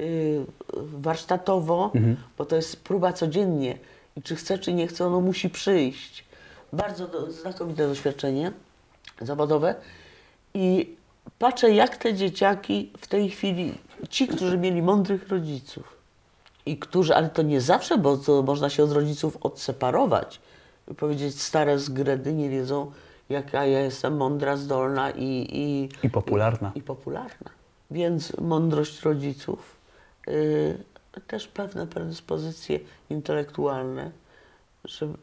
y, 0.00 0.44
warsztatowo, 0.76 1.92
bo 2.38 2.44
to 2.44 2.56
jest 2.56 2.84
próba 2.84 3.12
codziennie. 3.12 3.78
I 4.16 4.22
czy 4.22 4.36
chce, 4.36 4.58
czy 4.58 4.72
nie 4.72 4.86
chce, 4.86 5.06
ono 5.06 5.20
musi 5.20 5.50
przyjść. 5.50 6.24
Bardzo 6.72 7.06
do, 7.08 7.30
znakomite 7.32 7.88
doświadczenie 7.88 8.52
zawodowe. 9.20 9.74
I 10.54 10.96
patrzę, 11.38 11.70
jak 11.70 11.96
te 11.96 12.14
dzieciaki 12.14 12.90
w 12.98 13.06
tej 13.06 13.30
chwili, 13.30 13.74
ci, 14.10 14.28
którzy 14.28 14.58
mieli 14.58 14.82
mądrych 14.82 15.28
rodziców, 15.28 15.96
i 16.66 16.78
którzy, 16.78 17.14
ale 17.14 17.28
to 17.28 17.42
nie 17.42 17.60
zawsze, 17.60 17.98
bo 17.98 18.16
to 18.16 18.42
można 18.42 18.70
się 18.70 18.84
od 18.84 18.92
rodziców 18.92 19.36
odseparować 19.40 20.40
i 20.90 20.94
powiedzieć, 20.94 21.42
stare 21.42 21.78
zgredy 21.78 22.32
nie 22.32 22.50
wiedzą, 22.50 22.92
jaka 23.28 23.66
ja 23.66 23.80
jestem 23.80 24.16
mądra, 24.16 24.56
zdolna 24.56 25.10
i, 25.10 25.46
i, 25.52 25.88
I 26.06 26.10
popularna. 26.10 26.72
i, 26.74 26.78
i 26.78 26.82
popularna. 26.82 27.50
Więc 27.90 28.36
mądrość 28.40 29.02
rodziców, 29.02 29.76
y, 30.28 30.78
też 31.26 31.48
pewne 31.48 31.86
predyspozycje 31.86 32.80
intelektualne, 33.10 34.10
żeby, 34.84 35.18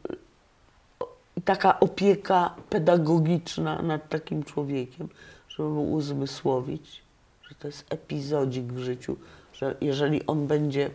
i 1.36 1.42
taka 1.42 1.80
opieka 1.80 2.54
pedagogiczna 2.70 3.82
nad 3.82 4.08
takim 4.08 4.42
człowiekiem, 4.42 5.08
żeby 5.48 5.68
mu 5.68 5.92
uzmysłowić, 5.92 7.02
że 7.48 7.54
to 7.54 7.68
jest 7.68 7.86
epizodzik 7.88 8.64
w 8.64 8.78
życiu, 8.78 9.16
że 9.60 9.74
jeżeli 9.80 10.26
on 10.26 10.46
będzie 10.46 10.90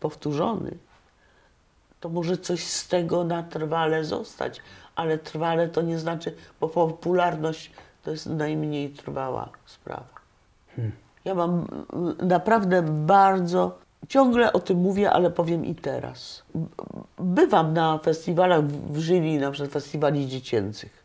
powtórzony, 0.00 0.76
to 2.00 2.08
może 2.08 2.38
coś 2.38 2.64
z 2.64 2.88
tego 2.88 3.24
na 3.24 3.42
trwale 3.42 4.04
zostać, 4.04 4.60
ale 4.96 5.18
trwale 5.18 5.68
to 5.68 5.82
nie 5.82 5.98
znaczy, 5.98 6.34
bo 6.60 6.68
popularność 6.68 7.70
to 8.02 8.10
jest 8.10 8.26
najmniej 8.26 8.90
trwała 8.90 9.48
sprawa. 9.66 10.14
Ja 11.24 11.34
mam 11.34 11.66
naprawdę 12.22 12.82
bardzo, 12.82 13.78
ciągle 14.08 14.52
o 14.52 14.60
tym 14.60 14.78
mówię, 14.78 15.10
ale 15.10 15.30
powiem 15.30 15.64
i 15.64 15.74
teraz. 15.74 16.42
Bywam 17.18 17.72
na 17.72 17.98
festiwalach 17.98 18.64
w 18.66 18.98
jury, 18.98 19.38
na 19.40 19.50
przykład 19.50 19.72
festiwali 19.72 20.28
dziecięcych. 20.28 21.03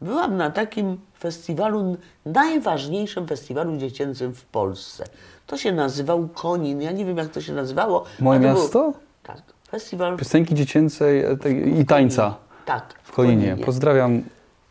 Byłam 0.00 0.36
na 0.36 0.50
takim 0.50 1.00
festiwalu, 1.18 1.96
najważniejszym 2.26 3.26
festiwalu 3.26 3.76
dziecięcym 3.76 4.34
w 4.34 4.44
Polsce. 4.44 5.04
To 5.46 5.56
się 5.56 5.72
nazywał 5.72 6.28
Konin. 6.28 6.82
Ja 6.82 6.92
nie 6.92 7.04
wiem, 7.04 7.16
jak 7.16 7.28
to 7.28 7.40
się 7.40 7.52
nazywało. 7.52 8.04
Moje 8.20 8.38
ale 8.38 8.48
to 8.48 8.54
był- 8.54 8.62
miasto? 8.62 8.92
Tak. 9.22 9.42
Festiwal 9.70 10.16
Piosenki 10.16 10.54
dziecięcej 10.54 11.24
e, 11.24 11.36
i 11.80 11.86
tańca 11.86 12.34
Tak. 12.64 12.94
w 13.02 13.12
Koninie. 13.12 13.56
Pozdrawiam 13.64 14.22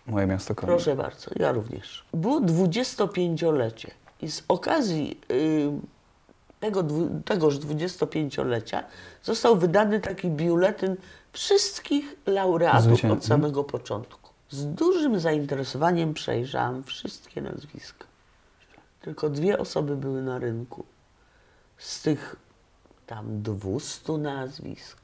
moje 0.07 0.27
miasto 0.27 0.55
Konin. 0.55 0.75
Proszę 0.75 0.95
bardzo, 0.95 1.31
ja 1.35 1.51
również. 1.51 2.05
Było 2.13 2.41
25-lecie 2.41 3.91
i 4.21 4.31
z 4.31 4.43
okazji 4.47 5.19
y, 5.31 5.69
tego, 6.59 6.83
tegoż 7.25 7.55
25-lecia 7.59 8.83
został 9.23 9.55
wydany 9.57 9.99
taki 9.99 10.27
biuletyn 10.29 10.95
wszystkich 11.33 12.15
laureatów 12.27 12.81
Zwycię- 12.91 13.11
od 13.13 13.25
samego 13.25 13.63
początku. 13.63 14.18
Z 14.49 14.65
dużym 14.65 15.19
zainteresowaniem 15.19 16.13
przejrzałam 16.13 16.83
wszystkie 16.83 17.41
nazwiska. 17.41 18.05
Tylko 19.01 19.29
dwie 19.29 19.57
osoby 19.59 19.95
były 19.97 20.21
na 20.21 20.39
rynku. 20.39 20.85
Z 21.77 22.01
tych 22.01 22.35
tam 23.07 23.41
200 23.41 24.13
nazwisk 24.13 24.99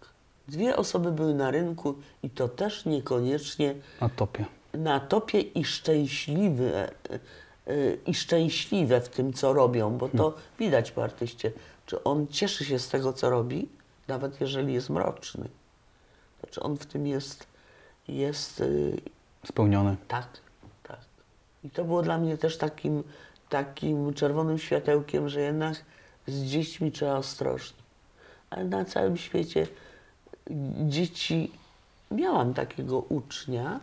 Dwie 0.47 0.75
osoby 0.77 1.11
były 1.11 1.33
na 1.33 1.51
rynku 1.51 1.95
i 2.23 2.29
to 2.29 2.47
też 2.47 2.85
niekoniecznie 2.85 3.75
Na 4.01 4.09
topie. 4.09 4.45
na 4.73 4.99
topie 4.99 5.41
i 5.41 5.63
szczęśliwe, 5.65 6.89
e, 7.09 7.93
i 8.07 8.13
szczęśliwe 8.13 9.01
w 9.01 9.09
tym, 9.09 9.33
co 9.33 9.53
robią, 9.53 9.97
bo 9.97 10.09
to 10.09 10.33
widać 10.59 10.91
po 10.91 11.03
artyście, 11.03 11.51
czy 11.85 12.03
on 12.03 12.27
cieszy 12.27 12.65
się 12.65 12.79
z 12.79 12.89
tego, 12.89 13.13
co 13.13 13.29
robi, 13.29 13.69
nawet 14.07 14.41
jeżeli 14.41 14.73
jest 14.73 14.89
mroczny. 14.89 15.49
Znaczy 16.39 16.61
on 16.61 16.77
w 16.77 16.85
tym 16.85 17.07
jest, 17.07 17.47
jest 18.07 18.63
y, 19.45 19.47
Spełniony. 19.47 19.95
tak, 20.07 20.27
tak. 20.83 20.99
I 21.63 21.69
to 21.69 21.83
było 21.85 22.01
dla 22.01 22.17
mnie 22.17 22.37
też 22.37 22.57
takim, 22.57 23.03
takim 23.49 24.13
czerwonym 24.13 24.57
światełkiem, 24.57 25.29
że 25.29 25.41
jednak 25.41 25.75
z 26.27 26.43
dziećmi 26.43 26.91
trzeba 26.91 27.15
ostrożnie. 27.17 27.77
Ale 28.49 28.63
na 28.65 28.85
całym 28.85 29.17
świecie 29.17 29.67
dzieci, 30.87 31.51
miałam 32.11 32.53
takiego 32.53 32.99
ucznia 32.99 33.79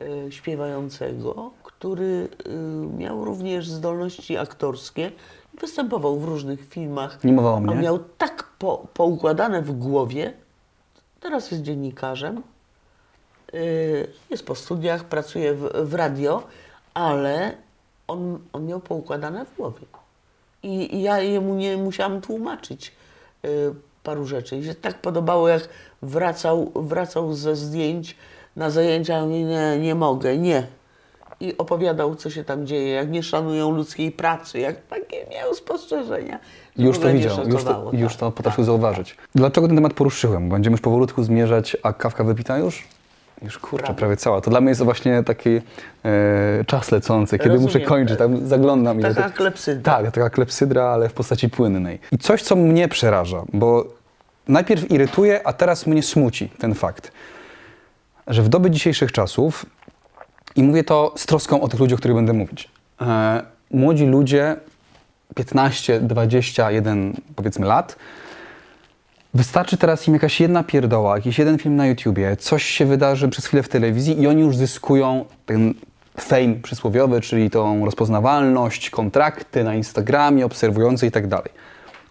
e, 0.00 0.32
śpiewającego, 0.32 1.50
który 1.62 2.28
e, 2.46 2.50
miał 2.98 3.24
również 3.24 3.68
zdolności 3.68 4.36
aktorskie. 4.36 5.12
Występował 5.60 6.20
w 6.20 6.24
różnych 6.24 6.68
filmach. 6.68 7.24
Nie 7.24 7.32
mowa 7.32 7.50
o 7.50 7.56
A 7.56 7.60
mnie. 7.60 7.74
miał 7.74 7.98
tak 7.98 8.44
po, 8.58 8.86
poukładane 8.94 9.62
w 9.62 9.72
głowie. 9.72 10.32
Teraz 11.20 11.50
jest 11.50 11.62
dziennikarzem. 11.62 12.42
Y, 13.56 14.08
Jest 14.30 14.46
po 14.46 14.54
studiach, 14.54 15.04
pracuje 15.04 15.54
w, 15.54 15.70
w 15.84 15.94
radio, 15.94 16.42
ale 16.94 17.54
on, 18.08 18.38
on 18.52 18.66
miał 18.66 18.80
poukładane 18.80 19.44
w 19.44 19.56
głowie. 19.56 19.86
I, 20.62 20.96
I 20.96 21.02
ja 21.02 21.18
jemu 21.20 21.54
nie 21.54 21.76
musiałam 21.76 22.20
tłumaczyć 22.20 22.92
y, 23.44 23.48
paru 24.02 24.26
rzeczy. 24.26 24.56
I 24.56 24.64
się 24.64 24.74
tak 24.74 24.98
podobało, 25.00 25.48
jak 25.48 25.68
wracał, 26.02 26.72
wracał 26.74 27.34
ze 27.34 27.56
zdjęć 27.56 28.16
na 28.56 28.70
zajęcia, 28.70 29.14
ja 29.14 29.22
mówię, 29.24 29.44
nie, 29.44 29.78
nie 29.78 29.94
mogę, 29.94 30.38
nie. 30.38 30.66
I 31.40 31.58
opowiadał, 31.58 32.14
co 32.14 32.30
się 32.30 32.44
tam 32.44 32.66
dzieje, 32.66 32.88
jak 32.88 33.10
nie 33.10 33.22
szanują 33.22 33.70
ludzkiej 33.70 34.12
pracy, 34.12 34.58
jak 34.58 34.86
takie 34.86 35.26
miał 35.30 35.54
spostrzeżenia. 35.54 36.38
że 36.76 36.84
Już 36.84 36.98
to 36.98 37.12
widział, 37.12 37.48
już 37.48 37.64
to, 37.64 37.90
już 37.92 38.12
tak, 38.12 38.20
to 38.20 38.32
potrafił 38.32 38.64
tak. 38.64 38.66
zauważyć. 38.66 39.16
Dlaczego 39.34 39.66
ten 39.66 39.76
temat 39.76 39.94
poruszyłem? 39.94 40.48
Będziemy 40.48 40.74
już 40.74 40.80
powolutku 40.80 41.22
zmierzać, 41.22 41.76
a 41.82 41.92
kawka 41.92 42.24
wypita 42.24 42.58
już? 42.58 42.88
Już 43.42 43.58
kurczę, 43.58 43.94
Prawie. 43.94 44.16
cała. 44.16 44.40
To 44.40 44.50
dla 44.50 44.60
mnie 44.60 44.68
jest 44.68 44.82
właśnie 44.82 45.22
taki 45.22 45.50
e, 45.50 45.60
czas 46.66 46.90
lecący, 46.90 47.38
kiedy 47.38 47.50
Rozumiem. 47.50 47.74
muszę 47.74 47.80
kończyć, 47.80 48.18
tam 48.18 48.46
zaglądam. 48.46 49.00
ile 49.00 49.14
Taka 49.14 49.30
to- 49.30 49.36
klepsydra. 49.36 49.94
Tak, 50.02 50.10
taka 50.14 50.30
klepsydra, 50.30 50.84
ale 50.84 51.08
w 51.08 51.12
postaci 51.12 51.48
płynnej. 51.50 51.98
I 52.12 52.18
coś, 52.18 52.42
co 52.42 52.56
mnie 52.56 52.88
przeraża, 52.88 53.42
bo 53.52 53.84
najpierw 54.48 54.90
irytuje, 54.90 55.46
a 55.46 55.52
teraz 55.52 55.86
mnie 55.86 56.02
smuci 56.02 56.48
ten 56.58 56.74
fakt, 56.74 57.12
że 58.26 58.42
w 58.42 58.48
dobie 58.48 58.70
dzisiejszych 58.70 59.12
czasów, 59.12 59.66
i 60.56 60.62
mówię 60.62 60.84
to 60.84 61.14
z 61.16 61.26
troską 61.26 61.60
o 61.60 61.68
tych 61.68 61.80
ludziach, 61.80 61.96
o 61.96 61.98
których 61.98 62.16
będę 62.16 62.32
mówić, 62.32 62.70
e, 63.00 63.42
młodzi 63.70 64.06
ludzie, 64.06 64.56
15, 65.34 66.00
21 66.00 67.14
powiedzmy 67.36 67.66
lat, 67.66 67.96
Wystarczy 69.36 69.76
teraz 69.76 70.08
im 70.08 70.14
jakaś 70.14 70.40
jedna 70.40 70.64
pierdoła, 70.64 71.16
jakiś 71.16 71.38
jeden 71.38 71.58
film 71.58 71.76
na 71.76 71.86
YouTubie, 71.86 72.36
coś 72.36 72.64
się 72.64 72.86
wydarzy 72.86 73.28
przez 73.28 73.46
chwilę 73.46 73.62
w 73.62 73.68
telewizji 73.68 74.20
i 74.22 74.26
oni 74.26 74.40
już 74.40 74.56
zyskują 74.56 75.24
ten 75.46 75.74
fame 76.20 76.54
przysłowiowy, 76.62 77.20
czyli 77.20 77.50
tą 77.50 77.84
rozpoznawalność, 77.84 78.90
kontrakty 78.90 79.64
na 79.64 79.74
Instagramie, 79.74 80.46
obserwujący 80.46 81.06
i 81.06 81.10
tak 81.10 81.26
dalej. 81.26 81.50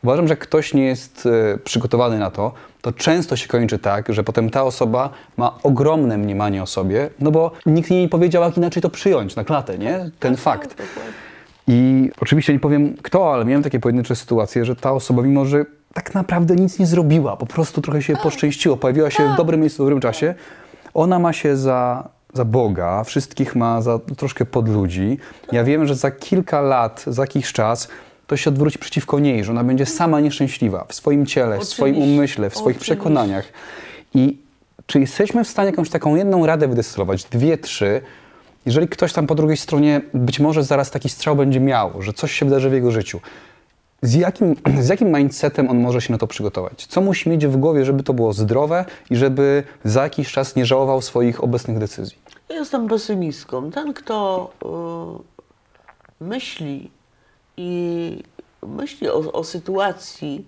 Uważam, 0.04 0.28
że 0.28 0.32
jak 0.32 0.40
ktoś 0.40 0.74
nie 0.74 0.86
jest 0.86 1.26
e, 1.54 1.58
przygotowany 1.58 2.20
na 2.20 2.32
to, 2.32 2.54
to 2.82 2.92
często 2.92 3.36
się 3.36 3.48
kończy 3.48 3.80
tak, 3.80 4.14
że 4.14 4.24
potem 4.24 4.50
ta 4.50 4.64
osoba 4.64 5.10
ma 5.38 5.60
ogromne 5.64 6.18
mniemanie 6.18 6.64
o 6.64 6.66
sobie, 6.66 7.10
no 7.20 7.32
bo 7.32 7.52
nikt 7.66 7.92
jej 7.92 8.02
nie 8.02 8.10
powiedział, 8.10 8.44
jak 8.44 8.58
inaczej 8.58 8.82
to 8.82 8.90
przyjąć 8.90 9.36
na 9.36 9.44
klatę, 9.44 9.78
nie? 9.78 10.12
Ten 10.20 10.38
fakt. 10.38 10.70
dokładnie. 10.70 11.14
I 11.68 12.12
oczywiście 12.22 12.54
nie 12.54 12.60
powiem 12.60 12.98
kto, 13.02 13.34
ale 13.34 13.46
miałem 13.46 13.64
takie 13.64 13.80
pojedyncze 13.80 14.16
sytuacje, 14.16 14.66
że 14.66 14.76
ta 14.76 14.92
osoba, 14.92 15.22
mimo 15.22 15.46
że 15.46 15.66
tak 15.96 16.14
naprawdę 16.14 16.56
nic 16.56 16.80
nie 16.80 16.86
zrobiła, 16.86 17.38
po 17.38 17.46
prostu 17.46 17.82
trochę 17.82 18.02
się 18.02 18.14
poszczęściło, 18.16 18.78
pojawiła 18.78 19.12
się 19.12 19.34
w 19.34 19.38
dobrym 19.38 19.60
miejscu, 19.60 19.84
w 19.84 19.86
dobrym 19.86 20.02
czasie, 20.02 20.36
ona 20.94 21.20
ma 21.20 21.34
się 21.34 21.58
za, 21.58 22.10
za 22.34 22.46
Boga, 22.46 23.04
wszystkich 23.04 23.56
ma 23.56 23.82
za 23.82 24.00
troszkę 24.18 24.46
pod 24.46 24.70
ludzi. 24.70 25.18
Ja 25.52 25.64
wiem, 25.64 25.86
że 25.86 25.96
za 25.96 26.12
kilka 26.12 26.62
lat, 26.62 27.04
za 27.08 27.24
jakiś 27.24 27.54
czas 27.54 27.88
to 28.28 28.38
się 28.38 28.50
odwróci 28.50 28.80
przeciwko 28.80 29.20
niej, 29.20 29.44
że 29.44 29.52
ona 29.52 29.64
będzie 29.64 29.86
sama 29.86 30.20
nieszczęśliwa 30.20 30.86
w 30.88 30.96
swoim 30.96 31.26
ciele, 31.26 31.60
w 31.60 31.64
swoim 31.64 31.98
umyśle, 31.98 32.50
w 32.50 32.54
swoich 32.54 32.76
oczywiście. 32.76 32.96
przekonaniach. 32.96 33.46
I 34.14 34.38
czy 34.86 35.00
jesteśmy 35.00 35.44
w 35.44 35.48
stanie 35.48 35.70
jakąś 35.70 35.90
taką 35.90 36.16
jedną 36.16 36.46
radę 36.46 36.68
wydestylować, 36.68 37.24
dwie, 37.24 37.58
trzy, 37.58 38.02
jeżeli 38.66 38.88
ktoś 38.88 39.14
tam 39.14 39.28
po 39.28 39.36
drugiej 39.36 39.58
stronie 39.58 40.02
być 40.14 40.40
może 40.40 40.64
zaraz 40.64 40.92
taki 40.92 41.10
strzał 41.10 41.36
będzie 41.36 41.60
miał, 41.60 42.02
że 42.02 42.14
coś 42.14 42.32
się 42.32 42.46
wydarzy 42.46 42.70
w 42.70 42.74
jego 42.74 42.92
życiu, 42.92 43.20
z 44.06 44.14
jakim, 44.14 44.56
z 44.86 44.88
jakim 44.90 45.12
mindsetem 45.18 45.70
on 45.70 45.80
może 45.80 46.02
się 46.02 46.12
na 46.12 46.18
to 46.18 46.28
przygotować? 46.28 46.86
Co 46.86 47.02
musi 47.02 47.30
mieć 47.30 47.48
w 47.48 47.58
głowie, 47.58 47.86
żeby 47.86 48.04
to 48.04 48.14
było 48.14 48.34
zdrowe 48.34 48.86
i 49.10 49.16
żeby 49.16 49.64
za 49.84 50.04
jakiś 50.04 50.32
czas 50.32 50.56
nie 50.56 50.66
żałował 50.66 51.02
swoich 51.02 51.44
obecnych 51.44 51.78
decyzji? 51.80 52.18
Ja 52.50 52.56
jestem 52.56 52.88
pesymistką. 52.88 53.72
Ten, 53.72 53.94
kto 53.94 54.50
y, 56.22 56.24
myśli 56.24 56.92
i 57.58 58.24
myśli 58.68 59.10
o, 59.10 59.32
o 59.32 59.44
sytuacji, 59.44 60.48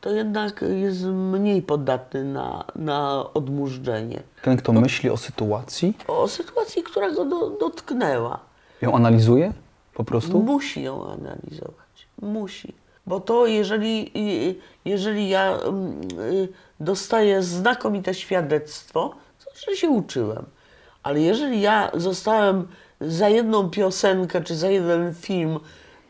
to 0.00 0.10
jednak 0.10 0.64
jest 0.80 1.04
mniej 1.04 1.62
podatny 1.62 2.24
na, 2.24 2.64
na 2.76 3.24
odmurzczenie. 3.34 4.22
Ten, 4.42 4.56
kto 4.56 4.72
myśli 4.72 5.10
o 5.10 5.16
sytuacji, 5.16 5.96
O 6.08 6.28
sytuacji, 6.28 6.82
która 6.82 7.10
go 7.10 7.24
do, 7.24 7.50
dotknęła. 7.50 8.38
ją 8.82 8.94
analizuje 8.94 9.52
po 9.94 10.04
prostu? 10.04 10.42
Musi 10.42 10.82
ją 10.82 11.06
analizować. 11.06 12.08
Musi. 12.22 12.74
Bo 13.06 13.20
to, 13.20 13.46
jeżeli, 13.46 14.10
i- 14.18 14.58
jeżeli 14.84 15.28
ja 15.28 15.58
mm, 15.58 16.00
y, 16.20 16.48
dostaję 16.80 17.42
znakomite 17.42 18.14
świadectwo, 18.14 19.14
to 19.44 19.50
że 19.70 19.76
się 19.76 19.88
uczyłem. 19.88 20.44
Ale 21.02 21.20
jeżeli 21.20 21.60
ja 21.60 21.90
zostałem 21.94 22.68
za 23.00 23.28
jedną 23.28 23.70
piosenkę 23.70 24.40
czy 24.40 24.56
za 24.56 24.70
jeden 24.70 25.14
film 25.14 25.58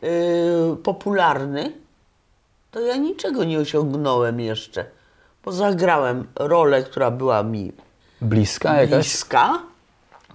y, 0.03 0.75
popularny, 0.83 1.71
to 2.71 2.79
ja 2.79 2.95
niczego 2.95 3.43
nie 3.43 3.59
osiągnąłem 3.59 4.39
jeszcze. 4.39 4.85
Bo 5.45 5.51
zagrałem 5.51 6.27
rolę, 6.35 6.83
która 6.83 7.11
była 7.11 7.43
mi 7.43 7.71
Bliska 8.21 8.73
jakaś? 8.81 8.89
bliska, 8.89 9.59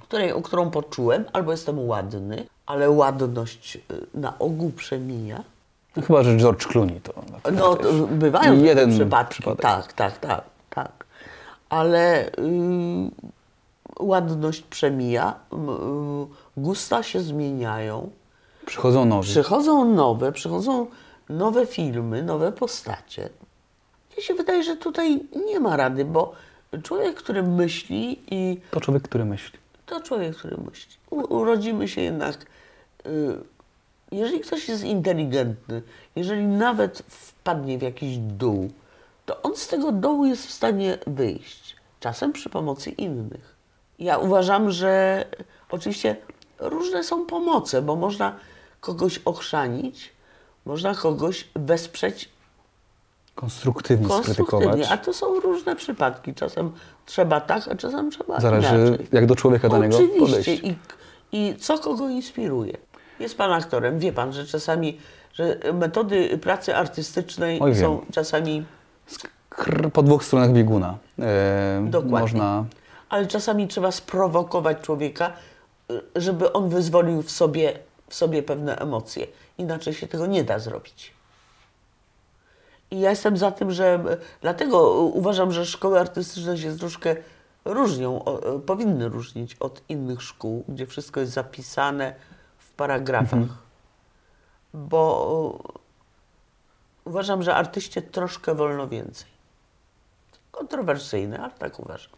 której, 0.02 0.32
o 0.32 0.42
którą 0.42 0.70
poczułem, 0.70 1.24
albo 1.32 1.50
jestem 1.50 1.88
ładny, 1.88 2.46
ale 2.66 2.90
ładność 2.90 3.76
y, 3.76 3.80
na 4.14 4.38
ogół 4.38 4.70
przemija. 4.70 5.42
No, 5.99 6.07
chyba, 6.07 6.22
że 6.22 6.36
George 6.36 6.66
Clooney 6.66 7.01
to. 7.01 7.12
No, 7.53 7.76
to 7.76 7.92
bywają 8.11 8.62
Jeden 8.62 8.90
przypadki. 8.90 9.32
przypadek. 9.34 9.61
Tak, 9.62 9.92
tak, 9.92 10.18
tak, 10.18 10.44
tak. 10.70 11.05
Ale 11.68 12.26
y, 12.26 12.30
ładność 14.01 14.61
przemija, 14.62 15.34
y, 15.53 15.57
gusta 16.57 17.03
się 17.03 17.20
zmieniają, 17.20 18.11
Przychodzą 18.66 19.05
nowi. 19.05 19.28
przychodzą 19.28 19.84
nowe, 19.84 20.32
przychodzą 20.32 20.86
nowe 21.28 21.66
filmy, 21.66 22.22
nowe 22.22 22.53
postacie. 22.53 23.28
Mnie 24.12 24.22
się 24.24 24.34
wydaje, 24.34 24.62
że 24.62 24.76
tutaj 24.76 25.20
nie 25.46 25.61
ma 25.61 25.76
rady, 25.76 26.05
bo 26.05 26.32
człowiek, 26.82 27.14
który 27.16 27.42
myśli 27.42 28.20
i 28.30 28.61
To 28.70 28.80
człowiek, 28.80 29.03
który 29.03 29.24
myśli. 29.24 29.59
To 29.86 30.01
człowiek, 30.01 30.36
który 30.36 30.57
myśli. 30.70 30.96
U, 31.11 31.34
urodzimy 31.36 31.88
się 31.88 32.01
jednak. 32.01 32.36
Y, 33.07 33.38
jeżeli 34.12 34.40
ktoś 34.40 34.68
jest 34.68 34.84
inteligentny, 34.84 35.82
jeżeli 36.16 36.46
nawet 36.46 36.98
wpadnie 37.09 37.78
w 37.78 37.82
jakiś 37.82 38.18
dół, 38.18 38.70
to 39.26 39.42
on 39.42 39.56
z 39.56 39.68
tego 39.68 39.92
dołu 39.92 40.24
jest 40.26 40.46
w 40.46 40.52
stanie 40.52 40.98
wyjść. 41.06 41.76
Czasem 42.00 42.32
przy 42.32 42.50
pomocy 42.50 42.90
innych. 42.90 43.56
Ja 43.98 44.18
uważam, 44.18 44.70
że 44.70 45.24
oczywiście 45.70 46.16
różne 46.59 47.04
są 47.04 47.26
pomoce, 47.26 47.82
bo 47.82 47.96
można 47.96 48.36
kogoś 48.80 49.20
ochrzanić, 49.24 50.12
można 50.66 50.94
kogoś 50.94 51.48
wesprzeć 51.54 52.28
Konstruktywnie 53.34 54.06
skrytykować. 54.06 54.36
konstruktywnie, 54.50 54.88
a 54.88 54.96
to 54.96 55.12
są 55.12 55.40
różne 55.40 55.76
przypadki. 55.76 56.34
Czasem 56.34 56.72
trzeba 57.06 57.40
tak, 57.40 57.68
a 57.68 57.74
czasem 57.76 58.11
trzeba 58.11 58.40
Zależy, 58.40 58.68
inaczej. 58.76 59.06
jak 59.12 59.26
do 59.26 59.36
człowieka 59.36 59.68
danego 59.68 59.96
Oczywiście. 59.96 60.26
podejść. 60.26 60.48
I, 60.48 60.76
I 61.32 61.56
co 61.56 61.78
kogo 61.78 62.09
inspiruje? 62.09 62.76
Jest 63.20 63.38
pan 63.38 63.52
aktorem, 63.52 63.98
wie 63.98 64.12
pan, 64.12 64.32
że 64.32 64.46
czasami, 64.46 64.98
że 65.32 65.58
metody 65.74 66.38
pracy 66.38 66.76
artystycznej 66.76 67.60
Oj, 67.60 67.76
są 67.76 68.00
czasami, 68.12 68.64
Krr, 69.48 69.90
po 69.92 70.02
dwóch 70.02 70.24
stronach 70.24 70.52
bieguna. 70.52 70.98
E, 71.18 71.86
Dokładnie. 71.90 72.20
Można 72.20 72.64
ale 73.08 73.26
czasami 73.26 73.68
trzeba 73.68 73.92
sprowokować 73.92 74.80
człowieka, 74.80 75.32
y, 75.90 76.00
żeby 76.16 76.52
on 76.52 76.68
wyzwolił 76.68 77.22
w 77.22 77.30
sobie, 77.30 77.78
w 78.08 78.14
sobie 78.14 78.42
pewne 78.42 78.78
emocje. 78.78 79.26
Inaczej 79.58 79.94
się 79.94 80.06
tego 80.06 80.26
nie 80.26 80.44
da 80.44 80.58
zrobić. 80.58 81.12
I 82.90 83.00
ja 83.00 83.10
jestem 83.10 83.36
za 83.36 83.50
tym, 83.50 83.70
że 83.70 84.04
dlatego 84.40 84.90
uważam, 84.92 85.52
że 85.52 85.66
szkoły 85.66 86.00
artystyczne 86.00 86.58
się 86.58 86.78
troszkę 86.78 87.16
różnią, 87.64 88.24
powinny 88.66 89.08
różnić 89.08 89.56
od 89.60 89.82
innych 89.88 90.22
szkół, 90.22 90.64
gdzie 90.68 90.86
wszystko 90.86 91.20
jest 91.20 91.32
zapisane 91.32 92.14
paragrafach. 92.79 93.39
Bo 94.74 95.59
uważam, 97.05 97.43
że 97.43 97.55
artyście 97.55 98.03
troszkę 98.03 98.55
wolno 98.55 98.89
więcej. 98.89 99.26
Kontrowersyjne, 100.53 101.39
ale 101.39 101.51
tak 101.51 101.81
uważam. 101.81 102.12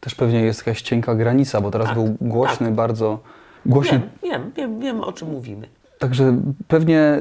Też 0.00 0.14
pewnie 0.14 0.40
jest 0.40 0.66
jakaś 0.66 0.82
cienka 0.82 1.14
granica, 1.14 1.60
bo 1.60 1.70
teraz 1.70 1.86
Tak, 1.88 1.94
był 1.96 2.16
głośny 2.20 2.66
tak. 2.66 2.74
bardzo. 2.74 3.18
Głośny, 3.66 3.98
Wiem, 4.00 4.10
wiem, 4.22 4.52
wiem, 4.56 4.80
wiem 4.80 5.00
o 5.00 5.12
czym 5.12 5.30
mówimy. 5.30 5.68
Także 6.02 6.36
pewnie 6.68 7.20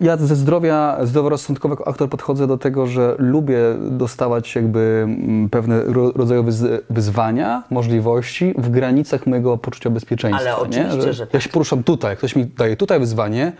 ja 0.00 0.16
ze 0.16 0.36
zdrowia 0.36 0.98
zdroworozsądkowego 1.02 1.88
aktor 1.88 2.08
podchodzę 2.08 2.46
do 2.46 2.58
tego, 2.58 2.86
że 2.86 3.14
lubię 3.18 3.58
dostawać 3.90 4.54
jakby 4.54 5.02
mm, 5.04 5.50
pewne 5.50 5.82
ro, 5.84 6.12
rodzaju 6.12 6.42
wyz- 6.44 6.80
wyzwania, 6.90 7.62
możliwości 7.70 8.54
w 8.58 8.70
granicach 8.70 9.26
mojego 9.26 9.58
poczucia 9.58 9.90
bezpieczeństwa. 9.90 10.42
Ale 10.42 10.56
oczywiście, 10.56 10.96
nie? 11.06 11.12
że 11.12 11.22
Ja 11.22 11.26
tak. 11.26 11.42
się 11.42 11.48
poruszam 11.48 11.82
tutaj, 11.82 12.10
jak 12.10 12.18
ktoś 12.18 12.36
mi 12.36 12.46
daje 12.46 12.76
tutaj 12.76 13.00
wyzwanie, 13.00 13.52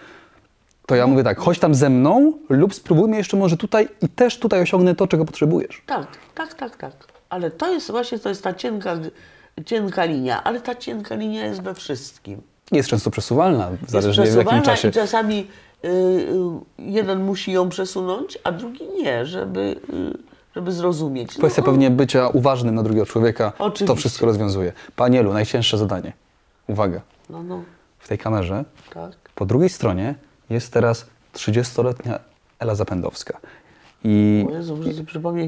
to 0.86 0.95
ja 0.95 1.07
mówię 1.07 1.22
tak, 1.24 1.38
chodź 1.38 1.59
tam 1.59 1.74
ze 1.74 1.90
mną 1.90 2.32
lub 2.49 2.74
spróbujmy 2.74 3.16
jeszcze 3.16 3.36
może 3.36 3.57
tutaj 3.57 3.88
i 4.03 4.09
też 4.09 4.38
tutaj 4.38 4.61
osiągnę 4.62 4.95
to, 4.95 5.07
czego 5.07 5.24
potrzebujesz. 5.24 5.82
Tak, 5.86 6.07
tak, 6.34 6.55
tak, 6.55 6.76
tak. 6.76 6.92
Ale 7.28 7.51
to 7.51 7.72
jest 7.72 7.90
właśnie, 7.90 8.18
to 8.18 8.28
jest 8.28 8.42
ta 8.42 8.55
cienka, 8.55 8.97
cienka 9.66 10.05
linia, 10.05 10.45
ale 10.45 10.61
ta 10.61 10.74
cienka 10.74 11.14
linia 11.14 11.47
jest 11.47 11.62
we 11.62 11.74
wszystkim. 11.74 12.40
Jest 12.73 12.89
często 12.89 13.11
przesuwalna, 13.11 13.71
Jest 13.71 13.91
zależnie 13.93 14.12
w 14.12 14.27
jakim 14.27 14.33
przesuwalna 14.35 14.62
czasie. 14.62 14.89
i 14.89 14.93
czasami 14.93 15.47
y, 15.85 15.89
y, 15.89 15.93
jeden 16.79 17.25
musi 17.25 17.53
ją 17.53 17.69
przesunąć, 17.69 18.39
a 18.45 18.53
drugi 18.53 18.81
nie, 19.03 19.27
żeby, 19.27 19.61
y, 19.61 20.19
żeby 20.57 20.73
zrozumieć. 20.73 21.35
Kwestia 21.35 21.62
No, 21.62 21.67
pewnie 21.67 21.91
bycia 21.91 22.29
uważnym 22.29 22.75
na 22.75 22.83
drugiego 22.83 23.07
człowieka 23.07 23.53
to 23.59 23.65
Oczywiście. 23.65 23.97
wszystko 23.97 24.27
rozwiązuje. 24.27 24.73
Panielu, 24.97 25.33
najcięższe 25.33 25.79
zadanie. 25.79 26.12
Uwaga. 26.69 27.01
No, 27.31 27.43
no, 27.43 27.62
W 27.99 28.09
tej 28.09 28.19
kamerze 28.19 28.65
tak. 28.95 29.12
po 29.35 29.47
drugiej 29.47 29.69
stronie 29.69 30.15
jest 30.51 30.73
teraz 30.73 31.07
30-letnia 31.35 32.19
Ela 32.59 32.75
Zapędowska. 32.75 33.39
I, 34.05 34.47
O 34.49 34.55
Jezu, 34.55 34.79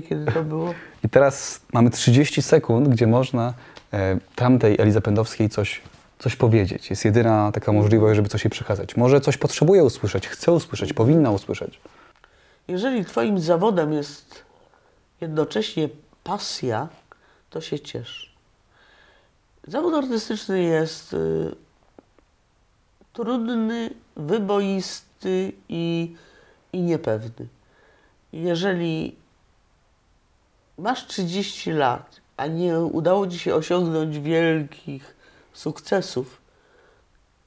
kiedy 0.09 0.33
to 0.33 0.43
było. 0.43 0.75
I 1.05 1.09
teraz 1.09 1.61
mamy 1.73 1.91
30 1.91 2.43
sekund, 2.43 2.89
gdzie 2.89 3.07
można 3.07 3.55
e, 3.93 4.19
tamtej 4.35 4.77
Eli 4.79 4.93
Zapędowskiej 4.93 5.49
coś, 5.51 5.81
coś 6.19 6.37
powiedzieć. 6.37 6.91
Jest 6.91 7.05
jedyna 7.05 7.53
taka 7.53 7.73
możliwość, 7.73 8.17
żeby 8.17 8.29
coś 8.29 8.45
jej 8.45 8.51
przekazać. 8.51 8.97
Może 8.97 9.21
coś 9.21 9.37
potrzebuje 9.37 9.85
usłyszeć, 9.85 10.29
chce 10.29 10.53
usłyszeć, 10.53 10.93
powinna 10.93 11.31
usłyszeć. 11.31 11.81
Jeżeli 12.69 13.05
twoim 13.05 13.39
zawodem 13.41 13.93
jest 13.93 14.45
jednocześnie 15.21 15.89
pasja, 16.25 16.89
to 17.51 17.61
się 17.61 17.81
ciesz. 17.81 18.35
Zawód 19.67 19.95
artystyczny 19.95 20.63
jest 20.63 21.13
y, 21.13 21.55
trudny, 23.13 23.91
wyboisty 24.17 25.53
i, 25.69 26.17
i 26.73 26.83
niepewny. 26.83 27.47
Jeżeli 28.33 29.17
masz 30.79 31.07
30 31.07 31.71
lat, 31.71 32.21
a 32.37 32.47
nie 32.47 32.81
udało 32.81 33.27
ci 33.27 33.39
się 33.39 33.55
osiągnąć 33.55 34.19
wielkich 34.19 35.16
sukcesów, 35.57 36.41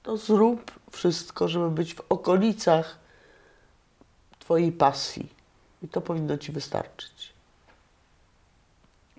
to 0.03 0.17
zrób 0.17 0.71
wszystko, 0.91 1.47
żeby 1.47 1.69
być 1.71 1.93
w 1.95 2.01
okolicach 2.09 2.97
Twojej 4.39 4.71
pasji. 4.71 5.29
I 5.83 5.87
to 5.87 6.01
powinno 6.01 6.37
Ci 6.37 6.51
wystarczyć. 6.51 7.33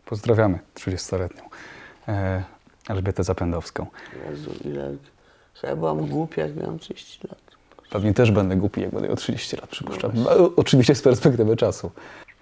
Pozdrawiamy 0.04 0.58
30-letnią 0.74 1.42
e, 2.08 2.44
Elżbietę 2.88 3.24
Zapędowską. 3.24 3.86
Jezu, 4.30 4.50
ile... 4.64 4.94
Ja 5.62 5.76
byłam 5.76 6.06
głupia, 6.06 6.42
jak 6.42 6.56
miałam 6.56 6.78
30 6.78 7.28
lat. 7.28 7.38
Pewnie 7.90 8.14
też 8.14 8.30
będę 8.30 8.56
głupi, 8.56 8.80
jak 8.80 8.90
będę 8.90 9.08
miał 9.08 9.16
30 9.16 9.56
lat, 9.56 9.70
przypuszczam. 9.70 10.12
O- 10.26 10.50
Oczywiście 10.56 10.94
z 10.94 11.02
perspektywy 11.02 11.56
czasu. 11.56 11.90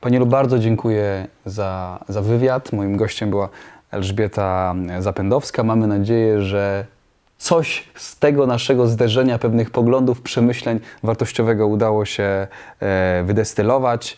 Panielu, 0.01 0.27
bardzo 0.27 0.59
dziękuję 0.59 1.27
za, 1.47 2.05
za 2.09 2.23
wywiad. 2.23 2.73
Moim 2.73 2.97
gościem 2.97 3.31
była 3.31 3.49
Elżbieta 3.91 4.75
Zapędowska. 4.99 5.63
Mamy 5.63 5.87
nadzieję, 5.87 6.43
że 6.43 6.85
coś 7.39 7.89
z 7.95 8.19
tego 8.19 8.47
naszego 8.47 8.87
zderzenia 8.87 9.39
pewnych 9.39 9.71
poglądów, 9.71 10.23
przemyśleń 10.23 10.81
wartościowego 11.03 11.67
udało 11.67 12.05
się 12.05 12.47
e, 12.81 13.23
wydestylować. 13.27 14.17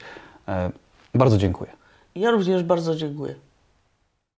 E, 0.48 0.70
bardzo 1.14 1.38
dziękuję. 1.38 1.70
Ja 2.14 2.30
również 2.30 2.62
bardzo 2.62 2.96
dziękuję. 2.96 3.34